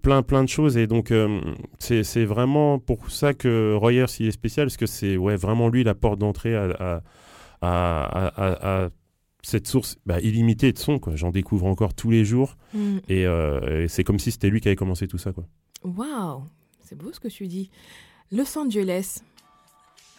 plein, 0.02 0.22
plein 0.22 0.44
de 0.44 0.48
choses. 0.48 0.76
Et 0.76 0.86
donc, 0.86 1.10
euh, 1.10 1.40
c'est 1.80 2.24
vraiment 2.24 2.78
pour 2.78 3.10
ça 3.10 3.34
que 3.34 3.74
Roy 3.74 3.94
Ayers, 3.94 4.06
il 4.20 4.28
est 4.28 4.32
spécial. 4.32 4.66
Parce 4.66 4.76
que 4.76 4.86
c'est 4.86 5.16
ouais, 5.16 5.34
vraiment 5.34 5.68
lui 5.68 5.82
la 5.82 5.94
porte 5.94 6.20
d'entrée 6.20 6.54
à, 6.54 7.02
à, 7.62 8.88
cette 9.42 9.66
source 9.66 9.96
bah, 10.06 10.20
illimitée 10.20 10.72
de 10.72 10.78
sons. 10.78 11.00
J'en 11.14 11.30
découvre 11.30 11.66
encore 11.66 11.94
tous 11.94 12.10
les 12.10 12.24
jours. 12.24 12.56
Mm. 12.74 12.98
Euh, 13.10 13.84
et, 13.84 13.88
c'est 13.88 14.04
comme 14.04 14.20
si 14.20 14.30
c'était 14.30 14.50
lui 14.50 14.60
qui 14.60 14.68
avait 14.68 14.76
commencé 14.76 15.08
tout 15.08 15.18
ça. 15.18 15.32
Waouh 15.82 16.44
C'est 16.78 16.96
beau 16.96 17.12
ce 17.12 17.18
que 17.18 17.28
tu 17.28 17.48
dis. 17.48 17.70
Los 18.32 18.56
Angeles. 18.56 19.22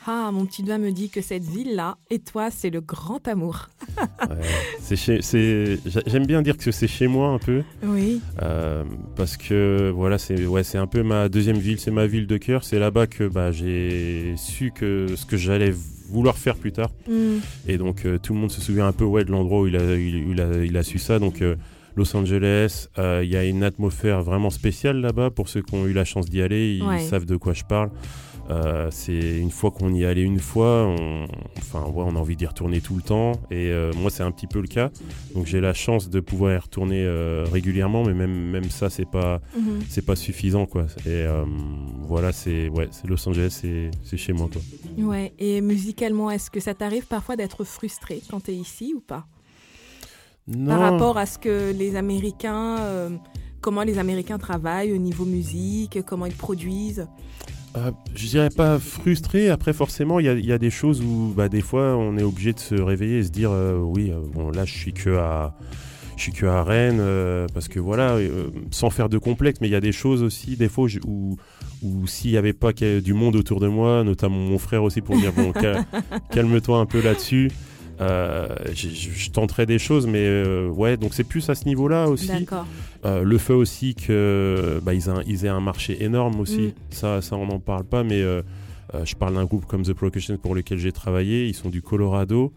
Ah, 0.06 0.32
mon 0.34 0.46
petit 0.46 0.64
doigt 0.64 0.80
me 0.80 0.92
dit 0.92 1.10
que 1.10 1.22
cette 1.22 1.44
ville-là, 1.44 1.96
et 2.10 2.20
toi, 2.20 2.50
c'est 2.52 2.70
le 2.72 2.82
grand 2.82 3.26
amour. 3.28 3.70
J'aime 4.92 6.26
bien 6.26 6.42
dire 6.42 6.58
que 6.58 6.72
c'est 6.72 6.88
chez 6.88 7.08
moi 7.08 7.30
un 7.30 7.38
peu. 7.38 7.64
Oui. 7.84 8.20
Euh, 8.42 8.84
parce 9.16 9.38
que 9.38 9.92
voilà, 9.96 10.18
c'est 10.18 10.46
ouais, 10.46 10.64
un 10.76 10.88
peu 10.88 11.04
ma 11.04 11.30
deuxième 11.30 11.58
ville, 11.58 11.80
c'est 11.80 11.92
ma 11.92 12.08
ville 12.08 12.28
de 12.28 12.38
cœur. 12.38 12.64
C'est 12.66 12.80
là-bas 12.80 13.08
que 13.08 13.28
bah, 13.28 13.52
j'ai 13.52 14.34
su 14.38 14.72
que 14.72 15.16
ce 15.16 15.26
que 15.26 15.38
j'allais 15.38 15.74
vouloir 16.10 16.38
faire 16.38 16.56
plus 16.56 16.74
tard. 16.74 16.92
Mm. 17.08 17.38
Et 17.68 17.78
donc, 17.78 18.06
euh, 18.06 18.18
tout 18.18 18.34
le 18.34 18.40
monde 18.40 18.52
se 18.52 18.60
souvient 18.60 18.88
un 18.88 18.94
peu 18.94 19.06
ouais, 19.06 19.24
de 19.24 19.32
l'endroit 19.32 19.62
où 19.62 19.68
il 19.68 19.78
a, 19.78 19.96
il, 19.96 20.42
a, 20.42 20.66
il 20.66 20.76
a, 20.76 20.84
su 20.84 21.00
ça. 21.00 21.20
Donc, 21.20 21.42
euh, 21.42 21.56
Los 21.96 22.16
Angeles. 22.16 22.88
Il 22.98 23.30
y 23.30 23.36
a 23.36 23.44
une 23.44 23.64
atmosphère 23.64 24.24
vraiment 24.24 24.50
spéciale 24.50 24.98
là-bas. 24.98 25.30
Pour 25.30 25.50
ceux 25.50 25.62
qui 25.62 25.76
ont 25.76 25.86
eu 25.86 25.94
la 25.94 26.06
chance 26.06 26.30
d'y 26.30 26.42
aller, 26.42 26.80
ils 26.82 27.02
savent 27.02 27.26
de 27.26 27.36
quoi 27.36 27.54
je 27.54 27.64
parle. 27.64 27.90
Euh, 28.50 28.90
c'est 28.92 29.38
une 29.38 29.52
fois 29.52 29.72
qu'on 29.72 29.94
y 29.94 30.04
est 30.04 30.06
allé 30.06 30.24
une 30.24 30.40
fois, 30.40 30.86
on, 30.86 31.26
enfin 31.58 31.84
ouais, 31.84 32.04
on 32.06 32.16
a 32.16 32.20
envie 32.20 32.36
d'y 32.36 32.46
retourner 32.46 32.82
tout 32.82 32.96
le 32.96 33.02
temps. 33.02 33.34
Et 33.50 33.72
euh, 33.72 33.92
moi, 33.96 34.10
c'est 34.10 34.24
un 34.24 34.32
petit 34.32 34.48
peu 34.48 34.60
le 34.60 34.68
cas. 34.68 34.90
Donc 35.34 35.46
j'ai 35.46 35.62
la 35.62 35.74
chance 35.74 36.10
de 36.10 36.20
pouvoir 36.20 36.54
y 36.54 36.58
retourner 36.58 37.04
euh, 37.06 37.46
régulièrement, 37.50 38.04
mais 38.04 38.14
même 38.14 38.34
même 38.34 38.70
ça, 38.70 38.90
c'est 38.90 39.10
pas 39.10 39.40
mhm. 39.56 39.82
c'est 39.88 40.06
pas 40.06 40.16
suffisant 40.16 40.66
quoi. 40.66 40.88
Et 41.06 41.26
voilà, 42.02 42.32
c'est 42.32 42.68
ouais, 42.70 42.90
c'est 42.92 43.08
Los 43.08 43.28
Angeles, 43.28 43.62
c'est 44.04 44.18
chez 44.18 44.34
moi 44.34 44.50
quoi. 44.52 44.62
Ouais. 44.98 45.34
Et 45.40 45.62
musicalement, 45.62 46.30
est-ce 46.30 46.52
que 46.52 46.60
ça 46.60 46.74
t'arrive 46.74 47.06
parfois 47.06 47.36
d'être 47.36 47.64
frustré 47.64 48.22
quand 48.30 48.44
tu 48.44 48.52
es 48.52 48.56
ici 48.56 48.94
ou 48.96 49.00
pas? 49.00 49.26
Par 50.68 50.80
rapport 50.80 51.18
à 51.18 51.26
ce 51.26 51.38
que 51.38 51.72
les 51.72 51.96
Américains, 51.96 52.78
euh, 52.80 53.10
comment 53.62 53.84
les 53.84 54.00
Américains 54.00 54.38
travaillent 54.38 54.94
au 54.94 54.98
niveau 54.98 55.26
musique, 55.26 56.00
comment 56.06 56.26
ils 56.26 56.36
produisent 56.36 57.08
euh, 57.78 57.90
je 58.16 58.28
dirais 58.28 58.50
pas 58.50 58.80
frustré. 58.80 59.50
Après, 59.50 59.72
forcément, 59.72 60.20
il 60.20 60.46
y, 60.46 60.52
a, 60.52 60.58
des 60.58 60.70
choses 60.70 61.02
où, 61.02 61.32
bah, 61.34 61.48
des 61.48 61.62
fois, 61.62 61.96
on 61.96 62.18
est 62.18 62.22
obligé 62.22 62.52
de 62.52 62.60
se 62.60 62.76
réveiller 62.76 63.20
et 63.20 63.24
se 63.24 63.30
dire, 63.30 63.52
euh, 63.54 63.78
oui, 63.78 64.12
bon, 64.34 64.52
là, 64.52 64.66
je 64.66 64.74
suis 64.74 64.92
que 64.92 65.12
à, 65.12 65.56
je 66.18 66.24
suis 66.24 66.34
que 66.34 66.46
à 66.46 66.66
Rennes, 66.66 67.02
parce 67.54 67.70
que 67.70 67.80
voilà, 67.80 68.18
sans 68.72 68.90
faire 68.90 69.08
de 69.08 69.18
complexe, 69.18 69.62
mais 69.62 69.70
il 69.70 69.72
y 69.72 69.76
a 69.76 69.80
des 69.80 69.94
choses 69.94 70.22
aussi, 70.22 70.58
des 70.58 70.68
fois, 70.68 70.86
où, 71.08 71.38
où 71.82 72.08
s'il 72.08 72.32
n'y 72.32 72.38
avait 72.38 72.52
pas 72.52 72.74
du 72.74 73.14
monde 73.14 73.38
autour 73.38 73.62
de 73.62 73.70
moi, 73.70 74.04
notamment 74.04 74.36
mon 74.36 74.58
frère 74.58 74.84
aussi, 74.84 75.00
pour 75.00 75.16
dire, 75.16 75.32
bon, 75.32 75.54
calme-toi 76.34 76.78
un 76.78 76.86
peu 76.86 77.02
là-dessus. 77.02 77.52
Euh, 78.02 78.48
je 78.74 79.30
tenterai 79.30 79.66
des 79.66 79.78
choses, 79.78 80.08
mais 80.08 80.26
euh, 80.26 80.68
ouais, 80.70 80.98
donc 80.98 81.14
c'est 81.14 81.24
plus 81.24 81.50
à 81.50 81.56
ce 81.56 81.66
niveau-là 81.66 82.08
aussi. 82.08 82.32
Euh, 83.06 83.24
le 83.24 83.38
fait 83.38 83.54
aussi 83.54 83.94
que 83.96 84.80
bah, 84.84 84.94
ils, 84.94 85.46
aient 85.46 85.50
un 85.50 85.60
marché 85.60 86.04
énorme 86.04 86.40
aussi. 86.40 86.68
Mm. 86.68 86.74
Ça, 86.90 87.22
ça, 87.22 87.36
on 87.36 87.46
n'en 87.46 87.60
parle 87.60 87.84
pas, 87.84 88.04
mais 88.04 88.22
je 88.22 89.16
parle 89.16 89.36
d'un 89.36 89.46
groupe 89.46 89.66
comme 89.66 89.84
The 89.84 89.94
Percussion 89.94 90.38
pour 90.38 90.56
lequel 90.56 90.80
j'ai 90.80 90.92
travaillé. 90.92 91.48
Ils 91.48 91.56
sont 91.56 91.70
du 91.70 91.82
Colorado. 91.82 92.54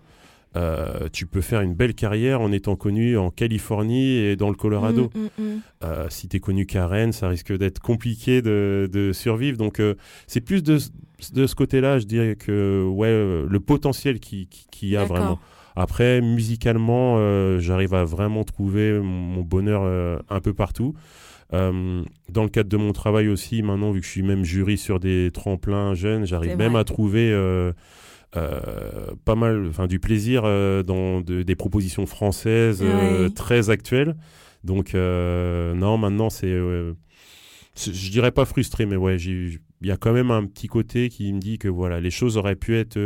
Euh, 0.57 1.09
tu 1.13 1.27
peux 1.27 1.41
faire 1.41 1.61
une 1.63 1.75
belle 1.75 1.95
carrière 1.95 2.41
en 2.41 2.53
étant 2.53 2.77
connu 2.77 3.19
en 3.19 3.31
Californie 3.31 4.17
et 4.17 4.37
dans 4.37 4.49
le 4.49 4.55
Colorado. 4.55 5.11
Mm, 5.15 5.19
mm, 5.19 5.45
mm. 5.45 5.61
Euh, 5.83 6.07
si 6.11 6.29
tu 6.29 6.37
es 6.37 6.41
connu 6.41 6.67
qu'à 6.67 6.87
Rennes, 6.87 7.13
ça 7.13 7.29
risque 7.29 7.53
d'être 7.57 7.81
compliqué 7.81 8.41
de, 8.41 9.11
survivre. 9.13 9.59
Donc, 9.59 9.81
euh, 9.81 9.95
c'est 10.27 10.41
plus 10.41 10.63
de, 10.63 10.79
ce 10.79 11.55
côté-là, 11.55 11.99
je 11.99 12.05
dirais 12.05 12.37
que 12.37 12.87
ouais, 12.87 13.11
le 13.49 13.61
potentiel 13.61 14.21
qu'il 14.21 14.47
qui, 14.49 14.89
y 14.89 14.97
a 14.97 15.05
vraiment. 15.05 15.39
Après, 15.77 16.21
musicalement, 16.21 17.19
j'arrive 17.59 17.95
à 17.95 18.05
vraiment 18.05 18.45
trouver 18.45 19.01
mon 19.01 19.43
bonheur 19.43 20.21
un 20.29 20.41
peu 20.41 20.55
partout. 20.55 20.95
dans 21.51 22.43
le 22.43 22.49
cadre 22.49 22.69
de 22.69 22.77
mon 22.77 22.93
travail 22.93 23.29
aussi, 23.29 23.63
maintenant, 23.63 23.91
vu 23.91 24.01
que 24.01 24.07
je 24.07 24.11
suis 24.11 24.23
même 24.23 24.45
jury 24.45 24.79
sur 24.79 25.01
des 25.01 25.31
tremplins 25.33 25.95
jeunes, 25.95 26.27
j'arrive 26.27 26.57
même 26.57 26.77
à 26.77 26.85
trouver 26.85 27.33
euh, 27.33 27.73
pas 29.25 29.35
mal, 29.35 29.67
enfin 29.69 29.87
du 29.87 29.99
plaisir 30.01 30.43
euh, 30.45 30.83
dans 30.83 31.21
des 31.21 31.57
propositions 31.57 32.07
françaises 32.07 32.83
euh, 32.83 33.29
très 33.29 33.71
actuelles. 33.71 34.17
Donc 34.65 34.95
non, 34.95 35.99
maintenant 35.99 36.31
c'est, 36.31 36.49
je 36.49 38.11
dirais 38.11 38.33
pas 38.33 38.45
frustré, 38.45 38.87
mais 38.87 38.97
ouais, 38.97 39.17
il 39.17 39.61
y 39.83 39.91
a 39.91 39.97
quand 39.97 40.13
même 40.13 40.31
un 40.31 40.45
petit 40.47 40.69
côté 40.69 41.09
qui 41.09 41.33
me 41.33 41.41
dit 41.41 41.59
que 41.59 41.69
voilà, 41.69 42.01
les 42.01 42.11
choses 42.11 42.37
auraient 42.37 42.57
pu 42.57 42.77
être 42.77 42.99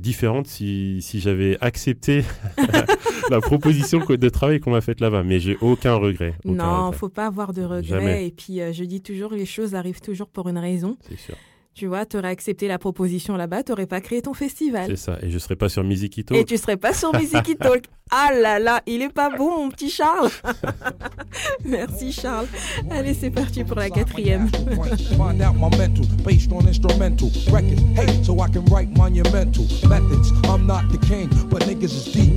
différentes 0.00 0.48
si, 0.48 1.00
si 1.02 1.20
j'avais 1.20 1.56
accepté 1.60 2.24
la 3.30 3.40
proposition 3.40 4.00
de 4.04 4.28
travail 4.28 4.60
qu'on 4.60 4.72
m'a 4.72 4.80
faite 4.80 5.00
là-bas. 5.00 5.22
Mais 5.22 5.38
j'ai 5.38 5.56
aucun 5.60 5.94
regret. 5.94 6.34
non, 6.44 6.90
faut 6.90 7.10
pas 7.10 7.26
avoir 7.26 7.52
de 7.52 7.62
regret. 7.62 8.26
Et 8.26 8.30
puis 8.32 8.58
je 8.72 8.84
dis 8.84 9.00
toujours, 9.00 9.32
les 9.32 9.46
choses 9.46 9.76
arrivent 9.76 10.00
toujours 10.00 10.28
pour 10.28 10.48
une 10.48 10.58
raison. 10.58 10.96
C'est 11.08 11.18
sûr. 11.18 11.36
Tu 11.78 11.86
vois, 11.86 12.04
tu 12.04 12.16
aurais 12.16 12.30
accepté 12.30 12.66
la 12.66 12.76
proposition 12.76 13.36
là-bas, 13.36 13.62
tu 13.62 13.70
n'aurais 13.70 13.86
pas 13.86 14.00
créé 14.00 14.20
ton 14.20 14.34
festival. 14.34 14.86
C'est 14.88 14.96
ça, 14.96 15.16
et 15.22 15.30
je 15.30 15.38
serais 15.38 15.54
pas 15.54 15.68
sur 15.68 15.84
Music 15.84 16.18
Et 16.32 16.44
tu 16.44 16.56
serais 16.56 16.76
pas 16.76 16.92
sur 16.92 17.14
Music 17.14 17.56
Talk. 17.56 17.84
Ah 18.10 18.30
là 18.32 18.58
là, 18.58 18.80
il 18.86 19.02
est 19.02 19.12
pas 19.12 19.28
bon, 19.28 19.64
mon 19.64 19.68
petit 19.68 19.90
Charles. 19.90 20.30
Merci 21.66 22.10
Charles. 22.10 22.46
Allez, 22.90 23.12
c'est 23.12 23.30
parti 23.30 23.64
pour 23.64 23.76
la 23.76 23.90
quatrième. 23.90 24.48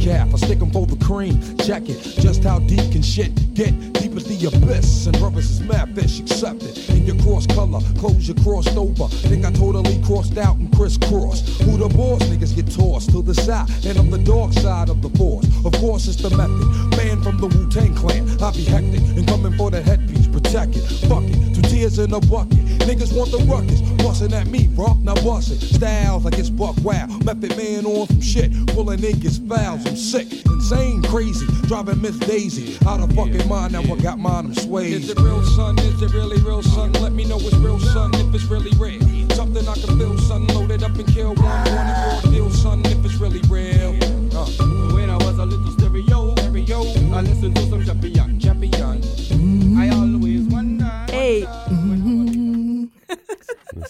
I 0.07 0.35
stick 0.37 0.57
them 0.57 0.71
for 0.71 0.87
the 0.87 0.95
cream. 1.05 1.39
Check 1.57 1.87
it, 1.87 2.01
just 2.19 2.43
how 2.43 2.57
deep 2.59 2.91
can 2.91 3.03
shit 3.03 3.53
get? 3.53 3.69
Deep 3.93 4.15
as 4.15 4.25
the 4.25 4.47
abyss, 4.47 5.05
and 5.05 5.17
brothers 5.19 5.51
is 5.51 5.61
mad 5.61 5.93
fish 5.95 6.19
it 6.21 6.89
In 6.89 7.05
your 7.05 7.15
cross 7.17 7.45
color, 7.45 7.79
clothes 7.99 8.27
you 8.27 8.33
crossed 8.33 8.75
over. 8.75 9.07
Think 9.29 9.45
I 9.45 9.51
totally 9.51 10.01
crossed 10.03 10.37
out 10.39 10.57
and 10.57 10.75
crisscrossed. 10.75 11.61
Who 11.61 11.77
the 11.77 11.87
boss? 11.87 12.23
Niggas 12.23 12.55
get 12.55 12.71
tossed 12.71 13.11
to 13.11 13.21
the 13.21 13.35
side, 13.35 13.69
and 13.85 13.97
I'm 13.99 14.09
the 14.09 14.17
dark 14.17 14.53
side 14.53 14.89
of 14.89 15.03
the 15.03 15.09
force. 15.11 15.45
Of 15.63 15.73
course, 15.73 16.07
it's 16.07 16.21
the 16.21 16.31
method. 16.31 16.97
Man 16.97 17.21
from 17.21 17.37
the 17.37 17.47
Wu 17.47 17.69
Tang 17.69 17.93
clan. 17.93 18.27
I 18.41 18.51
be 18.51 18.63
hectic 18.63 19.01
and 19.01 19.27
coming 19.27 19.55
for 19.55 19.69
the 19.69 19.83
headpiece. 19.83 20.20
Protect 20.51 20.75
it. 20.75 21.07
Fuck 21.07 21.23
it. 21.23 21.55
Two 21.55 21.61
tears 21.61 21.97
in 21.97 22.13
a 22.13 22.19
bucket. 22.19 22.59
Niggas 22.83 23.15
want 23.15 23.31
the 23.31 23.37
ruckus. 23.47 23.79
Bustin' 24.03 24.33
at 24.33 24.47
me, 24.47 24.67
bro. 24.67 24.95
Now 24.95 25.15
bust 25.23 25.49
it. 25.49 25.61
Styles 25.61 26.25
like 26.25 26.37
it's 26.37 26.49
buck 26.49 26.75
wow. 26.83 27.07
Method 27.23 27.55
man 27.55 27.85
on 27.85 28.05
some 28.07 28.19
shit. 28.19 28.51
Pulling 28.67 28.99
niggas 28.99 29.39
fouls. 29.47 29.85
I'm 29.87 29.95
sick. 29.95 30.27
Insane, 30.45 31.03
crazy. 31.03 31.45
Driving 31.69 32.01
Miss 32.01 32.19
Daisy. 32.19 32.77
Out 32.85 32.99
of 32.99 33.15
fucking 33.15 33.47
mind. 33.47 33.71
Now 33.71 33.81
I 33.83 33.95
got 33.95 34.19
mine. 34.19 34.47
I'm 34.47 34.53
swayed. 34.53 34.91
Is 34.91 35.09
it 35.11 35.19
real, 35.21 35.41
son? 35.55 35.79
Is 35.79 36.01
it 36.01 36.11
really 36.13 36.41
real, 36.41 36.61
son? 36.61 36.91
Let 36.99 37.13
me 37.13 37.23
know 37.23 37.37
it's 37.39 37.55
real, 37.55 37.79
son. 37.79 38.13
If 38.15 38.35
it's 38.35 38.43
really 38.43 38.71
real. 38.77 38.99
Something 39.29 39.65
I 39.65 39.75
can 39.75 39.97
feel, 39.97 40.17
son. 40.17 40.47
Loaded 40.47 40.83
up 40.83 40.95
and 40.95 41.07
kill 41.07 41.33
one. 41.35 41.45
One 41.45 41.87
and 41.87 42.21
four 42.21 42.29
deal, 42.29 42.49
son. 42.49 42.81
If 42.87 43.05
it's 43.05 43.15
really 43.15 43.39
real. 43.47 43.95
Uh. 44.35 44.45
When 44.93 45.09
I 45.09 45.15
was 45.15 45.37
a 45.37 45.45
little 45.45 45.71
stereo, 45.71 46.35
stereo. 46.35 46.81
I 47.15 47.21
listen 47.21 47.53
to 47.53 47.61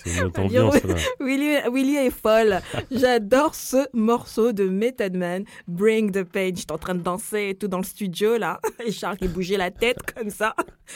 C'est 0.04 0.22
notre 0.22 0.42
ambiance 0.42 0.84
là. 0.84 0.96
Willy, 1.20 1.58
Willy 1.72 1.96
est 1.96 2.10
folle. 2.10 2.60
J'adore 2.92 3.56
ce 3.56 3.88
morceau 3.94 4.52
de 4.52 4.66
Method 4.66 5.16
Man, 5.16 5.44
Bring 5.68 6.12
the 6.12 6.24
Page. 6.24 6.58
J'étais 6.58 6.72
en 6.72 6.78
train 6.78 6.96
de 6.96 7.02
danser 7.02 7.58
tout 7.60 7.68
dans 7.68 7.78
le 7.78 7.84
studio 7.84 8.38
là. 8.38 8.60
Et 8.86 8.92
Charles 8.92 9.18
qui 9.18 9.28
bougeait 9.28 9.58
la 9.58 9.72
tête 9.72 10.00
comme 10.14 10.30
ça. 10.30 10.56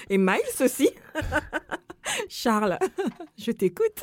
Et 0.09 0.17
Miles 0.17 0.39
aussi. 0.63 0.89
Charles, 2.29 2.77
je 3.37 3.51
t'écoute. 3.51 4.01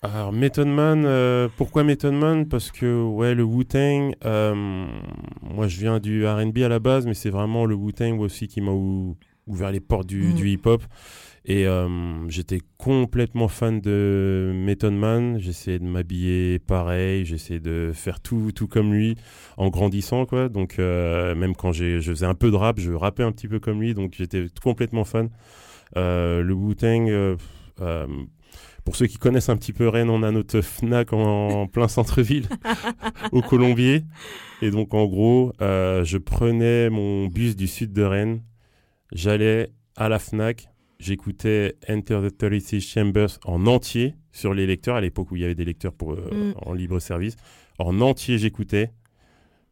Alors 0.00 0.32
Method 0.32 0.68
Man, 0.68 1.04
euh, 1.04 1.48
pourquoi 1.56 1.82
Method 1.82 2.14
Man? 2.14 2.48
Parce 2.48 2.70
que 2.70 3.02
ouais 3.02 3.34
le 3.34 3.42
Wu-Tang, 3.42 4.14
euh, 4.24 4.86
moi 5.42 5.66
je 5.66 5.80
viens 5.80 5.98
du 5.98 6.24
R&B 6.26 6.58
à 6.58 6.68
la 6.68 6.78
base, 6.78 7.04
mais 7.04 7.14
c'est 7.14 7.30
vraiment 7.30 7.66
le 7.66 7.74
Wu-Tang 7.74 8.20
aussi 8.20 8.46
qui 8.46 8.60
m'a 8.60 8.70
ouvert 9.48 9.70
les 9.70 9.80
portes 9.80 10.06
du, 10.06 10.22
mm. 10.22 10.46
hip-hop. 10.46 10.82
Et 11.44 11.66
euh, 11.66 12.28
j'étais 12.28 12.60
complètement 12.76 13.48
fan 13.48 13.80
de 13.80 14.52
Method 14.54 14.92
Man. 14.92 15.38
J'essayais 15.38 15.78
de 15.78 15.84
m'habiller 15.84 16.58
pareil, 16.58 17.24
j'essayais 17.24 17.60
de 17.60 17.92
faire 17.94 18.20
tout, 18.20 18.52
tout 18.54 18.68
comme 18.68 18.92
lui 18.92 19.16
en 19.56 19.70
grandissant 19.70 20.26
quoi. 20.26 20.50
Donc 20.50 20.76
même 20.78 21.54
quand 21.56 21.72
je 21.72 22.00
faisais 22.00 22.26
un 22.26 22.34
peu 22.34 22.50
de 22.50 22.56
rap, 22.56 22.78
je 22.78 22.92
rappais 22.92 23.22
un 23.22 23.32
petit 23.32 23.48
peu 23.48 23.60
comme 23.60 23.80
lui, 23.80 23.94
donc 23.94 24.14
j'étais 24.18 24.46
complètement 24.62 25.04
fan. 25.04 25.30
le 25.94 26.52
Wu-Tang 26.52 27.38
pour 28.88 28.96
ceux 28.96 29.06
qui 29.06 29.18
connaissent 29.18 29.50
un 29.50 29.56
petit 29.58 29.74
peu 29.74 29.86
Rennes, 29.86 30.08
on 30.08 30.22
a 30.22 30.30
notre 30.30 30.62
FNAC 30.62 31.12
en, 31.12 31.66
plein 31.66 31.88
centre-ville, 31.88 32.48
au 33.32 33.42
Colombier. 33.42 34.04
Et 34.62 34.70
donc, 34.70 34.94
en 34.94 35.04
gros, 35.04 35.52
euh, 35.60 36.04
je 36.04 36.16
prenais 36.16 36.88
mon 36.88 37.26
bus 37.26 37.54
du 37.54 37.66
sud 37.66 37.92
de 37.92 38.02
Rennes, 38.02 38.40
j'allais 39.12 39.70
à 39.96 40.08
la 40.08 40.18
FNAC, 40.18 40.68
j'écoutais 40.98 41.76
Enter 41.88 42.20
the 42.28 42.36
36 42.36 42.80
Chambers 42.80 43.38
en 43.44 43.66
entier 43.66 44.14
sur 44.32 44.54
les 44.54 44.66
lecteurs, 44.66 44.96
à 44.96 45.00
l'époque 45.00 45.30
où 45.30 45.36
il 45.36 45.42
y 45.42 45.44
avait 45.44 45.54
des 45.54 45.64
lecteurs 45.64 45.92
pour, 45.92 46.12
euh, 46.12 46.30
mm. 46.32 46.54
en 46.62 46.72
libre 46.72 46.98
service. 47.00 47.36
En 47.78 48.00
entier, 48.00 48.38
j'écoutais. 48.38 48.90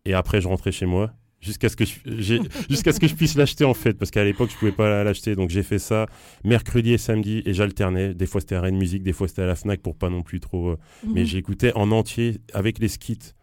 Et 0.04 0.14
après, 0.14 0.40
je 0.40 0.48
rentrais 0.48 0.72
chez 0.72 0.86
moi 0.86 1.12
jusqu'à 1.40 1.68
ce 1.68 1.76
que 1.76 1.84
je, 1.84 1.94
jusqu'à 2.70 2.92
ce 2.92 3.00
que 3.00 3.06
je 3.06 3.14
puisse 3.14 3.36
l'acheter 3.36 3.64
en 3.64 3.74
fait 3.74 3.94
parce 3.94 4.10
qu'à 4.10 4.24
l'époque 4.24 4.50
je 4.50 4.56
pouvais 4.56 4.72
pas 4.72 5.04
l'acheter 5.04 5.34
donc 5.34 5.50
j'ai 5.50 5.62
fait 5.62 5.78
ça 5.78 6.06
mercredi 6.44 6.92
et 6.92 6.98
samedi 6.98 7.42
et 7.44 7.52
j'alternais 7.52 8.14
des 8.14 8.26
fois 8.26 8.40
c'était 8.40 8.54
à 8.54 8.62
Rennes 8.62 8.78
Musique 8.78 9.02
des 9.02 9.12
fois 9.12 9.28
c'était 9.28 9.42
à 9.42 9.46
la 9.46 9.54
Fnac 9.54 9.80
pour 9.80 9.96
pas 9.96 10.08
non 10.08 10.22
plus 10.22 10.40
trop 10.40 10.70
euh, 10.70 10.76
mhm. 11.04 11.12
mais 11.14 11.24
j'écoutais 11.26 11.72
en 11.74 11.90
entier 11.90 12.38
avec 12.52 12.78
les 12.78 12.88
skits 12.88 13.34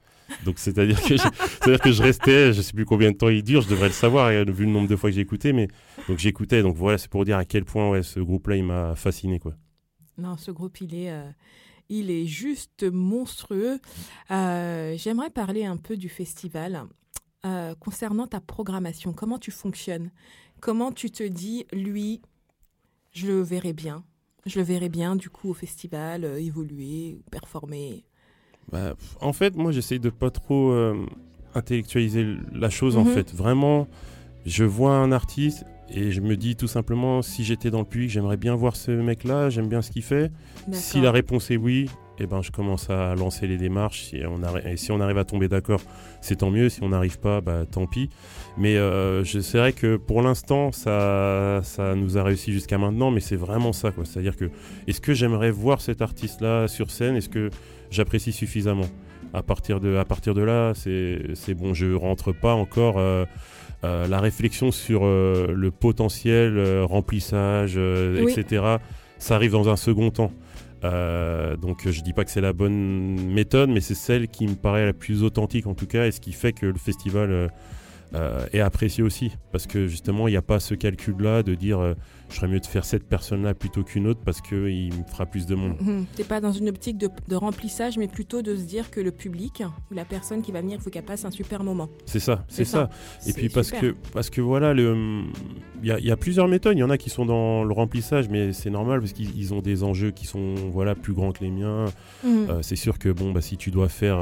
donc 0.46 0.60
c'est-à-dire 0.60 1.02
que 1.02 1.18
c'est-à-dire 1.18 1.80
que 1.80 1.92
je 1.92 2.02
restais 2.02 2.54
je 2.54 2.62
sais 2.62 2.74
plus 2.74 2.86
combien 2.86 3.12
de 3.12 3.18
temps 3.18 3.30
il 3.30 3.44
dure 3.44 3.62
je 3.62 3.70
devrais 3.70 3.88
le 3.88 3.94
savoir 3.94 4.30
vu 4.30 4.66
le 4.66 4.72
nombre 4.72 4.88
de 4.88 4.96
fois 4.96 5.10
que 5.10 5.16
j'ai 5.16 5.22
écouté 5.22 5.54
mais 5.54 5.68
donc 6.08 6.20
j'écoutais. 6.20 6.62
Donc 6.62 6.76
voilà 6.76 6.98
c'est 6.98 7.10
pour 7.10 7.26
dire 7.26 7.38
à 7.38 7.46
quel 7.46 7.66
point 7.66 7.90
ouais, 7.90 8.04
ce 8.04 8.20
groupe 8.20 8.48
là 8.48 8.56
il 8.56 8.64
m'a 8.64 8.96
fasciné 8.96 9.40
quoi. 9.40 9.54
Non 10.18 10.38
ce 10.38 10.52
groupe 10.52 10.82
il 10.82 10.96
est 10.96 11.12
euh, 11.12 11.30
il 11.90 12.12
est 12.12 12.26
juste 12.26 12.84
monstrueux. 12.84 13.80
Euh, 14.32 14.96
j'aimerais 14.98 15.30
parler 15.30 15.66
un 15.66 15.78
peu 15.78 15.98
du 15.98 16.10
festival. 16.10 16.84
Euh, 17.46 17.76
concernant 17.76 18.26
ta 18.26 18.40
programmation, 18.40 19.12
comment 19.12 19.38
tu 19.38 19.52
fonctionnes? 19.52 20.12
Comment 20.62 20.94
tu 20.94 21.12
te 21.12 21.24
dis, 21.24 21.66
lui, 21.74 22.22
je 23.12 23.28
le 23.28 23.42
verrai 23.42 23.74
bien? 23.74 24.06
Je 24.46 24.60
le 24.60 24.66
verrai 24.66 24.88
bien, 24.88 25.18
du 25.18 25.30
coup, 25.30 25.50
au 25.50 25.54
festival, 25.54 26.24
évoluer, 26.24 27.20
performer? 27.32 28.06
Bah, 28.72 28.94
En 29.22 29.34
fait, 29.34 29.56
moi, 29.56 29.72
j'essaye 29.72 30.00
de 30.00 30.10
pas 30.10 30.30
trop 30.30 30.72
euh, 30.72 31.06
intellectualiser 31.56 32.26
la 32.54 32.70
chose, 32.70 32.98
en 32.98 33.04
mhm. 33.04 33.14
fait. 33.14 33.34
Vraiment, 33.34 33.88
je 34.46 34.64
vois 34.64 34.96
un 34.96 35.12
artiste 35.12 35.66
et 35.90 36.12
je 36.12 36.22
me 36.22 36.36
dis 36.36 36.56
tout 36.56 36.68
simplement, 36.68 37.22
si 37.22 37.44
j'étais 37.44 37.70
dans 37.70 37.80
le 37.80 37.86
public, 37.86 38.10
j'aimerais 38.10 38.38
bien 38.38 38.56
voir 38.56 38.76
ce 38.76 38.92
mec-là, 38.92 39.50
j'aime 39.50 39.68
bien 39.68 39.82
ce 39.82 39.92
qu'il 39.92 40.04
fait. 40.04 40.32
Si 40.72 41.02
la 41.02 41.12
réponse 41.12 41.52
est 41.52 41.58
oui, 41.58 41.90
eh 42.20 42.28
ben, 42.28 42.42
je 42.42 42.52
commence 42.52 42.90
à 42.90 43.16
lancer 43.16 43.48
les 43.48 43.58
démarches. 43.58 44.04
Si 44.04 44.22
on, 44.26 44.42
et 44.66 44.78
si 44.78 44.92
on 44.92 45.02
arrive 45.02 45.18
à 45.18 45.26
tomber 45.26 45.48
d'accord, 45.48 45.82
c'est 46.22 46.38
tant 46.38 46.52
mieux. 46.52 46.70
Si 46.70 46.84
on 46.84 46.90
n'arrive 46.90 47.20
pas, 47.20 47.42
bah, 47.42 47.66
tant 47.70 47.88
pis. 47.88 48.10
Mais 48.58 48.78
euh, 48.78 49.24
c'est 49.24 49.58
vrai 49.58 49.74
que 49.74 49.98
pour 49.98 50.22
l'instant, 50.22 50.72
ça, 50.72 51.62
ça 51.64 51.96
nous 51.96 52.18
a 52.18 52.24
réussi 52.24 52.54
jusqu'à 52.54 52.78
maintenant, 52.78 53.10
mais 53.10 53.20
c'est 53.20 53.36
vraiment 53.36 53.74
ça. 53.74 53.92
C'est-à-dire 54.04 54.36
que, 54.36 54.52
est-ce 54.88 55.02
que 55.02 55.14
j'aimerais 55.14 55.52
voir 55.52 55.82
cet 55.82 56.02
artiste-là 56.02 56.68
sur 56.68 56.92
scène? 56.92 57.16
Est-ce 57.16 57.30
que 57.30 57.50
j'apprécie 57.90 58.32
suffisamment? 58.32 58.88
À 59.34 59.42
partir, 59.42 59.80
de, 59.80 59.96
à 59.96 60.06
partir 60.06 60.36
de 60.36 60.44
là, 60.44 60.74
c'est 60.76 61.54
bon. 61.56 61.74
Je 61.74 61.94
rentre 61.94 62.32
pas 62.32 62.54
encore. 62.54 63.00
Euh, 63.00 63.26
euh, 63.84 64.08
la 64.08 64.22
réflexion 64.22 64.72
sur 64.72 65.04
le 65.04 65.72
potentiel 65.72 66.84
remplissage, 66.84 67.78
etc., 67.78 68.78
ça 69.18 69.36
arrive 69.36 69.52
dans 69.52 69.70
un 69.70 69.78
second 69.78 70.12
temps. 70.12 70.32
Euh, 70.84 71.56
donc 71.56 71.88
je 71.90 72.02
dis 72.02 72.14
pas 72.14 72.26
que 72.26 72.32
c'est 72.32 72.42
la 72.42 72.54
bonne 72.54 73.34
méthode, 73.34 73.70
mais 73.70 73.82
c'est 73.82 73.96
celle 73.96 74.28
qui 74.28 74.48
me 74.48 74.56
paraît 74.56 74.86
la 74.86 74.94
plus 74.94 75.24
authentique 75.24 75.68
en 75.68 75.74
tout 75.74 75.88
cas, 75.88 76.08
et 76.08 76.12
ce 76.12 76.20
qui 76.20 76.34
fait 76.34 76.54
que 76.54 76.66
le 76.66 76.78
festival 76.78 77.32
euh, 77.32 77.48
euh, 78.16 78.46
est 78.52 78.60
apprécié 78.60 79.04
aussi, 79.04 79.32
parce 79.52 79.66
que 79.66 79.88
justement 79.88 80.28
il 80.28 80.32
n'y 80.32 80.38
a 80.38 80.42
pas 80.42 80.60
ce 80.60 80.76
calcul-là 80.76 81.44
de 81.44 81.56
dire 81.56 81.96
je 82.34 82.40
serais 82.40 82.48
mieux 82.48 82.60
de 82.60 82.66
faire 82.66 82.84
cette 82.84 83.08
personne-là 83.08 83.54
plutôt 83.54 83.84
qu'une 83.84 84.08
autre 84.08 84.22
parce 84.26 84.42
qu'il 84.42 84.92
me 84.94 85.04
fera 85.08 85.26
plus 85.26 85.46
de 85.46 85.54
monde. 85.54 85.76
Mmh. 85.80 86.06
Tu 86.16 86.22
n'es 86.22 86.28
pas 86.28 86.42
dans 86.42 86.52
une 86.52 86.68
optique 86.68 86.98
de, 86.98 87.36
remplissage, 87.36 87.98
mais 87.98 88.08
plutôt 88.08 88.42
de 88.42 88.56
se 88.56 88.64
dire 88.64 88.92
que 88.92 89.00
le 89.00 89.12
public 89.12 89.64
la 89.92 90.06
personne 90.06 90.42
qui 90.42 90.52
va 90.52 90.62
venir, 90.62 90.78
il 90.80 90.84
faut 90.84 90.90
qu'elle 90.90 91.04
passe 91.04 91.26
un 91.26 91.32
super 91.32 91.64
moment. 91.64 91.90
C'est 92.06 92.20
ça, 92.20 92.46
c'est 92.48 92.66
ça. 92.66 92.90
Et 93.28 93.34
puis 93.34 93.50
parce 93.50 93.72
que, 93.72 93.96
parce 94.14 94.30
que 94.30 94.42
voilà, 94.42 94.74
il 94.74 95.32
y 95.84 95.92
a, 95.92 96.00
y 96.00 96.12
a, 96.12 96.18
plusieurs 96.18 96.48
méthodes. 96.48 96.78
Il 96.78 96.80
y 96.80 96.84
en 96.84 96.90
a 96.90 96.98
qui 96.98 97.10
sont 97.10 97.26
dans 97.26 97.64
le 97.64 97.74
remplissage, 97.74 98.30
mais 98.30 98.54
c'est 98.54 98.70
normal 98.70 99.00
parce 99.00 99.14
qu'ils 99.14 99.54
ont 99.54 99.62
des 99.62 99.84
enjeux 99.84 100.12
qui 100.12 100.26
sont 100.26 100.56
voilà, 100.72 100.96
plus 100.96 101.14
grands 101.14 101.32
que 101.32 101.44
les 101.44 101.52
miens. 101.52 101.86
Mmh. 102.24 102.28
Euh, 102.50 102.62
c'est 102.62 102.76
sûr 102.76 102.98
que 102.98 103.10
bon, 103.10 103.32
bah, 103.32 103.42
si 103.42 103.58
tu 103.58 103.70
dois 103.70 103.90
faire 103.90 104.18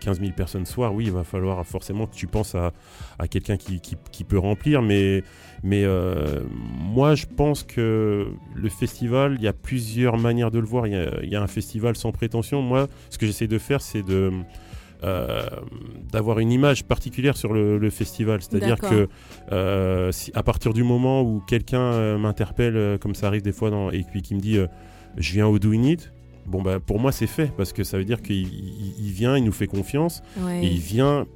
15 0.00 0.18
euh, 0.18 0.20
000 0.20 0.32
personnes 0.36 0.66
soir, 0.66 0.94
oui, 0.94 1.04
il 1.06 1.12
va 1.12 1.24
falloir 1.24 1.64
forcément 1.66 2.06
que 2.06 2.14
tu 2.14 2.26
penses 2.26 2.54
à, 2.54 2.72
à 3.18 3.28
quelqu'un 3.28 3.56
qui, 3.56 3.80
qui, 3.80 3.96
qui, 4.12 4.24
peut 4.24 4.38
remplir. 4.38 4.82
Mais, 4.82 5.22
mais 5.62 5.84
euh, 5.84 6.40
moi, 6.78 7.14
je 7.14 7.26
pense 7.26 7.49
que 7.54 8.28
le 8.54 8.68
festival, 8.68 9.36
il 9.38 9.44
y 9.44 9.48
a 9.48 9.52
plusieurs 9.52 10.18
manières 10.18 10.50
de 10.50 10.58
le 10.58 10.66
voir. 10.66 10.86
Il 10.86 11.28
y, 11.28 11.36
a, 11.36 11.42
un 11.42 11.46
festival 11.46 11.96
sans 11.96 12.12
prétention. 12.12 12.62
Moi, 12.62 12.88
ce 13.10 13.18
que 13.18 13.26
j'essaie 13.26 13.46
de 13.46 13.58
faire, 13.58 13.80
c'est 13.80 14.02
de 14.02 14.30
euh, 15.02 15.42
d'avoir 16.12 16.40
une 16.40 16.52
image 16.52 16.84
particulière 16.84 17.36
sur 17.36 17.52
le, 17.52 17.90
festival. 17.90 18.40
C'est-à-dire 18.42 18.78
que 18.78 19.08
euh, 19.52 20.12
si, 20.12 20.30
à 20.34 20.42
partir 20.42 20.72
du 20.72 20.82
moment 20.82 21.22
où 21.22 21.40
quelqu'un 21.40 22.18
m'interpelle, 22.18 22.98
comme 22.98 23.14
ça 23.14 23.26
arrive 23.28 23.42
des 23.42 23.52
fois, 23.52 23.70
dans, 23.70 23.90
et 23.90 24.02
puis 24.02 24.22
qui 24.22 24.34
me 24.34 24.40
dit 24.40 24.58
je 25.16 25.32
viens 25.32 25.46
au 25.46 25.58
Do 25.58 25.72
It, 25.72 26.12
bon 26.46 26.62
bah 26.62 26.80
pour 26.80 27.00
moi 27.00 27.12
c'est 27.12 27.26
fait 27.26 27.52
parce 27.56 27.72
que 27.72 27.84
ça 27.84 27.98
veut 27.98 28.04
dire 28.04 28.22
qu'il 28.22 28.46
vient, 28.98 29.36
il 29.36 29.44
nous 29.44 29.52
fait 29.52 29.66
confiance 29.66 30.22
et 30.50 30.66
il 30.66 30.78
vient 30.78 31.26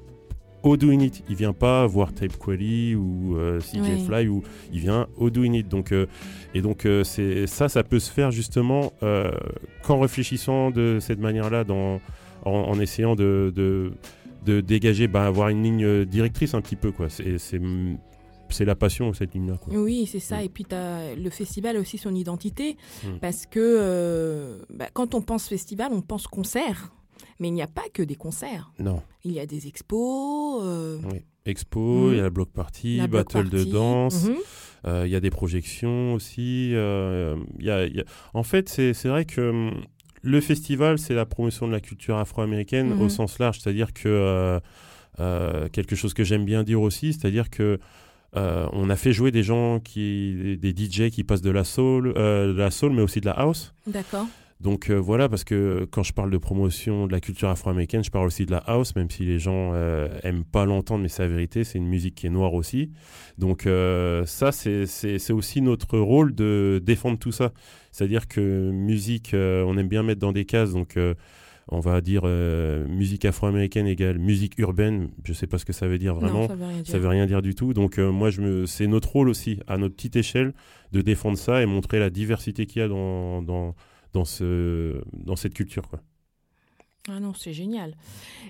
au 0.65 0.77
doing 0.77 1.01
it. 1.01 1.23
Il 1.29 1.37
vient 1.37 1.53
pas 1.53 1.87
voir 1.87 2.13
Tape 2.13 2.37
Quali 2.37 2.97
ou 2.97 3.37
euh, 3.37 3.61
CJ 3.61 4.07
Fly 4.07 4.29
ou 4.29 4.43
il 4.73 4.81
vient 4.81 5.07
au 5.17 5.31
doing 5.31 5.53
it. 5.53 5.69
Donc 5.69 5.93
euh, 5.93 6.07
et 6.55 6.63
donc 6.63 6.87
euh, 6.87 7.05
c'est 7.05 7.47
ça, 7.47 7.69
ça 7.69 7.85
peut 7.85 8.01
se 8.01 8.11
faire 8.11 8.31
justement 8.31 8.93
qu'en 9.83 10.01
réfléchissant 10.01 10.71
de 10.71 10.99
cette 11.01 11.21
manière-là, 11.21 11.65
dans 11.65 12.01
en, 12.45 12.79
essayant 12.79 13.15
de, 13.15 13.53
de, 13.55 14.61
dégager, 14.61 15.09
bah, 15.09 15.27
avoir 15.27 15.49
une 15.49 15.63
ligne 15.63 16.05
directrice 16.05 16.53
un 16.55 16.61
petit 16.61 16.77
peu 16.77 16.91
quoi. 16.91 17.09
C'est 17.09 17.39
c'est 18.51 18.65
la 18.65 18.75
passion 18.77 19.13
cette 19.15 19.35
ligne-là. 19.35 19.59
Oui, 19.69 20.07
c'est 20.07 20.21
ça. 20.21 20.43
Et 20.43 20.49
puis 20.49 20.65
as, 20.71 21.15
le 21.17 21.31
festival 21.31 21.77
a 21.77 21.81
aussi 21.81 21.99
son 21.99 22.15
identité 22.15 22.77
mm. 23.03 23.19
parce 23.21 23.47
que 23.47 24.61
bah, 24.71 24.87
quand 24.93 25.15
on 25.15 25.23
pense 25.23 25.49
festival, 25.49 25.93
on 25.93 26.03
pense 26.03 26.27
concert. 26.27 26.93
Mais 27.41 27.49
il 27.49 27.53
n'y 27.53 27.63
a 27.63 27.67
pas 27.67 27.85
que 27.93 28.03
des 28.03 28.15
concerts. 28.15 28.73
Non. 28.79 29.03
Il 29.25 29.33
y 29.33 29.41
a 29.41 29.47
des 29.47 29.67
expos. 29.67 30.63
Euh, 30.65 30.99
oui. 31.11 31.21
Expo, 31.47 32.11
il 32.11 32.17
y 32.17 32.21
a 32.21 32.23
la 32.23 32.31
block 32.31 32.51
party, 32.51 33.01
battle 33.07 33.51
de 33.51 33.65
danse. 33.65 34.25
Mhm. 34.25 34.37
Euh, 34.87 35.03
il 35.07 35.13
y 35.13 35.17
a 35.17 35.21
des 35.21 35.31
projections 35.31 36.15
aussi. 36.15 36.71
Euh, 36.75 37.37
y 37.59 37.71
a, 37.71 37.87
En 38.33 38.43
fait, 38.43 38.69
c'est 38.69 39.09
vrai 39.09 39.25
que 39.25 39.51
hum, 39.51 39.85
le 40.23 40.41
festival, 40.41 40.99
c'est 40.99 41.15
la 41.15 41.27
promotion 41.27 41.67
de 41.67 41.73
la 41.73 41.81
culture 41.81 42.17
afro-américaine 42.17 42.93
au 42.93 43.05
mhm. 43.05 43.11
sens 43.11 43.39
large. 43.39 43.61
C'est-à-dire 43.61 43.93
que 43.93 44.61
quelque 45.73 45.97
chose 45.97 46.15
que 46.15 46.25
j'aime 46.25 46.45
bien 46.45 46.63
dire 46.63 46.81
aussi, 46.81 47.13
c'est-à-dire 47.13 47.51
que 47.51 47.79
on 48.35 48.89
a 48.91 48.97
fait 48.97 49.13
jouer 49.13 49.31
des 49.31 49.43
gens 49.43 49.81
qui, 49.81 50.57
des 50.59 50.71
DJ 50.71 51.11
qui 51.11 51.25
passent 51.25 51.43
de 51.43 51.51
la 51.51 51.65
soul, 51.65 52.15
de 52.15 52.55
la 52.57 52.71
soul, 52.71 52.93
mais 52.93 53.03
aussi 53.03 53.21
de 53.21 53.27
la 53.27 53.33
house. 53.33 53.75
D'accord. 53.87 54.27
Donc 54.65 54.89
euh, 54.89 54.95
voilà, 54.95 55.29
parce 55.29 55.45
que 55.45 55.87
quand 55.91 56.03
je 56.03 56.15
parle 56.15 56.31
de 56.31 56.39
promotion 56.39 57.07
de 57.07 57.13
la 57.13 57.21
culture 57.21 57.51
afro-américaine, 57.51 58.03
je 58.03 58.11
parle 58.11 58.27
aussi 58.27 58.47
de 58.47 58.51
la 58.51 58.63
house, 58.67 58.97
même 58.97 59.11
si 59.11 59.23
les 59.23 59.39
gens 59.39 59.73
euh, 59.75 60.09
aiment 60.23 60.43
pas 60.43 60.65
l'entendre, 60.65 61.03
mais 61.03 61.11
c'est 61.11 61.23
la 61.23 61.29
vérité, 61.29 61.65
c'est 61.65 61.77
une 61.77 61.87
musique 61.87 62.15
qui 62.15 62.27
est 62.27 62.31
noire 62.31 62.55
aussi. 62.55 62.91
Donc 63.37 63.67
euh, 63.67 64.25
ça, 64.25 64.53
c'est 64.53 65.33
aussi 65.33 65.61
notre 65.61 65.99
rôle 65.99 66.35
de 66.35 66.81
défendre 66.83 67.19
tout 67.19 67.31
ça. 67.31 67.53
C'est-à-dire 67.93 68.27
que 68.27 68.71
musique, 68.71 69.33
on 69.35 69.77
aime 69.77 69.89
bien 69.89 70.03
mettre 70.03 70.21
dans 70.21 70.33
des 70.33 70.47
cases, 70.47 70.73
donc 70.73 70.99
on 71.69 71.81
va 71.81 72.01
dire 72.01 72.25
musique 72.25 73.27
afro-américaine 73.27 73.87
égale 73.87 74.19
musique 74.19 74.59
urbaine. 74.59 75.11
Je 75.25 75.35
sais 75.35 75.47
pas 75.47 75.59
ce 75.59 75.67
que 75.67 75.75
ça 75.75 75.89
veut 75.89 75.99
dire 75.99 76.15
vraiment. 76.15 76.49
ça, 76.49 76.55
veut 76.55 76.65
rien 76.65 76.81
dire. 76.81 76.99
veut 76.99 77.09
rien 77.09 77.27
dire 77.27 77.43
du 77.43 77.55
tout. 77.55 77.75
Donc 77.75 77.99
moi, 77.99 78.31
je 78.31 78.41
me, 78.41 78.65
c'est 78.65 78.87
notre 78.87 79.11
rôle 79.11 79.29
aussi, 79.29 79.61
à 79.67 79.77
notre 79.77 79.95
petite 79.95 80.17
échelle, 80.17 80.55
de 80.93 81.03
défendre 81.03 81.37
ça 81.37 81.61
et 81.61 81.67
montrer 81.67 81.99
la 81.99 82.09
diversité 82.09 82.65
qu'il 82.65 82.81
y 82.81 82.83
a 82.83 82.89
dans, 82.89 83.43
dans 83.43 83.75
dans, 84.15 84.25
ce, 84.25 85.03
dans 85.13 85.37
cette 85.37 85.53
culture. 85.53 85.87
Quoi. 85.89 86.01
Ah 87.09 87.21
non, 87.21 87.35
c'est 87.35 87.53
génial. 87.53 87.95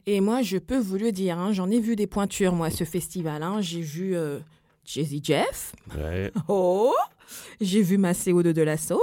Et 0.07 0.21
moi, 0.21 0.43
je 0.43 0.59
peux 0.59 0.79
vous 0.79 0.97
le 0.97 1.11
dire, 1.11 1.39
hein, 1.39 1.53
j'en 1.53 1.71
ai 1.71 1.81
vu 1.81 1.97
des 1.97 2.07
pointures, 2.07 2.53
moi, 2.53 2.71
ce 2.71 2.85
festival. 2.85 3.43
Hein. 3.43 3.61
J'ai 3.61 3.81
vu 3.81 4.15
euh, 4.15 4.39
Jazzy 4.85 5.21
Jeff. 5.25 5.75
Ouais. 5.97 6.31
Oh 6.47 6.95
j'ai 7.61 7.83
vu 7.83 7.99
Maceo 7.99 8.43
de 8.43 8.53
De 8.53 8.63
La 8.63 8.77
Soul. 8.77 8.99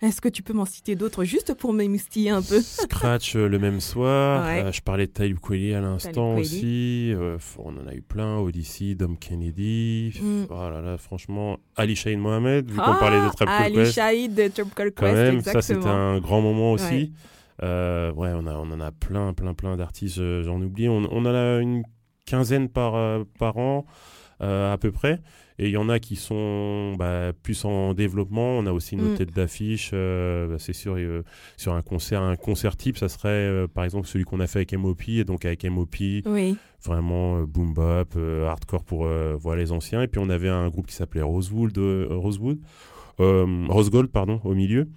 Est-ce 0.00 0.20
que 0.20 0.28
tu 0.28 0.42
peux 0.42 0.52
m'en 0.52 0.64
citer 0.64 0.96
d'autres 0.96 1.24
juste 1.24 1.54
pour 1.54 1.72
m'émoustiller 1.72 2.30
un 2.30 2.42
peu? 2.42 2.60
Scratch 2.60 3.36
euh, 3.36 3.48
le 3.48 3.58
même 3.58 3.80
soir. 3.80 4.46
Euh, 4.46 4.72
je 4.72 4.80
parlais 4.80 5.06
de 5.06 5.12
Talib 5.12 5.38
Kweli 5.38 5.74
à 5.74 5.80
l'instant 5.80 6.36
aussi. 6.36 7.12
Euh, 7.12 7.38
on 7.58 7.76
en 7.76 7.86
a 7.86 7.94
eu 7.94 8.02
plein. 8.02 8.38
Odyssey, 8.38 8.94
Dom 8.94 9.16
Kennedy. 9.16 10.12
Mm. 10.20 10.44
Oh 10.50 10.70
là 10.70 10.80
là, 10.80 10.98
franchement. 10.98 11.58
Ali 11.76 11.96
Shahid 11.96 12.18
Mohamed, 12.18 12.70
vu 12.70 12.76
qu'on 12.76 12.82
ah, 12.82 12.98
parlait 12.98 13.20
de 13.20 13.34
Trap 13.34 13.48
Ali 13.48 13.90
Shahid 13.90 14.34
de 14.34 14.48
Trap 14.48 14.74
Quest. 14.74 14.94
Quand 14.94 15.12
même, 15.12 15.40
ça 15.40 15.62
c'était 15.62 15.86
un 15.86 16.20
grand 16.20 16.40
moment 16.40 16.72
aussi. 16.72 17.12
Ouais. 17.62 18.12
on, 18.16 18.46
a, 18.46 18.54
on 18.54 18.70
en 18.70 18.80
a 18.80 18.90
plein, 18.90 19.32
plein, 19.34 19.54
plein 19.54 19.76
d'artistes. 19.76 20.16
J'en 20.42 20.60
oublie. 20.60 20.88
On, 20.88 21.02
on, 21.10 21.24
en 21.26 21.34
a 21.34 21.58
une 21.58 21.82
quinzaine 22.26 22.68
par, 22.68 23.24
par 23.38 23.56
an 23.58 23.84
à 24.40 24.76
peu 24.78 24.90
près. 24.90 25.20
Et 25.62 25.66
il 25.66 25.72
y 25.72 25.76
en 25.76 25.90
a 25.90 25.98
qui 25.98 26.16
sont 26.16 26.94
bah, 26.98 27.34
plus 27.42 27.66
en 27.66 27.92
développement. 27.92 28.56
On 28.56 28.64
a 28.64 28.72
aussi 28.72 28.94
une 28.94 29.12
mm. 29.12 29.16
tête 29.16 29.34
d'affiche. 29.34 29.90
Euh, 29.92 30.46
bah, 30.46 30.56
c'est 30.58 30.72
sûr, 30.72 30.94
euh, 30.96 31.22
sur 31.58 31.74
un 31.74 31.82
concert, 31.82 32.22
un 32.22 32.36
concert 32.36 32.78
type, 32.78 32.96
ça 32.96 33.10
serait 33.10 33.28
euh, 33.28 33.66
par 33.66 33.84
exemple 33.84 34.08
celui 34.08 34.24
qu'on 34.24 34.40
a 34.40 34.46
fait 34.46 34.60
avec 34.60 34.72
MOP. 34.72 35.02
Et 35.08 35.24
donc 35.24 35.44
avec 35.44 35.66
MOP, 35.66 35.96
vraiment 36.82 37.42
boom 37.42 37.74
bap, 37.74 38.16
hardcore 38.16 38.84
pour 38.84 39.06
voilà, 39.38 39.60
les 39.60 39.70
anciens. 39.70 40.00
Et 40.00 40.08
puis 40.08 40.18
on 40.18 40.30
avait 40.30 40.48
un 40.48 40.70
groupe 40.70 40.86
qui 40.86 40.94
s'appelait 40.94 41.20
Rosewood, 41.20 41.76
Rosewood 41.76 42.58
Rose 43.18 43.90
Gold, 43.90 44.08
pardon, 44.10 44.40
au 44.44 44.54
milieu. 44.54 44.88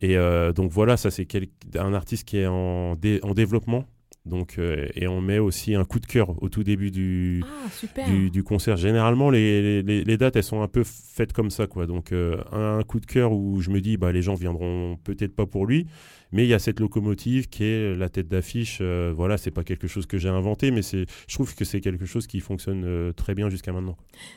Et 0.00 0.14
donc 0.54 0.70
voilà, 0.70 0.96
ça 0.96 1.10
c'est 1.10 1.26
un 1.74 1.94
artiste 1.94 2.28
qui 2.28 2.38
est 2.38 2.46
en, 2.46 2.92
en 2.92 3.34
développement 3.34 3.86
donc, 4.24 4.54
euh, 4.58 4.86
et 4.94 5.08
on 5.08 5.20
met 5.20 5.40
aussi 5.40 5.74
un 5.74 5.84
coup 5.84 5.98
de 5.98 6.06
cœur 6.06 6.40
au 6.42 6.48
tout 6.48 6.62
début 6.62 6.92
du, 6.92 7.42
ah, 7.44 8.08
du, 8.08 8.44
concert. 8.44 8.76
Généralement, 8.76 9.30
les, 9.30 9.82
les, 9.82 10.04
les, 10.04 10.16
dates, 10.16 10.36
elles 10.36 10.44
sont 10.44 10.62
un 10.62 10.68
peu 10.68 10.84
faites 10.84 11.32
comme 11.32 11.50
ça. 11.50 11.66
Quoi. 11.66 11.86
Donc, 11.86 12.12
euh, 12.12 12.36
un, 12.52 12.82
coup 12.84 13.00
de 13.00 13.06
cœur 13.06 13.32
où 13.32 13.60
je 13.60 13.70
me 13.70 13.80
dis, 13.80 13.96
bah, 13.96 14.12
les 14.12 14.22
gens 14.22 14.34
viendront 14.34 14.96
peut-être 15.02 15.34
pas 15.34 15.46
pour 15.46 15.66
lui, 15.66 15.88
mais 16.30 16.44
il 16.44 16.48
y 16.48 16.54
a 16.54 16.60
cette 16.60 16.78
locomotive 16.78 17.48
qui 17.48 17.64
est 17.64 17.96
la 17.96 18.08
tête 18.08 18.28
d'affiche. 18.28 18.78
Euh, 18.80 19.12
voilà, 19.14 19.36
c'est 19.38 19.50
pas 19.50 19.64
quelque 19.64 19.88
chose 19.88 20.06
que 20.06 20.18
j'ai 20.18 20.28
inventé, 20.28 20.70
mais 20.70 20.82
je 20.82 21.34
trouve 21.34 21.52
que 21.56 21.64
c'est 21.64 21.80
quelque 21.80 22.06
chose 22.06 22.28
qui 22.28 22.38
fonctionne 22.38 23.12
très 23.16 23.34
bien 23.34 23.50
jusqu'à 23.50 23.72
maintenant. 23.72 23.96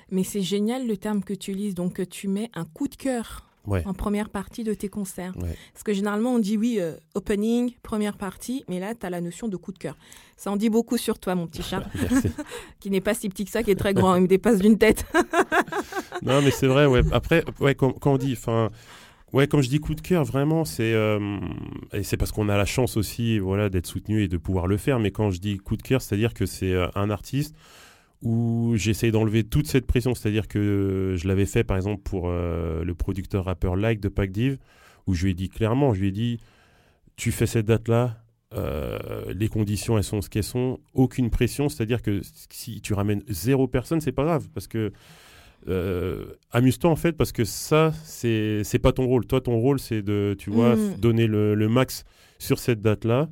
Mais 0.10 0.24
c'est 0.24 0.42
génial 0.42 0.88
le 0.88 0.98
terme 0.98 1.24
que 1.24 1.34
tu 1.34 1.54
lises. 1.54 1.76
Donc, 1.76 2.02
tu 2.10 2.28
mets 2.28 2.50
un 2.56 2.66
coup 2.66 2.88
de 2.88 2.96
cœur 2.96 3.46
en 3.68 3.94
première 3.94 4.30
partie 4.30 4.64
de 4.64 4.74
tes 4.74 4.90
concerts. 4.90 5.34
Parce 5.74 5.84
que 5.84 5.94
généralement, 5.94 6.36
on 6.36 6.40
dit 6.40 6.58
oui, 6.58 6.78
euh, 6.80 6.96
opening, 7.14 7.74
première 7.84 8.18
partie, 8.18 8.64
mais 8.68 8.80
là, 8.80 8.94
tu 8.96 9.06
as 9.06 9.10
la 9.10 9.22
notion 9.22 9.48
de 9.48 9.58
coup 9.58 9.72
de 9.72 9.78
cœur. 9.78 9.98
Ça 10.38 10.52
en 10.52 10.56
dit 10.56 10.70
beaucoup 10.70 10.98
sur 10.98 11.20
toi, 11.20 11.36
mon 11.36 11.48
petit 11.48 11.64
chat, 11.64 11.84
qui 12.80 12.90
n'est 12.90 13.02
pas 13.02 13.14
si 13.14 13.30
petit 13.30 13.46
que 13.46 13.52
ça, 13.52 13.64
qui 13.64 13.72
est 13.72 13.76
très 13.76 13.94
grand, 13.94 14.16
il 14.16 14.24
me 14.24 14.28
dépasse 14.28 14.60
d'une 14.60 14.78
tête. 14.78 15.06
non, 16.22 16.42
mais 16.42 16.52
c'est 16.52 16.68
vrai, 16.68 16.86
ouais. 16.86 17.02
Après, 17.12 17.44
ouais, 17.60 17.76
quand, 17.76 17.96
on 18.06 18.18
dit, 18.18 18.34
enfin, 18.34 18.70
ouais, 19.34 19.48
comme 19.48 19.62
je 19.62 19.70
dis 19.70 19.80
coup 19.80 19.96
de 19.96 20.02
cœur, 20.02 20.24
vraiment, 20.24 20.66
c'est 20.66 20.94
euh, 20.94 21.40
et 21.94 22.04
c'est 22.04 22.18
parce 22.18 22.32
qu'on 22.32 22.50
a 22.50 22.58
la 22.58 22.66
chance 22.66 22.98
aussi, 22.98 23.40
voilà, 23.40 23.70
d'être 23.70 23.88
soutenu 23.88 24.24
et 24.24 24.28
de 24.28 24.38
pouvoir 24.38 24.68
le 24.68 24.78
faire. 24.78 25.00
Mais 25.00 25.12
quand 25.12 25.32
je 25.32 25.40
dis 25.40 25.58
coup 25.58 25.78
de 25.78 25.84
cœur, 25.84 26.02
c'est-à-dire 26.02 26.34
que 26.34 26.46
c'est 26.46 26.74
euh, 26.74 26.88
un 26.96 27.10
artiste 27.10 27.56
où 28.26 28.74
j'essaye 28.76 29.12
d'enlever 29.12 29.44
toute 29.44 29.68
cette 29.68 29.86
pression. 29.86 30.16
C'est-à-dire 30.16 30.48
que 30.48 31.16
je 31.16 31.28
l'avais 31.28 31.46
fait 31.46 31.64
par 31.64 31.78
exemple 31.78 32.02
pour 32.02 32.28
euh, 32.28 32.84
le 32.84 32.96
producteur 32.96 33.46
rappeur 33.46 33.76
Like 33.76 34.02
de 34.02 34.10
Pac 34.10 34.32
Div, 34.32 34.58
où 35.06 35.14
je 35.14 35.26
lui 35.26 35.32
ai 35.32 35.34
dit 35.36 35.48
clairement, 35.48 35.94
je 35.94 36.02
lui 36.02 36.08
ai 36.10 36.12
dit, 36.12 36.40
tu 37.16 37.32
fais 37.32 37.46
cette 37.46 37.68
date-là, 37.68 38.18
euh, 38.56 39.32
les 39.34 39.48
conditions 39.48 39.98
elles 39.98 40.04
sont 40.04 40.22
ce 40.22 40.30
qu'elles 40.30 40.44
sont, 40.44 40.80
aucune 40.96 41.30
pression. 41.30 41.70
C'est-à-dire 41.70 42.02
que 42.02 42.22
si 42.50 42.82
tu 42.82 42.96
ramènes 42.96 43.22
zéro 43.30 43.68
personne, 43.68 44.02
c'est 44.02 44.12
pas 44.12 44.24
grave 44.24 44.48
parce 44.54 44.68
que 44.68 44.92
euh, 45.68 46.26
amuse-toi 46.52 46.90
en 46.90 46.96
fait 46.96 47.14
parce 47.14 47.32
que 47.32 47.44
ça 47.44 47.94
c'est 48.04 48.82
pas 48.82 48.92
ton 48.92 49.06
rôle. 49.06 49.28
Toi 49.28 49.40
ton 49.40 49.58
rôle 49.58 49.80
c'est 49.80 50.02
de 50.02 50.36
tu 50.40 50.50
vois 50.50 50.76
mm. 50.76 50.96
donner 50.98 51.28
le, 51.28 51.54
le 51.54 51.70
max 51.70 52.06
sur 52.40 52.58
cette 52.58 52.82
date-là 52.82 53.30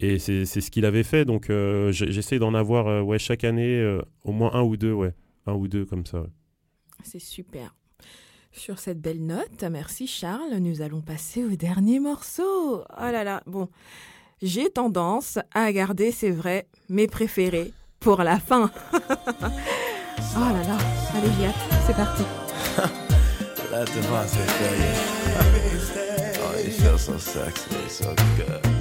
et 0.00 0.18
c'est 0.18 0.44
ce 0.46 0.70
qu'il 0.70 0.84
avait 0.84 1.02
fait. 1.02 1.24
Donc, 1.24 1.50
euh, 1.50 1.90
j'essaie 1.92 2.38
d'en 2.38 2.54
avoir 2.54 2.86
euh, 2.86 3.02
ouais, 3.02 3.18
chaque 3.18 3.44
année 3.44 3.80
euh, 3.80 4.00
au 4.24 4.32
moins 4.32 4.54
un 4.54 4.62
ou 4.62 4.76
deux, 4.76 4.92
ouais. 4.92 5.14
Un 5.46 5.54
ou 5.54 5.66
deux 5.66 5.84
comme 5.84 6.06
ça. 6.06 6.24
C'est 7.02 7.18
super. 7.18 7.74
Sur 8.52 8.78
cette 8.78 9.00
belle 9.00 9.24
note, 9.24 9.64
merci 9.70 10.06
Charles. 10.06 10.56
Nous 10.60 10.82
allons 10.82 11.00
passer 11.00 11.44
au 11.44 11.56
dernier 11.56 12.00
morceau. 12.00 12.82
Oh 12.82 12.84
là 12.98 13.24
là, 13.24 13.42
bon. 13.46 13.68
J'ai 14.40 14.70
tendance 14.70 15.38
à 15.52 15.72
garder, 15.72 16.12
c'est 16.12 16.30
vrai, 16.30 16.68
mes 16.88 17.08
préférés 17.08 17.72
pour 17.98 18.22
la 18.22 18.38
fin. 18.38 18.70
oh 18.92 18.98
là 20.38 20.62
là, 20.62 20.78
allez, 21.14 21.28
j'y 21.38 21.48
c'est 21.86 21.96
parti. 21.96 22.22
Music 23.68 24.40
fill 24.48 24.74
you. 24.78 25.18
Oh, 26.40 26.56
you 26.64 26.70
feel 26.70 26.98
so 26.98 27.18
sexy, 27.18 27.88
so 27.88 28.14
good. 28.36 28.77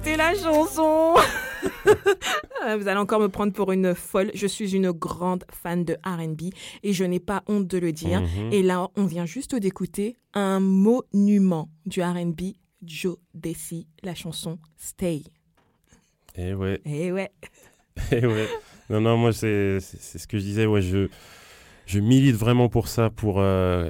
D'arrêter 0.00 0.16
la 0.16 0.34
chanson. 0.34 1.14
Euh, 2.66 2.76
vous 2.76 2.88
allez 2.88 2.98
encore 2.98 3.20
me 3.20 3.28
prendre 3.28 3.54
pour 3.54 3.72
une 3.72 3.94
folle. 3.94 4.30
Je 4.34 4.46
suis 4.46 4.76
une 4.76 4.92
grande 4.92 5.44
fan 5.50 5.82
de 5.82 5.96
RB 6.04 6.52
et 6.82 6.92
je 6.92 7.04
n'ai 7.04 7.18
pas 7.18 7.42
honte 7.46 7.66
de 7.66 7.78
le 7.78 7.90
dire. 7.90 8.20
Mhm. 8.20 8.52
Et 8.52 8.62
là, 8.62 8.88
on 8.96 9.06
vient 9.06 9.24
juste 9.24 9.54
d'écouter 9.54 10.18
un 10.34 10.60
monument 10.60 11.70
du 11.86 12.02
RB, 12.02 12.52
Joe 12.82 13.16
Desi, 13.32 13.88
la 14.02 14.14
chanson 14.14 14.58
Stay. 14.76 15.22
Eh 16.36 16.52
ouais. 16.52 16.80
Eh 16.84 17.12
ouais. 17.12 17.30
Eh 18.12 18.26
ouais. 18.26 18.46
Non, 18.90 19.00
non, 19.00 19.16
moi, 19.16 19.32
c'est 19.32 19.80
ce 19.80 20.26
que 20.26 20.38
je 20.38 20.44
disais. 20.44 20.66
Ouais, 20.66 20.82
je, 20.82 21.08
je 21.86 21.98
milite 21.98 22.36
vraiment 22.36 22.68
pour 22.68 22.88
ça, 22.88 23.08
pour 23.08 23.40
euh, 23.40 23.88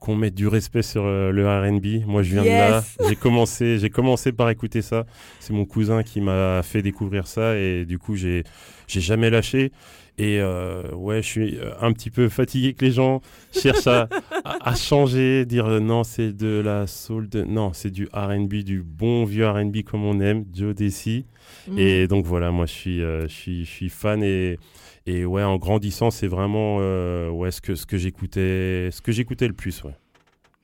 qu'on 0.00 0.16
mette 0.16 0.34
du 0.34 0.48
respect 0.48 0.82
sur 0.82 1.04
euh, 1.04 1.30
le 1.30 1.46
R&B. 1.46 2.06
Moi, 2.06 2.22
je 2.22 2.32
viens 2.32 2.42
de 2.42 2.48
là. 2.48 2.84
J'ai 3.08 3.16
commencé, 3.16 3.78
j'ai 3.78 3.90
commencé 3.90 4.32
par 4.32 4.50
écouter 4.50 4.82
ça. 4.82 5.06
C'est 5.38 5.52
mon 5.52 5.64
cousin 5.64 6.02
qui 6.02 6.20
m'a 6.20 6.62
fait 6.62 6.82
découvrir 6.82 7.26
ça 7.26 7.56
et 7.56 7.84
du 7.84 7.98
coup, 7.98 8.16
j'ai, 8.16 8.44
j'ai 8.86 9.00
jamais 9.00 9.30
lâché. 9.30 9.72
Et 10.18 10.38
euh, 10.40 10.82
ouais, 10.92 11.22
je 11.22 11.26
suis 11.26 11.56
euh, 11.56 11.72
un 11.80 11.92
petit 11.92 12.10
peu 12.10 12.28
fatigué 12.28 12.74
que 12.74 12.84
les 12.84 12.92
gens 12.92 13.22
cherchent 13.52 13.86
à, 13.86 14.08
à, 14.44 14.74
changer, 14.74 15.46
dire 15.46 15.80
non, 15.80 16.04
c'est 16.04 16.32
de 16.32 16.60
la 16.60 16.86
soul, 16.86 17.28
de... 17.28 17.42
non, 17.42 17.72
c'est 17.72 17.90
du 17.90 18.08
R&B, 18.12 18.56
du 18.56 18.82
bon 18.82 19.24
vieux 19.24 19.48
R&B 19.48 19.82
comme 19.82 20.04
on 20.04 20.20
aime, 20.20 20.44
Joe 20.52 20.74
Desi. 20.74 21.24
Mm. 21.68 21.78
Et 21.78 22.06
donc 22.06 22.26
voilà, 22.26 22.50
moi, 22.50 22.66
je 22.66 22.72
suis, 22.72 22.98
je 22.98 23.26
suis, 23.28 23.64
je 23.64 23.70
suis 23.70 23.88
fan 23.88 24.22
et 24.22 24.58
et 25.06 25.24
ouais, 25.24 25.42
en 25.42 25.56
grandissant, 25.56 26.10
c'est 26.10 26.26
vraiment 26.28 26.78
euh, 26.80 27.30
ouais, 27.30 27.50
ce 27.50 27.60
que, 27.60 27.74
ce 27.74 27.86
que 27.86 27.96
j'écoutais 27.96 28.90
ce 28.92 29.00
que 29.00 29.12
j'écoutais 29.12 29.48
le 29.48 29.54
plus. 29.54 29.82
Ouais. 29.82 29.96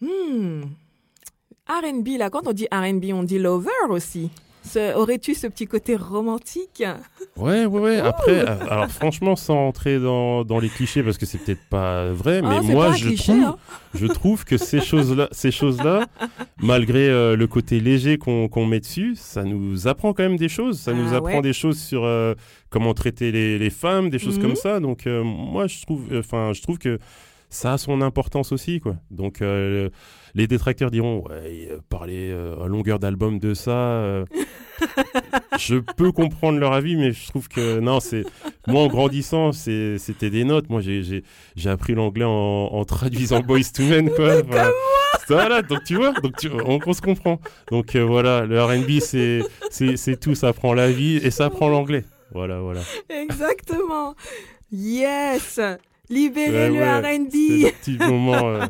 Hmm. 0.00 0.62
RB, 1.68 2.08
là, 2.18 2.30
quand 2.30 2.46
on 2.46 2.52
dit 2.52 2.68
RB, 2.70 3.06
on 3.12 3.22
dit 3.22 3.38
lover 3.38 3.70
aussi. 3.88 4.30
Aurais-tu 4.94 5.34
ce 5.34 5.46
petit 5.46 5.66
côté 5.66 5.96
romantique? 5.96 6.82
Ouais, 7.36 7.66
ouais, 7.66 7.80
ouais. 7.80 7.98
Après, 7.98 8.40
euh, 8.40 8.56
alors 8.68 8.90
franchement, 8.90 9.36
sans 9.36 9.68
entrer 9.68 9.98
dans, 9.98 10.44
dans 10.44 10.58
les 10.58 10.68
clichés, 10.68 11.02
parce 11.02 11.18
que 11.18 11.26
c'est 11.26 11.38
peut-être 11.38 11.64
pas 11.68 12.10
vrai, 12.12 12.42
mais 12.42 12.56
ah, 12.58 12.62
moi, 12.62 12.92
je, 12.92 13.10
trouve, 13.10 13.36
hein. 13.36 13.56
je 13.94 14.06
trouve 14.06 14.44
que 14.44 14.56
ces 14.56 14.80
choses-là, 14.80 15.28
ces 15.32 15.50
choses-là 15.50 16.06
malgré 16.60 17.08
euh, 17.08 17.36
le 17.36 17.46
côté 17.46 17.80
léger 17.80 18.18
qu'on 18.18 18.66
met 18.66 18.80
dessus, 18.80 19.14
ça 19.16 19.44
nous 19.44 19.88
apprend 19.88 20.12
quand 20.12 20.22
même 20.22 20.36
des 20.36 20.48
choses. 20.48 20.78
Ça 20.78 20.92
nous 20.92 21.14
ah, 21.14 21.16
apprend 21.16 21.40
des 21.40 21.52
choses 21.52 21.78
sur 21.78 22.08
comment 22.70 22.94
traiter 22.94 23.32
les, 23.32 23.58
les, 23.58 23.70
femmes, 23.70 24.10
des 24.10 24.18
choses 24.18 24.38
comme 24.38 24.50
mhm. 24.50 24.56
ça. 24.56 24.80
Donc, 24.80 25.06
moi, 25.06 25.66
je 25.66 25.82
trouve, 25.82 26.08
enfin, 26.18 26.52
je 26.52 26.62
trouve 26.62 26.78
que 26.78 26.98
ça 27.48 27.74
a 27.74 27.78
son 27.78 28.02
importance 28.02 28.52
aussi, 28.52 28.80
quoi. 28.80 28.96
Donc, 29.10 29.40
euh, 29.40 29.90
les 30.36 30.46
détracteurs 30.46 30.90
diront, 30.90 31.24
ouais, 31.28 31.68
euh, 31.70 31.78
parler 31.88 32.30
euh, 32.30 32.62
à 32.62 32.68
longueur 32.68 32.98
d'album 32.98 33.38
de 33.38 33.54
ça, 33.54 34.24
je 35.58 35.76
peux 35.96 36.12
comprendre 36.12 36.58
leur 36.58 36.74
avis, 36.74 36.96
mais 36.96 37.12
je 37.12 37.26
trouve 37.28 37.48
que 37.48 37.80
non, 37.80 38.00
c'est 38.00 38.24
moi 38.66 38.82
en 38.82 38.88
grandissant, 38.88 39.52
c'était 39.52 40.30
des 40.30 40.44
notes. 40.44 40.68
Moi, 40.68 40.82
j'ai 40.82 41.22
appris 41.64 41.94
l'anglais 41.94 42.26
en, 42.26 42.84
traduisant 42.84 43.40
Boys 43.40 43.72
to 43.74 43.82
Men, 43.82 44.10
quoi. 44.10 44.42
Voilà. 45.28 45.62
donc 45.62 45.82
tu 45.84 45.96
vois, 45.96 46.12
donc 46.12 46.34
on, 46.86 46.92
se 46.92 47.00
comprend. 47.00 47.40
Donc 47.70 47.96
voilà, 47.96 48.44
le 48.44 48.62
R&B, 48.62 49.00
c'est 49.00 50.20
tout, 50.20 50.34
ça 50.34 50.52
prend 50.52 50.74
la 50.74 50.92
vie 50.92 51.16
et 51.16 51.30
ça 51.30 51.48
prend 51.48 51.68
l'anglais. 51.68 52.04
Voilà, 52.32 52.60
voilà. 52.60 52.82
Exactement. 53.08 54.14
Yes. 54.70 55.58
Libérez 56.08 56.70
le 56.70 56.82
R&B. 56.82 57.32
Le 57.66 57.70
petit 57.72 57.98
moment, 57.98 58.48
euh, 58.48 58.66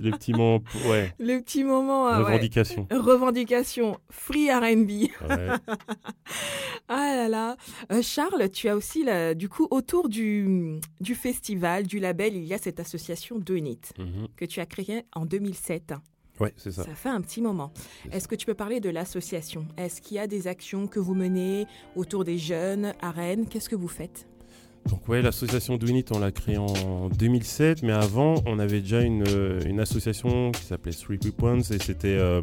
le 0.00 0.10
petit 0.10 0.32
moment, 0.32 0.62
ouais. 0.86 1.12
Le 1.18 1.40
petit 1.40 1.64
moment. 1.64 2.08
Euh, 2.08 2.18
Revendication. 2.18 2.86
Revendication. 2.90 3.98
Free 4.10 4.50
R&B. 4.50 5.08
ah 6.88 7.14
là 7.16 7.28
là. 7.28 7.56
Euh, 7.92 8.02
Charles, 8.02 8.50
tu 8.50 8.68
as 8.68 8.76
aussi, 8.76 9.04
du 9.36 9.48
coup, 9.48 9.68
autour 9.70 10.08
du, 10.08 10.80
du 11.00 11.14
festival, 11.14 11.86
du 11.86 11.98
label, 11.98 12.34
il 12.36 12.44
y 12.44 12.54
a 12.54 12.58
cette 12.58 12.80
association 12.80 13.38
Donit 13.38 13.80
mhm. 13.98 14.28
que 14.36 14.44
tu 14.44 14.60
as 14.60 14.66
créée 14.66 15.04
en 15.14 15.26
2007. 15.26 15.94
Oui, 16.40 16.48
c'est 16.56 16.72
ça. 16.72 16.82
Ça 16.82 16.94
fait 16.94 17.08
un 17.08 17.20
petit 17.20 17.40
moment. 17.40 17.72
Est-ce 18.10 18.26
que 18.26 18.34
tu 18.34 18.46
peux 18.46 18.54
parler 18.54 18.80
de 18.80 18.90
l'association? 18.90 19.66
Est-ce 19.76 20.00
qu'il 20.00 20.16
y 20.16 20.20
a 20.20 20.26
des 20.26 20.48
actions 20.48 20.88
que 20.88 20.98
vous 20.98 21.14
menez 21.14 21.66
autour 21.94 22.24
des 22.24 22.38
jeunes 22.38 22.92
à 23.00 23.12
Rennes? 23.12 23.46
Qu'est-ce 23.48 23.68
que 23.68 23.76
vous 23.76 23.88
faites? 23.88 24.26
Donc 24.88 25.08
ouais, 25.08 25.22
l'association 25.22 25.76
Dwinit, 25.76 26.04
on 26.12 26.18
l'a 26.18 26.30
créée 26.30 26.58
en 26.58 27.08
2007, 27.08 27.82
mais 27.82 27.92
avant, 27.92 28.34
on 28.46 28.58
avait 28.58 28.80
déjà 28.80 29.00
une, 29.00 29.24
euh, 29.28 29.60
une 29.66 29.80
association 29.80 30.52
qui 30.52 30.62
s'appelait 30.62 30.92
Three 30.92 31.18
Points 31.18 31.60
et 31.60 31.78
c'était 31.78 32.18
euh, 32.18 32.42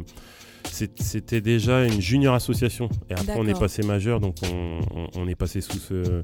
c'était 0.64 1.40
déjà 1.40 1.84
une 1.84 2.00
junior 2.00 2.34
association. 2.34 2.88
Et 3.10 3.14
après, 3.14 3.34
on 3.36 3.46
est 3.46 3.58
passé 3.58 3.82
majeur, 3.82 4.20
donc 4.20 4.36
on, 4.44 4.80
on, 5.16 5.28
est 5.28 5.34
passé 5.34 5.60
sous 5.60 5.78
ce, 5.78 6.22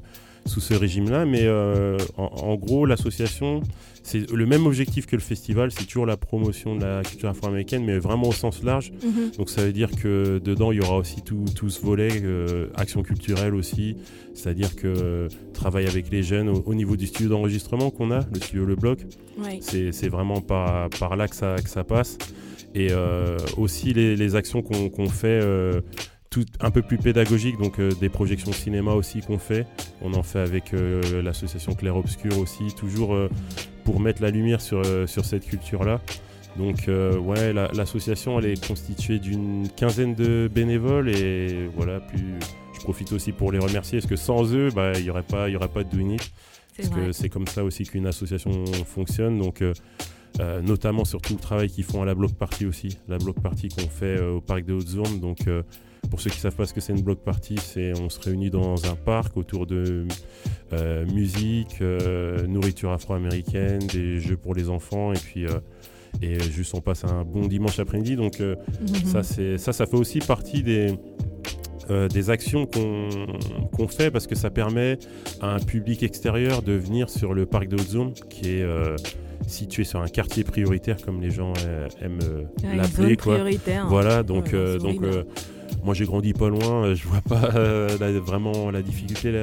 sous 0.49 0.59
ce 0.59 0.73
régime-là. 0.73 1.25
Mais 1.25 1.43
euh, 1.43 1.97
en, 2.17 2.55
gros, 2.55 2.85
l'association, 2.85 3.61
c'est 4.03 4.29
le 4.31 4.45
même 4.45 4.65
objectif 4.65 5.05
que 5.05 5.15
le 5.15 5.21
festival, 5.21 5.71
c'est 5.71 5.85
toujours 5.85 6.05
la 6.05 6.17
promotion 6.17 6.75
de 6.75 6.83
la 6.83 7.03
culture 7.03 7.29
afro-américaine, 7.29 7.85
mais 7.85 7.97
vraiment 7.99 8.27
au 8.27 8.33
sens 8.33 8.63
large. 8.63 8.91
Mhm. 9.03 9.31
Donc 9.37 9.49
ça 9.49 9.63
veut 9.63 9.71
dire 9.71 9.91
que 9.91 10.39
dedans, 10.43 10.71
il 10.71 10.79
y 10.79 10.81
aura 10.81 10.97
aussi 10.97 11.21
tout, 11.21 11.45
tout 11.55 11.69
ce 11.69 11.81
volet, 11.81 12.09
euh, 12.23 12.67
action 12.75 13.03
culturelle 13.03 13.55
aussi, 13.55 13.95
c'est-à-dire 14.33 14.75
que 14.75 15.27
travail 15.53 15.87
avec 15.87 16.11
les 16.11 16.23
jeunes 16.23 16.49
au, 16.49 16.73
niveau 16.73 16.97
du 16.97 17.07
studio 17.07 17.29
d'enregistrement 17.29 17.89
qu'on 17.89 18.11
a, 18.11 18.19
le 18.33 18.39
studio 18.39 18.65
Le 18.65 18.75
Bloc, 18.75 18.99
c'est 19.61 20.09
vraiment 20.09 20.41
par, 20.41 20.89
par 20.99 21.15
là 21.15 21.27
que 21.27 21.35
ça, 21.35 21.55
que 21.63 21.69
ça 21.69 21.83
passe. 21.83 22.17
Et 22.75 22.89
euh, 22.91 23.37
aussi 23.57 23.93
les, 23.93 24.15
les 24.15 24.35
actions 24.35 24.61
qu'on 24.61 25.09
fait 25.09 25.41
tout 26.29 26.45
un 26.59 26.69
peu 26.69 26.81
plus 26.81 26.97
pédagogique, 26.97 27.57
donc 27.57 27.79
euh, 27.79 27.91
des 27.99 28.09
projections 28.09 28.51
cinéma 28.51 28.91
aussi 28.93 29.21
qu'on 29.21 29.39
fait. 29.39 29.65
On 30.01 30.13
en 30.13 30.23
fait 30.23 30.39
avec 30.39 30.73
euh, 30.73 31.21
l'association 31.23 31.73
Claire 31.73 31.97
Obscur 31.97 32.37
aussi, 32.37 32.73
toujours 32.75 33.15
euh, 33.15 33.29
pour 33.83 33.99
mettre 33.99 34.21
la 34.21 34.29
lumière 34.29 34.61
sur, 34.61 34.83
sur 35.07 35.25
cette 35.25 35.45
culture-là. 35.45 36.01
Donc 36.57 36.87
ouais, 36.87 37.53
l'association 37.53 38.37
elle 38.39 38.47
est 38.47 38.67
constituée 38.67 39.19
d'une 39.19 39.69
quinzaine 39.69 40.13
de 40.13 40.49
bénévoles 40.53 41.09
et 41.09 41.69
voilà, 41.75 41.99
plus 42.01 42.39
je 42.73 42.79
profite 42.81 43.13
aussi 43.13 43.31
pour 43.31 43.51
les 43.51 43.59
remercier 43.59 43.99
parce 43.99 44.09
que 44.09 44.15
sans 44.15 44.53
eux, 44.53 44.69
bah, 44.75 44.91
il 44.95 45.03
n'y 45.03 45.09
aurait 45.09 45.23
pas, 45.23 45.47
il 45.47 45.53
y 45.53 45.55
aurait 45.55 45.69
pas 45.69 45.83
de 45.83 45.89
Do 45.89 46.17
Parce 46.75 46.89
que 46.89 47.11
c'est 47.11 47.29
comme 47.29 47.47
ça 47.47 47.63
aussi 47.63 47.83
qu'une 47.83 48.07
association 48.07 48.65
fonctionne. 48.85 49.39
Donc 49.39 49.63
notamment 50.63 51.05
sur 51.05 51.21
tout 51.21 51.33
le 51.33 51.39
travail 51.39 51.69
qu'ils 51.69 51.85
font 51.85 52.01
à 52.01 52.05
la 52.05 52.15
block 52.15 52.33
party 52.33 52.65
aussi, 52.65 52.97
la 53.07 53.19
block 53.19 53.39
party 53.41 53.69
qu'on 53.69 53.87
fait 53.87 54.19
au 54.21 54.41
parc 54.41 54.65
de 54.65 54.73
Haute-Zone. 54.73 55.19
Donc 55.19 55.45
pour 56.09 56.21
ceux 56.21 56.29
qui 56.29 56.37
ne 56.37 56.41
savent 56.41 56.55
pas 56.55 56.65
ce 56.65 56.73
que 56.73 56.81
c'est 56.81 56.93
une 56.93 57.01
block 57.01 57.19
party, 57.19 57.57
c'est 57.57 57.93
on 57.99 58.09
se 58.09 58.19
réunit 58.19 58.49
dans 58.49 58.85
un 58.85 58.95
parc 58.95 59.37
autour 59.37 59.65
de 59.65 60.05
euh, 60.73 61.05
musique, 61.05 61.77
euh, 61.81 62.45
nourriture 62.47 62.91
afro-américaine, 62.91 63.79
des 63.79 64.19
jeux 64.19 64.37
pour 64.37 64.55
les 64.55 64.69
enfants 64.69 65.13
et 65.13 65.17
puis 65.17 65.45
euh, 65.45 65.59
et 66.21 66.39
juste 66.39 66.73
on 66.73 66.81
passe 66.81 67.03
un 67.03 67.23
bon 67.23 67.47
dimanche 67.47 67.79
après-midi. 67.79 68.15
Donc 68.15 68.39
mhm. 68.39 68.55
ça 69.05 69.23
c'est 69.23 69.57
ça 69.57 69.73
ça 69.73 69.85
fait 69.85 69.97
aussi 69.97 70.19
partie 70.19 70.63
des 70.63 70.95
des 72.13 72.29
actions 72.29 72.67
qu'on 72.67 73.87
fait 73.87 74.11
parce 74.11 74.27
que 74.27 74.35
ça 74.35 74.51
permet 74.51 74.99
à 75.41 75.55
un 75.55 75.59
public 75.59 76.03
extérieur 76.03 76.61
de 76.61 76.73
venir 76.73 77.09
sur 77.09 77.33
le 77.33 77.47
parc 77.47 77.67
de 77.67 77.77
Haute-Zone 77.77 78.13
qui 78.29 78.47
est 78.47 78.65
situé 79.47 79.83
sur 79.85 79.99
un 79.99 80.07
quartier 80.07 80.43
prioritaire 80.43 80.97
comme 81.03 81.19
les 81.19 81.31
gens 81.31 81.51
aiment 81.99 82.19
l'appeler. 82.75 83.17
Voilà, 83.87 84.21
donc, 84.21 84.53
donc 84.53 85.01
moi 85.83 85.93
j'ai 85.93 86.05
grandi 86.05 86.33
pas 86.33 86.49
loin, 86.49 86.93
je 86.93 87.07
vois 87.07 87.21
pas 87.21 87.49
vraiment 88.19 88.71
la 88.71 88.81
difficulté 88.81 89.33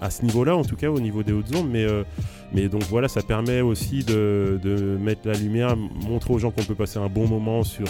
à 0.00 0.10
ce 0.10 0.24
niveau-là, 0.24 0.56
en 0.56 0.64
tout 0.64 0.76
cas 0.76 0.88
au 0.88 1.00
niveau 1.00 1.22
des 1.22 1.32
hautes 1.32 1.48
zones, 1.48 1.68
mais, 1.68 1.86
mais 2.52 2.68
donc 2.68 2.82
voilà, 2.84 3.08
ça 3.08 3.22
permet 3.22 3.60
aussi 3.60 4.04
de, 4.04 4.58
de, 4.62 4.96
mettre 4.96 5.26
la 5.26 5.34
lumière, 5.34 5.76
montrer 5.76 6.32
aux 6.34 6.38
gens 6.38 6.50
qu'on 6.50 6.64
peut 6.64 6.74
passer 6.74 6.98
un 6.98 7.08
bon 7.08 7.26
moment 7.28 7.62
sur 7.64 7.86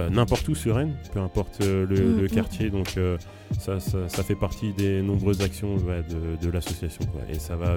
euh, 0.00 0.10
n'importe 0.10 0.46
où 0.48 0.54
sur 0.54 0.76
Rennes, 0.76 0.94
peu 1.12 1.18
importe 1.18 1.60
euh, 1.62 1.84
le, 1.84 1.96
mm-hmm. 1.96 2.30
quartier. 2.32 2.70
Donc 2.70 2.96
euh, 2.96 3.18
ça, 3.58 3.80
ça, 3.80 4.22
fait 4.22 4.36
partie 4.36 4.72
des 4.72 5.02
nombreuses 5.02 5.40
actions 5.40 5.76
de, 5.76 6.50
l'association. 6.50 7.04
Et 7.28 7.38
ça 7.38 7.56
va, 7.56 7.76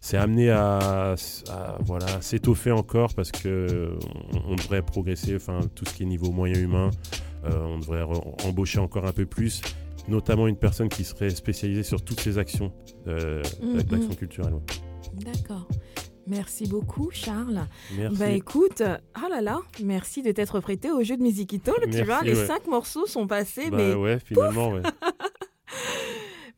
c'est 0.00 0.16
amené 0.16 0.50
à, 0.50 1.14
voilà 1.80 2.06
s'étoffer 2.22 2.70
encore 2.70 3.14
parce 3.14 3.30
que 3.30 3.90
on, 4.48 4.54
devrait 4.54 4.82
progresser. 4.82 5.36
Enfin, 5.36 5.60
tout 5.74 5.84
ce 5.84 5.92
qui 5.92 6.04
est 6.04 6.06
niveau 6.06 6.30
moyen 6.30 6.58
humain, 6.58 6.90
on 7.44 7.78
devrait 7.78 8.02
embaucher 8.44 8.78
encore 8.78 9.06
un 9.06 9.12
peu 9.12 9.26
plus 9.26 9.62
notamment 10.08 10.48
une 10.48 10.56
personne 10.56 10.88
qui 10.88 11.04
serait 11.04 11.30
spécialisée 11.30 11.82
sur 11.82 12.02
toutes 12.02 12.20
ces 12.20 12.38
actions 12.38 12.72
d'action 13.06 14.14
culturelle. 14.18 14.54
D'accord. 15.14 15.68
Merci 16.26 16.66
beaucoup, 16.68 17.10
Charles. 17.10 17.66
Merci. 17.96 18.16
Bah 18.16 18.30
écoute, 18.30 18.82
oh 18.82 19.28
là 19.28 19.40
là, 19.40 19.60
merci 19.82 20.22
de 20.22 20.30
t'être 20.30 20.60
prêté 20.60 20.90
au 20.90 21.02
jeu 21.02 21.16
de 21.16 21.22
Musiquito. 21.22 21.72
Tu 21.90 22.02
vois, 22.02 22.22
les 22.22 22.34
cinq 22.34 22.66
morceaux 22.66 23.06
sont 23.06 23.26
passés, 23.26 23.70
bah 23.70 23.78
mais. 23.78 23.94
ouais, 23.94 24.18
finalement, 24.20 24.70
ouais. 24.70 24.82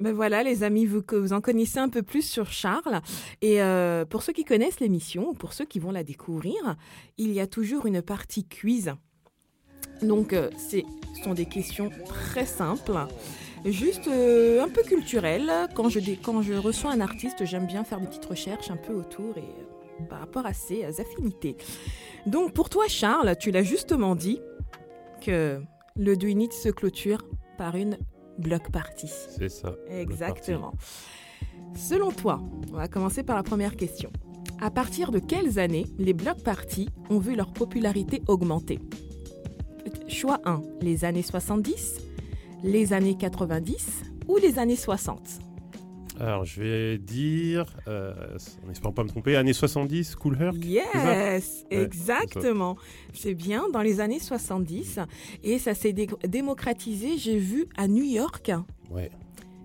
Ben 0.00 0.12
voilà, 0.12 0.42
les 0.42 0.64
amis, 0.64 0.84
vous, 0.84 1.00
que 1.00 1.14
vous 1.14 1.32
en 1.32 1.40
connaissez 1.40 1.78
un 1.78 1.88
peu 1.88 2.02
plus 2.02 2.28
sur 2.28 2.50
Charles. 2.50 3.00
Et 3.40 3.62
euh, 3.62 4.04
pour 4.04 4.24
ceux 4.24 4.32
qui 4.32 4.44
connaissent 4.44 4.80
l'émission, 4.80 5.28
ou 5.28 5.32
pour 5.32 5.52
ceux 5.52 5.64
qui 5.64 5.78
vont 5.78 5.92
la 5.92 6.02
découvrir, 6.02 6.74
il 7.18 7.30
y 7.30 7.38
a 7.38 7.46
toujours 7.46 7.86
une 7.86 8.02
partie 8.02 8.44
quiz. 8.44 8.94
Donc, 10.02 10.32
euh, 10.32 10.50
ce 10.56 10.78
sont 11.22 11.34
des 11.34 11.46
questions 11.46 11.90
très 12.06 12.46
simples 12.46 12.98
juste 13.64 14.08
euh, 14.08 14.62
un 14.62 14.68
peu 14.68 14.82
culturel. 14.82 15.50
Quand 15.74 15.88
je, 15.88 16.00
quand 16.22 16.42
je 16.42 16.54
reçois 16.54 16.92
un 16.92 17.00
artiste, 17.00 17.44
j'aime 17.44 17.66
bien 17.66 17.84
faire 17.84 18.00
des 18.00 18.06
petites 18.06 18.24
recherches 18.24 18.70
un 18.70 18.76
peu 18.76 18.94
autour 18.94 19.36
et 19.36 19.40
euh, 19.40 20.04
par 20.08 20.20
rapport 20.20 20.46
à 20.46 20.52
ses 20.52 20.84
affinités. 21.00 21.56
Donc 22.26 22.52
pour 22.52 22.68
toi, 22.68 22.84
Charles, 22.88 23.36
tu 23.38 23.50
l'as 23.50 23.62
justement 23.62 24.14
dit 24.14 24.40
que 25.20 25.60
le 25.96 26.16
Do 26.16 26.26
It 26.26 26.52
se 26.52 26.70
clôture 26.70 27.24
par 27.58 27.76
une 27.76 27.96
block 28.38 28.70
party. 28.72 29.08
C'est 29.08 29.48
ça. 29.48 29.74
Exactement. 29.88 30.72
Selon 31.76 32.10
toi, 32.10 32.40
on 32.72 32.76
va 32.76 32.88
commencer 32.88 33.22
par 33.22 33.36
la 33.36 33.42
première 33.42 33.76
question. 33.76 34.10
À 34.60 34.70
partir 34.70 35.10
de 35.10 35.18
quelles 35.18 35.58
années 35.58 35.86
les 35.98 36.12
block 36.12 36.42
parties 36.42 36.88
ont 37.10 37.18
vu 37.18 37.34
leur 37.34 37.52
popularité 37.52 38.22
augmenter? 38.28 38.78
Choix 40.12 40.40
1, 40.44 40.62
les 40.82 41.06
années 41.06 41.22
70, 41.22 42.00
les 42.62 42.92
années 42.92 43.16
90 43.16 44.02
ou 44.28 44.36
les 44.36 44.58
années 44.58 44.76
60 44.76 45.20
alors, 46.20 46.44
je 46.44 46.62
vais 46.62 46.98
dire, 46.98 47.64
euh, 47.88 48.12
en 48.64 48.70
espérant 48.70 48.92
pas 48.92 49.02
me 49.02 49.08
tromper, 49.08 49.34
années 49.34 49.54
70, 49.54 50.14
Cool 50.14 50.36
Herc 50.40 50.54
Yes, 50.62 51.64
exactement. 51.70 52.76
C'est 53.14 53.34
bien, 53.34 53.64
dans 53.72 53.80
les 53.80 53.98
années 53.98 54.20
70. 54.20 55.00
Et 55.42 55.58
ça 55.58 55.74
s'est 55.74 55.94
démocratisé, 55.94 57.16
j'ai 57.16 57.38
vu, 57.38 57.66
à 57.76 57.88
New 57.88 58.04
York. 58.04 58.52
Ouais. 58.90 59.10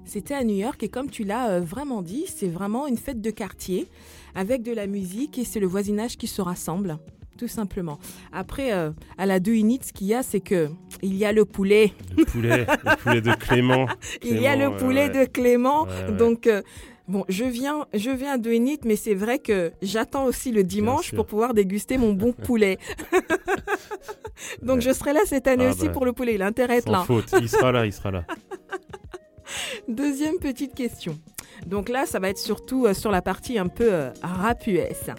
C'était 0.06 0.34
à 0.34 0.44
New 0.46 0.56
York 0.56 0.82
et 0.82 0.88
comme 0.88 1.10
tu 1.10 1.26
l'as 1.26 1.50
euh, 1.50 1.60
vraiment 1.60 2.02
dit, 2.02 2.24
c'est 2.28 2.48
vraiment 2.48 2.88
une 2.88 2.98
fête 2.98 3.22
de 3.22 3.30
quartier 3.30 3.86
avec 4.34 4.64
de 4.64 4.72
la 4.72 4.88
musique 4.88 5.38
et 5.38 5.44
c'est 5.44 5.60
le 5.60 5.68
voisinage 5.68 6.18
qui 6.18 6.28
se 6.28 6.42
rassemble 6.42 6.98
tout 7.38 7.48
simplement. 7.48 8.00
Après, 8.34 8.74
euh, 8.74 8.92
à 9.18 9.26
la 9.26 9.40
deux 9.40 9.54
units, 9.54 9.80
ce 9.84 9.94
qu'il 9.94 10.08
y 10.08 10.14
a, 10.14 10.24
c'est 10.24 10.42
que 10.42 10.70
il 11.02 11.16
y 11.16 11.26
a 11.26 11.32
le 11.32 11.46
poulet. 11.46 11.94
Le 12.18 12.26
poulet, 12.26 12.66
le 12.68 12.96
poulet 12.98 13.22
de 13.22 13.34
Clément. 13.34 13.88
il 14.24 14.42
y 14.42 14.48
a 14.48 14.56
le 14.56 14.76
poulet 14.76 15.10
de 15.10 15.26
Clément. 15.26 15.88
Donc, 16.18 16.48
euh, 16.48 16.62
bon, 17.08 17.24
je 17.30 17.46
viens, 17.46 17.86
je 17.94 18.10
viens 18.10 18.34
à 18.34 18.38
deux 18.38 18.54
units, 18.54 18.80
mais 18.84 18.96
c'est 18.96 19.14
vrai 19.14 19.40
que 19.40 19.72
j'attends 19.82 20.26
aussi 20.26 20.52
le 20.52 20.64
dimanche 20.64 21.14
pour 21.14 21.26
pouvoir 21.26 21.54
déguster 21.54 21.98
mon 21.98 22.14
bon 22.14 22.34
poulet. 22.34 22.78
Donc, 24.62 24.82
je 24.82 24.92
serai 24.92 25.14
là 25.14 25.22
cette 25.26 25.48
année 25.48 25.66
ah 25.68 25.72
aussi 25.72 25.88
bah. 25.88 25.94
pour 25.94 26.06
le 26.06 26.14
poulet. 26.14 26.36
Il 26.36 26.42
a 26.42 26.48
intérêt 26.48 26.82
là. 26.88 27.04
faute, 27.06 27.34
il 27.40 27.48
sera 27.48 27.72
là, 27.72 27.86
il 27.86 27.94
sera 27.94 28.12
là. 28.12 28.24
Deuxième 29.88 30.40
petite 30.40 30.76
question. 30.76 31.18
Donc 31.66 31.90
là, 31.90 32.06
ça 32.06 32.20
va 32.20 32.30
être 32.30 32.38
surtout 32.38 32.86
euh, 32.86 32.94
sur 32.94 33.12
la 33.12 33.22
partie 33.22 33.58
un 33.58 33.68
peu 33.68 34.10
rap 34.22 34.68
US. 34.68 35.10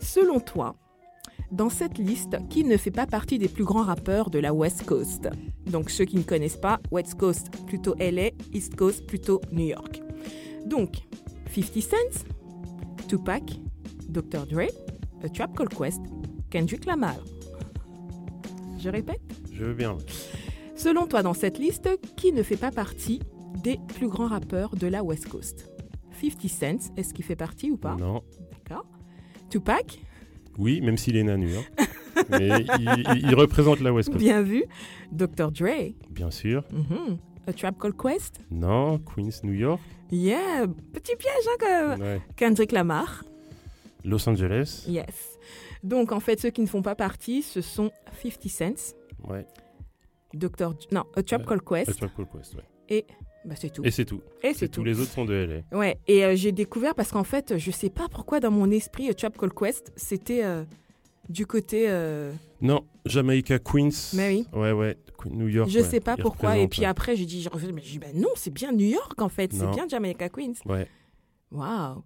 Selon 0.00 0.38
toi, 0.38 0.76
dans 1.50 1.70
cette 1.70 1.98
liste 1.98 2.36
qui 2.48 2.64
ne 2.64 2.76
fait 2.76 2.90
pas 2.90 3.06
partie 3.06 3.38
des 3.38 3.48
plus 3.48 3.64
grands 3.64 3.82
rappeurs 3.82 4.30
de 4.30 4.38
la 4.38 4.52
West 4.52 4.84
Coast. 4.84 5.28
Donc 5.66 5.90
ceux 5.90 6.04
qui 6.04 6.16
ne 6.16 6.22
connaissent 6.22 6.56
pas, 6.56 6.80
West 6.90 7.14
Coast 7.14 7.50
plutôt 7.66 7.94
LA, 7.98 8.30
East 8.52 8.76
Coast 8.76 9.06
plutôt 9.06 9.40
New 9.52 9.66
York. 9.66 10.02
Donc 10.66 10.96
50 11.54 11.82
Cent, 11.82 12.24
Tupac, 13.08 13.42
Dr. 14.08 14.46
Dre, 14.46 14.66
A 15.22 15.28
Trap 15.28 15.56
Called 15.56 15.74
Quest, 15.74 16.00
Kendrick 16.50 16.84
Lamar. 16.86 17.16
Je 18.78 18.88
répète 18.88 19.22
Je 19.52 19.64
veux 19.64 19.74
bien. 19.74 19.96
Selon 20.76 21.06
toi, 21.06 21.22
dans 21.22 21.34
cette 21.34 21.58
liste, 21.58 21.88
qui 22.16 22.32
ne 22.32 22.42
fait 22.42 22.56
pas 22.56 22.72
partie 22.72 23.20
des 23.62 23.78
plus 23.94 24.08
grands 24.08 24.26
rappeurs 24.26 24.74
de 24.76 24.86
la 24.86 25.02
West 25.02 25.28
Coast? 25.28 25.70
50 26.20 26.48
Cent, 26.48 26.92
est-ce 26.96 27.14
qu'il 27.14 27.24
fait 27.24 27.36
partie 27.36 27.70
ou 27.70 27.76
pas? 27.76 27.94
Non. 27.96 28.22
D'accord. 28.50 28.86
Tupac 29.50 30.00
oui, 30.58 30.80
même 30.80 30.96
s'il 30.96 31.16
est 31.16 31.22
nanu. 31.22 31.50
Hein. 31.56 31.84
Mais 32.30 32.64
il, 33.16 33.34
représente 33.34 33.80
la 33.80 33.92
West 33.92 34.10
Coast. 34.10 34.20
Bien 34.20 34.42
vu. 34.42 34.64
Dr. 35.12 35.50
Dre. 35.50 35.94
Bien 36.10 36.30
sûr. 36.30 36.64
Mm-hmm. 36.72 37.18
A 37.46 37.52
Trap 37.52 37.78
Called 37.78 37.96
Quest? 37.96 38.40
Non, 38.50 38.98
Queens, 38.98 39.42
New 39.42 39.52
York. 39.52 39.80
Yeah, 40.10 40.66
petit 40.92 41.16
piège 41.16 41.48
hein, 41.48 41.56
que 41.58 42.18
Kendrick 42.36 42.72
Lamar. 42.72 43.24
Los 44.04 44.28
Angeles. 44.28 44.84
Yes. 44.88 45.38
Donc 45.82 46.12
en 46.12 46.20
fait, 46.20 46.40
ceux 46.40 46.50
qui 46.50 46.60
ne 46.60 46.66
font 46.66 46.82
pas 46.82 46.94
partie, 46.94 47.42
ce 47.42 47.60
sont 47.60 47.90
50 48.22 48.48
Cents. 48.48 48.94
Ouais. 49.28 49.46
Dr. 50.32 50.74
Non, 50.92 51.04
A 51.16 51.22
Trap 51.22 51.44
Called 51.44 51.62
Quest. 51.62 51.90
A 51.90 51.94
Trap 51.94 52.16
Called 52.16 52.28
Quest, 52.30 52.54
ouais. 52.54 52.64
Et 52.88 53.06
bah, 53.44 53.54
c'est 53.56 53.70
tout. 53.70 53.84
Et 53.84 53.90
c'est 53.90 54.04
tout. 54.04 54.22
Et 54.42 54.54
c'est 54.54 54.68
tout. 54.68 54.80
Tous 54.80 54.84
les 54.84 55.00
autres 55.00 55.10
sont 55.10 55.24
de 55.24 55.34
LA. 55.34 55.78
Ouais. 55.78 55.98
Et 56.06 56.24
euh, 56.24 56.34
j'ai 56.34 56.52
découvert 56.52 56.94
parce 56.94 57.10
qu'en 57.10 57.24
fait, 57.24 57.58
je 57.58 57.70
sais 57.70 57.90
pas 57.90 58.08
pourquoi 58.10 58.40
dans 58.40 58.50
mon 58.50 58.70
esprit, 58.70 59.08
A 59.08 59.14
Trap 59.14 59.36
Called 59.36 59.54
Quest, 59.54 59.92
c'était 59.96 60.44
euh, 60.44 60.64
du 61.28 61.46
côté. 61.46 61.84
Euh, 61.88 62.32
non, 62.60 62.84
Jamaica 63.04 63.58
Queens. 63.58 64.12
Mais 64.14 64.28
oui. 64.28 64.46
Ouais, 64.58 64.72
ouais. 64.72 64.96
New 65.30 65.48
York. 65.48 65.70
Je 65.70 65.80
sais 65.80 66.00
pas 66.00 66.16
pourquoi. 66.16 66.58
Et 66.58 66.68
puis 66.68 66.84
après, 66.84 67.16
j'ai 67.16 67.26
dit, 67.26 67.42
genre, 67.42 67.58
mais 67.72 67.82
ben 67.98 68.12
non, 68.14 68.30
c'est 68.36 68.52
bien 68.52 68.72
New 68.72 68.86
York 68.86 69.20
en 69.20 69.28
fait. 69.28 69.52
C'est 69.52 69.70
bien 69.70 69.86
Jamaica 69.88 70.28
Queens. 70.28 70.54
Ouais. 70.66 70.88
Waouh. 71.50 72.02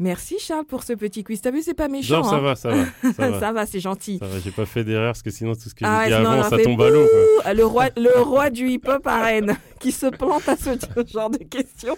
Merci 0.00 0.38
Charles 0.40 0.64
pour 0.64 0.82
ce 0.82 0.92
petit 0.92 1.22
quiz. 1.22 1.40
T'as 1.40 1.52
vu, 1.52 1.62
c'est 1.62 1.74
pas 1.74 1.86
méchant. 1.86 2.22
Non, 2.22 2.24
ça 2.24 2.36
hein. 2.36 2.40
va, 2.40 2.56
ça 2.56 2.70
va. 3.02 3.40
Ça 3.40 3.52
va, 3.52 3.66
c'est 3.66 3.78
gentil. 3.78 4.18
Ça 4.18 4.26
va, 4.26 4.40
j'ai 4.40 4.50
pas 4.50 4.66
fait 4.66 4.82
d'erreur 4.82 5.12
parce 5.12 5.22
que 5.22 5.30
sinon 5.30 5.54
tout 5.54 5.68
ce 5.68 5.74
que 5.74 5.84
j'ai 5.84 5.86
ah 5.86 6.06
dit 6.06 6.12
avant, 6.12 6.42
ça 6.42 6.58
tombe 6.58 6.82
à 6.82 6.90
l'eau. 6.90 7.06
Le 7.54 7.64
roi, 7.64 7.90
le 7.96 8.20
roi 8.20 8.50
du 8.50 8.68
hip-hop 8.68 9.06
à 9.06 9.22
Rennes 9.22 9.56
qui 9.80 9.92
se 9.92 10.06
plante 10.06 10.48
à 10.48 10.56
ce 10.56 10.70
genre 11.12 11.30
de 11.30 11.38
questions. 11.38 11.96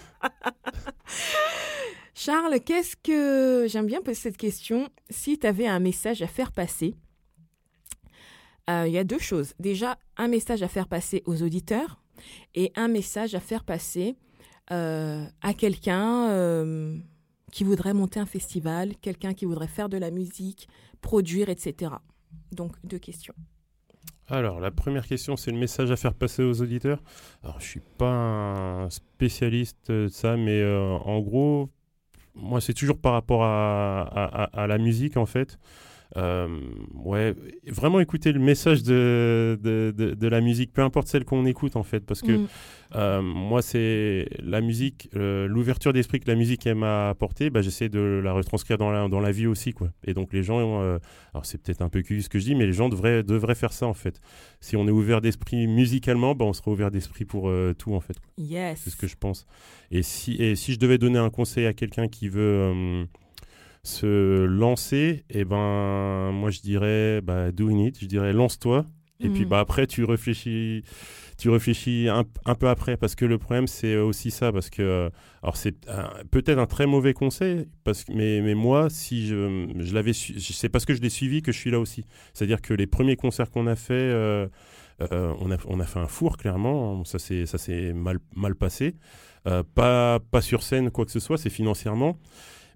Charles, 2.13 2.59
qu'est-ce 2.63 2.95
que. 2.95 3.67
J'aime 3.67 3.87
bien 3.87 4.01
poser 4.01 4.15
cette 4.15 4.37
question. 4.37 4.89
Si 5.09 5.39
tu 5.39 5.47
avais 5.47 5.67
un 5.67 5.79
message 5.79 6.21
à 6.21 6.27
faire 6.27 6.51
passer, 6.51 6.95
euh, 8.69 8.85
il 8.87 8.93
y 8.93 8.97
a 8.99 9.03
deux 9.03 9.19
choses. 9.19 9.53
Déjà, 9.59 9.97
un 10.17 10.27
message 10.27 10.61
à 10.61 10.67
faire 10.67 10.87
passer 10.87 11.23
aux 11.25 11.41
auditeurs 11.41 11.99
et 12.53 12.71
un 12.75 12.89
message 12.89 13.33
à 13.33 13.39
faire 13.39 13.63
passer 13.63 14.17
euh, 14.71 15.25
à 15.41 15.53
quelqu'un. 15.53 16.29
Euh, 16.29 16.97
qui 17.51 17.63
voudrait 17.63 17.93
monter 17.93 18.19
un 18.19 18.25
festival, 18.25 18.95
quelqu'un 19.01 19.33
qui 19.33 19.45
voudrait 19.45 19.67
faire 19.67 19.89
de 19.89 19.97
la 19.97 20.11
musique, 20.11 20.67
produire, 21.01 21.49
etc. 21.49 21.91
Donc, 22.51 22.73
deux 22.83 22.99
questions. 22.99 23.33
Alors, 24.29 24.59
la 24.59 24.71
première 24.71 25.07
question, 25.07 25.37
c'est 25.37 25.51
le 25.51 25.57
message 25.57 25.89
à 25.89 25.95
faire 25.95 26.13
passer 26.13 26.43
aux 26.43 26.61
auditeurs. 26.61 27.01
Alors, 27.43 27.61
je 27.61 27.65
suis 27.65 27.81
pas 27.97 28.11
un 28.11 28.89
spécialiste 28.89 29.89
de 29.89 30.09
ça, 30.09 30.35
mais 30.35 30.59
euh, 30.59 30.97
en 31.05 31.19
gros, 31.21 31.69
moi, 32.35 32.59
c'est 32.59 32.73
toujours 32.73 32.97
par 32.97 33.13
rapport 33.13 33.43
à, 33.43 34.01
à, 34.01 34.67
la 34.67 34.77
musique, 34.77 35.15
en 35.15 35.25
fait. 35.25 35.57
Euh, 36.15 36.47
ouais, 36.93 37.35
vraiment 37.67 37.99
écouter 37.99 38.31
le 38.31 38.39
message 38.39 38.83
de, 38.83 39.59
de, 39.61 39.91
de, 39.91 40.27
la 40.27 40.39
musique, 40.39 40.71
peu 40.71 40.81
importe 40.81 41.07
celle 41.07 41.25
qu'on 41.25 41.45
écoute 41.45 41.75
en 41.75 41.83
fait, 41.83 41.99
parce 41.99 42.21
que 42.21 42.31
mm. 42.31 42.47
euh, 42.95 43.21
moi 43.21 43.61
c'est 43.61 44.29
la 44.39 44.61
musique, 44.61 45.09
euh, 45.15 45.47
l'ouverture 45.47 45.91
d'esprit 45.91 46.19
que 46.21 46.29
la 46.29 46.35
musique 46.35 46.65
m'a 46.65 47.09
apporté, 47.09 47.49
bah, 47.49 47.61
j'essaie 47.61 47.89
de 47.89 48.21
la 48.23 48.31
retranscrire 48.31 48.77
dans 48.77 48.89
la, 48.89 49.09
dans 49.09 49.19
la 49.19 49.31
vie 49.31 49.47
aussi 49.47 49.73
quoi. 49.73 49.89
Et 50.05 50.13
donc 50.13 50.31
les 50.31 50.43
gens, 50.43 50.79
alors 50.79 51.45
c'est 51.45 51.61
peut-être 51.61 51.81
un 51.81 51.89
peu 51.89 52.01
cul 52.01 52.21
ce 52.21 52.29
que 52.29 52.39
je 52.39 52.45
dis, 52.45 52.55
mais 52.55 52.65
les 52.65 52.73
gens 52.73 52.89
devraient, 52.89 53.23
devraient 53.23 53.55
faire 53.55 53.73
ça 53.73 53.85
en 53.85 53.93
fait. 53.93 54.21
Si 54.61 54.77
on 54.77 54.87
est 54.87 54.91
ouvert 54.91 55.19
d'esprit 55.19 55.67
musicalement, 55.67 56.35
bah, 56.35 56.45
on 56.45 56.53
sera 56.53 56.71
ouvert 56.71 56.91
d'esprit 56.91 57.25
pour 57.25 57.51
tout 57.77 57.93
en 57.93 57.99
fait. 57.99 58.15
Yes. 58.37 58.81
C'est 58.83 58.89
ce 58.91 58.95
que 58.95 59.07
je 59.07 59.17
pense. 59.17 59.45
Et 59.91 60.03
si, 60.03 60.33
et 60.35 60.55
si 60.55 60.73
je 60.73 60.79
devais 60.79 60.97
donner 60.97 61.19
un 61.19 61.29
conseil 61.29 61.65
à 61.65 61.73
quelqu'un 61.73 62.07
qui 62.07 62.29
veut 62.29 63.07
se 63.87 64.43
lancer, 64.45 65.23
et 65.29 65.39
eh 65.39 65.45
ben 65.45 66.31
moi 66.31 66.51
je 66.51 66.59
dirais 66.59 67.21
bah, 67.21 67.51
doing 67.51 67.79
it, 67.79 67.99
je 67.99 68.05
dirais 68.05 68.33
lance-toi. 68.33 68.85
Et 69.19 69.29
puis 69.29 69.45
mm. 69.45 69.49
bah 69.49 69.59
après 69.59 69.87
tu 69.87 70.03
réfléchis, 70.03 70.83
tu 71.39 71.49
réfléchis 71.49 72.07
un, 72.07 72.23
un, 72.45 72.55
peu 72.55 72.69
après 72.69 72.97
parce 72.97 73.15
que 73.15 73.25
le 73.25 73.39
problème 73.39 73.65
c'est 73.65 73.95
aussi 73.97 74.29
ça 74.29 74.51
parce 74.51 74.69
que 74.69 74.83
euh, 74.83 75.09
alors 75.41 75.57
c'est 75.57 75.75
peut-être 76.29 76.59
un 76.59 76.67
très 76.67 76.85
mauvais 76.85 77.13
conseil 77.13 77.67
parce 77.83 78.03
que 78.03 78.13
mais, 78.13 78.41
mais 78.41 78.53
moi 78.53 78.89
si 78.91 79.25
je, 79.25 79.67
je 79.75 79.93
l'avais 79.95 80.13
c'est 80.13 80.69
parce 80.69 80.85
que 80.85 80.93
je 80.93 81.01
l'ai 81.01 81.09
suivi 81.09 81.41
que 81.41 81.51
je 81.51 81.57
suis 81.57 81.71
là 81.71 81.79
aussi. 81.79 82.05
C'est-à-dire 82.33 82.61
que 82.61 82.75
les 82.75 82.85
premiers 82.85 83.15
concerts 83.15 83.49
qu'on 83.49 83.65
a 83.65 83.75
fait 83.75 83.93
euh, 83.93 84.47
euh, 85.11 85.33
on, 85.39 85.49
a, 85.51 85.57
on 85.65 85.79
a 85.79 85.85
fait 85.85 85.99
un 85.99 86.07
four 86.07 86.37
clairement, 86.37 87.03
ça 87.05 87.17
s'est 87.17 87.47
ça 87.47 87.57
s'est 87.57 87.93
mal 87.93 88.19
mal 88.35 88.53
passé. 88.53 88.95
pas 89.73 90.19
pas 90.19 90.41
sur 90.41 90.61
scène 90.61 90.91
quoi 90.91 91.05
que 91.05 91.11
ce 91.11 91.19
soit, 91.19 91.39
c'est 91.39 91.49
financièrement. 91.49 92.19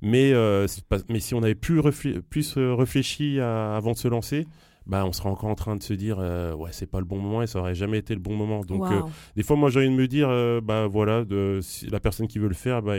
Mais, 0.01 0.33
euh, 0.33 0.67
mais 1.09 1.19
si 1.19 1.35
on 1.35 1.43
avait 1.43 1.55
plus, 1.55 1.81
plus 2.29 2.57
réfléchi 2.57 3.39
avant 3.39 3.91
de 3.91 3.97
se 3.97 4.07
lancer, 4.07 4.47
bah, 4.87 5.05
on 5.05 5.11
serait 5.11 5.29
encore 5.29 5.49
en 5.49 5.55
train 5.55 5.75
de 5.75 5.83
se 5.83 5.93
dire 5.93 6.17
euh, 6.19 6.55
ouais 6.55 6.71
c'est 6.71 6.87
pas 6.87 6.97
le 6.97 7.05
bon 7.05 7.19
moment 7.19 7.43
et 7.43 7.47
ça 7.47 7.59
aurait 7.59 7.75
jamais 7.75 7.99
été 7.99 8.15
le 8.15 8.19
bon 8.19 8.35
moment. 8.35 8.61
Donc 8.61 8.91
euh, 8.91 9.01
des 9.35 9.43
fois 9.43 9.55
moi 9.55 9.69
j'ai 9.69 9.79
envie 9.79 9.89
de 9.89 9.95
me 9.95 10.07
dire 10.07 10.29
bah 10.63 10.87
voilà 10.87 11.23
de 11.23 11.59
si 11.61 11.85
la 11.87 11.99
personne 11.99 12.27
qui 12.27 12.39
veut 12.39 12.47
le 12.47 12.55
faire 12.55 12.81
bah, 12.81 12.95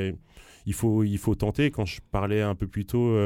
il 0.65 0.75
faut 0.75 1.03
il 1.03 1.19
faut 1.19 1.35
tenter. 1.35 1.73
Quand 1.73 1.85
je 1.85 2.01
parlais 2.13 2.41
un 2.41 2.55
peu 2.55 2.69
plus 2.69 2.87
tôt 2.87 3.17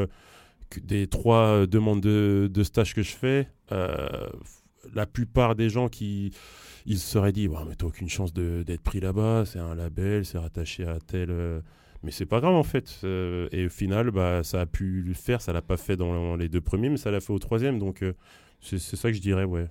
des 0.82 1.06
trois 1.06 1.66
demandes 1.66 2.00
de, 2.00 2.50
de, 2.52 2.62
stage 2.64 2.94
que 2.94 3.02
je 3.02 3.14
fais 3.14 3.48
la 3.70 5.06
plupart 5.06 5.54
des 5.54 5.68
gens 5.68 5.88
qui 5.88 6.30
ils 6.86 6.98
se 6.98 7.06
seraient 7.06 7.32
dit 7.32 7.48
bah, 7.48 7.64
mais 7.68 7.74
t'as 7.74 7.86
aucune 7.86 8.08
chance 8.08 8.32
d'être 8.32 8.82
pris 8.82 9.00
là-bas 9.00 9.44
c'est 9.44 9.58
un 9.58 9.74
label 9.74 10.24
c'est 10.24 10.38
rattaché 10.38 10.86
à 10.86 10.98
tel 10.98 11.62
mais 12.06 12.12
c'est 12.12 12.24
pas 12.24 12.40
grave 12.40 12.54
en 12.54 12.62
fait. 12.62 13.00
Euh, 13.02 13.48
et 13.50 13.66
au 13.66 13.68
final, 13.68 14.12
bah, 14.12 14.44
ça 14.44 14.60
a 14.60 14.66
pu 14.66 15.02
le 15.02 15.12
faire. 15.12 15.42
Ça 15.42 15.52
l'a 15.52 15.60
pas 15.60 15.76
fait 15.76 15.96
dans 15.96 16.36
les 16.36 16.48
deux 16.48 16.60
premiers, 16.60 16.88
mais 16.88 16.96
ça 16.96 17.10
l'a 17.10 17.20
fait 17.20 17.32
au 17.32 17.38
troisième. 17.40 17.80
Donc 17.80 18.02
euh, 18.02 18.14
c'est 18.60 18.78
ça 18.78 19.10
que 19.10 19.16
je 19.16 19.20
dirais, 19.20 19.44
ouais. 19.44 19.68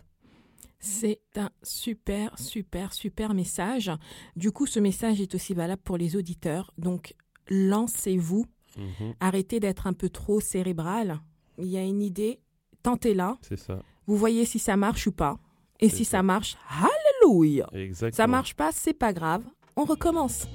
C'est 0.79 1.21
un 1.37 1.49
super, 1.63 2.37
super, 2.37 2.93
super 2.93 3.33
message. 3.33 3.89
Du 4.35 4.51
coup, 4.51 4.67
ce 4.67 4.81
message 4.81 5.21
est 5.21 5.33
aussi 5.33 5.53
valable 5.53 5.81
pour 5.81 5.97
les 5.97 6.17
auditeurs. 6.17 6.71
Donc, 6.77 7.15
lancez-vous. 7.47 8.45
Mhm. 8.77 9.13
Arrêtez 9.21 9.61
d'être 9.61 9.87
un 9.87 9.93
peu 9.93 10.09
trop 10.09 10.41
cérébral. 10.41 11.21
Il 11.57 11.67
y 11.67 11.77
a 11.77 11.83
une 11.83 12.01
idée, 12.01 12.41
tentez-la. 12.83 13.37
C'est 13.41 13.57
ça. 13.57 13.81
Vous 14.05 14.17
voyez 14.17 14.43
si 14.43 14.59
ça 14.59 14.75
marche 14.75 15.07
ou 15.07 15.13
pas. 15.13 15.39
Et 15.79 15.87
si 15.87 16.03
ça. 16.03 16.17
ça 16.17 16.23
marche, 16.23 16.57
hallelujah. 16.69 17.69
Exactement. 17.71 18.17
Ça 18.17 18.27
marche 18.27 18.53
pas, 18.55 18.71
c'est 18.73 18.93
pas 18.93 19.13
grave. 19.13 19.43
On 19.77 19.85
recommence. 19.85 20.47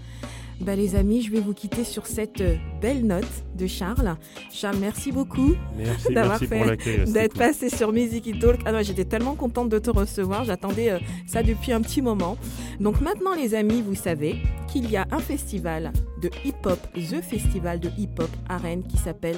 Bah, 0.61 0.77
les 0.77 0.95
amis, 0.95 1.23
je 1.23 1.31
vais 1.31 1.41
vous 1.41 1.55
quitter 1.55 1.85
sur 1.85 2.07
cette 2.07 2.43
euh, 2.43 2.57
belle 2.83 3.07
note 3.07 3.25
de 3.57 3.67
Charles. 3.67 4.17
Charles, 4.53 4.77
merci 4.79 5.11
beaucoup 5.11 5.55
d'avoir 6.11 6.39
fait 6.39 6.77
d'être 7.07 7.37
passé 7.37 7.71
sur 7.71 7.93
Music 7.93 8.39
Talk. 8.39 8.61
Ah 8.67 8.83
j'étais 8.83 9.07
tellement 9.07 9.37
contente 9.37 9.71
de 9.71 9.79
te 9.79 9.91
recevoir. 9.91 10.45
J'attendais 10.45 10.91
euh, 10.91 10.99
ça 11.27 11.43
depuis 11.43 11.73
un 11.73 11.81
petit 11.81 12.03
moment. 12.03 12.37
Donc 12.79 13.01
maintenant, 13.01 13.35
les 13.35 13.55
amis, 13.55 13.81
vous 13.81 13.95
savez 13.95 14.37
qu'il 14.69 14.91
y 14.91 14.99
a 14.99 15.07
un 15.11 15.19
festival 15.19 15.93
de 16.21 16.31
hip-hop, 16.45 16.79
The 16.95 17.23
Festival 17.23 17.81
de 17.81 17.89
hip-hop 17.97 18.31
à 18.49 18.59
Rennes 18.59 18.83
qui 18.87 18.99
s'appelle 18.99 19.37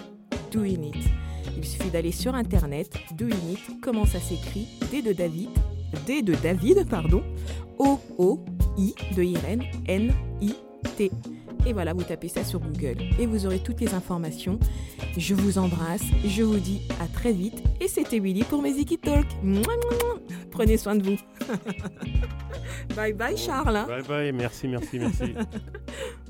Doing 0.50 0.82
It. 0.82 0.96
Il 1.56 1.64
suffit 1.64 1.90
d'aller 1.90 2.12
sur 2.12 2.34
internet, 2.34 2.90
Doing 3.16 3.52
It, 3.52 3.60
comment 3.80 4.06
ça 4.06 4.18
s'écrit, 4.18 4.66
D 4.90 5.02
de 5.02 5.12
David, 5.12 5.50
D 6.04 6.22
de 6.22 6.34
David, 6.34 6.88
pardon, 6.88 7.22
O 7.78 8.00
O 8.18 8.40
I 8.76 8.92
de 9.14 9.22
Irène, 9.22 9.62
N 9.86 10.12
Et 11.64 11.72
voilà, 11.72 11.92
vous 11.92 12.02
tapez 12.02 12.28
ça 12.28 12.42
sur 12.42 12.60
Google 12.60 12.96
et 13.18 13.26
vous 13.26 13.46
aurez 13.46 13.60
toutes 13.60 13.80
les 13.80 13.94
informations. 13.94 14.58
Je 15.16 15.34
vous 15.34 15.58
embrasse, 15.58 16.02
je 16.26 16.42
vous 16.42 16.58
dis 16.58 16.82
à 17.00 17.06
très 17.06 17.32
vite 17.32 17.62
et 17.80 17.88
c'était 17.88 18.18
Willy 18.18 18.42
pour 18.44 18.62
Meziki 18.62 18.98
Talk. 18.98 19.26
Prenez 20.50 20.76
soin 20.76 20.96
de 20.96 21.02
vous. 21.04 21.18
bye 22.96 23.12
bye 23.12 23.36
Charles. 23.36 23.86
Bye 23.86 24.02
bye, 24.02 24.32
merci, 24.32 24.68
merci, 24.68 24.98
merci. 24.98 25.34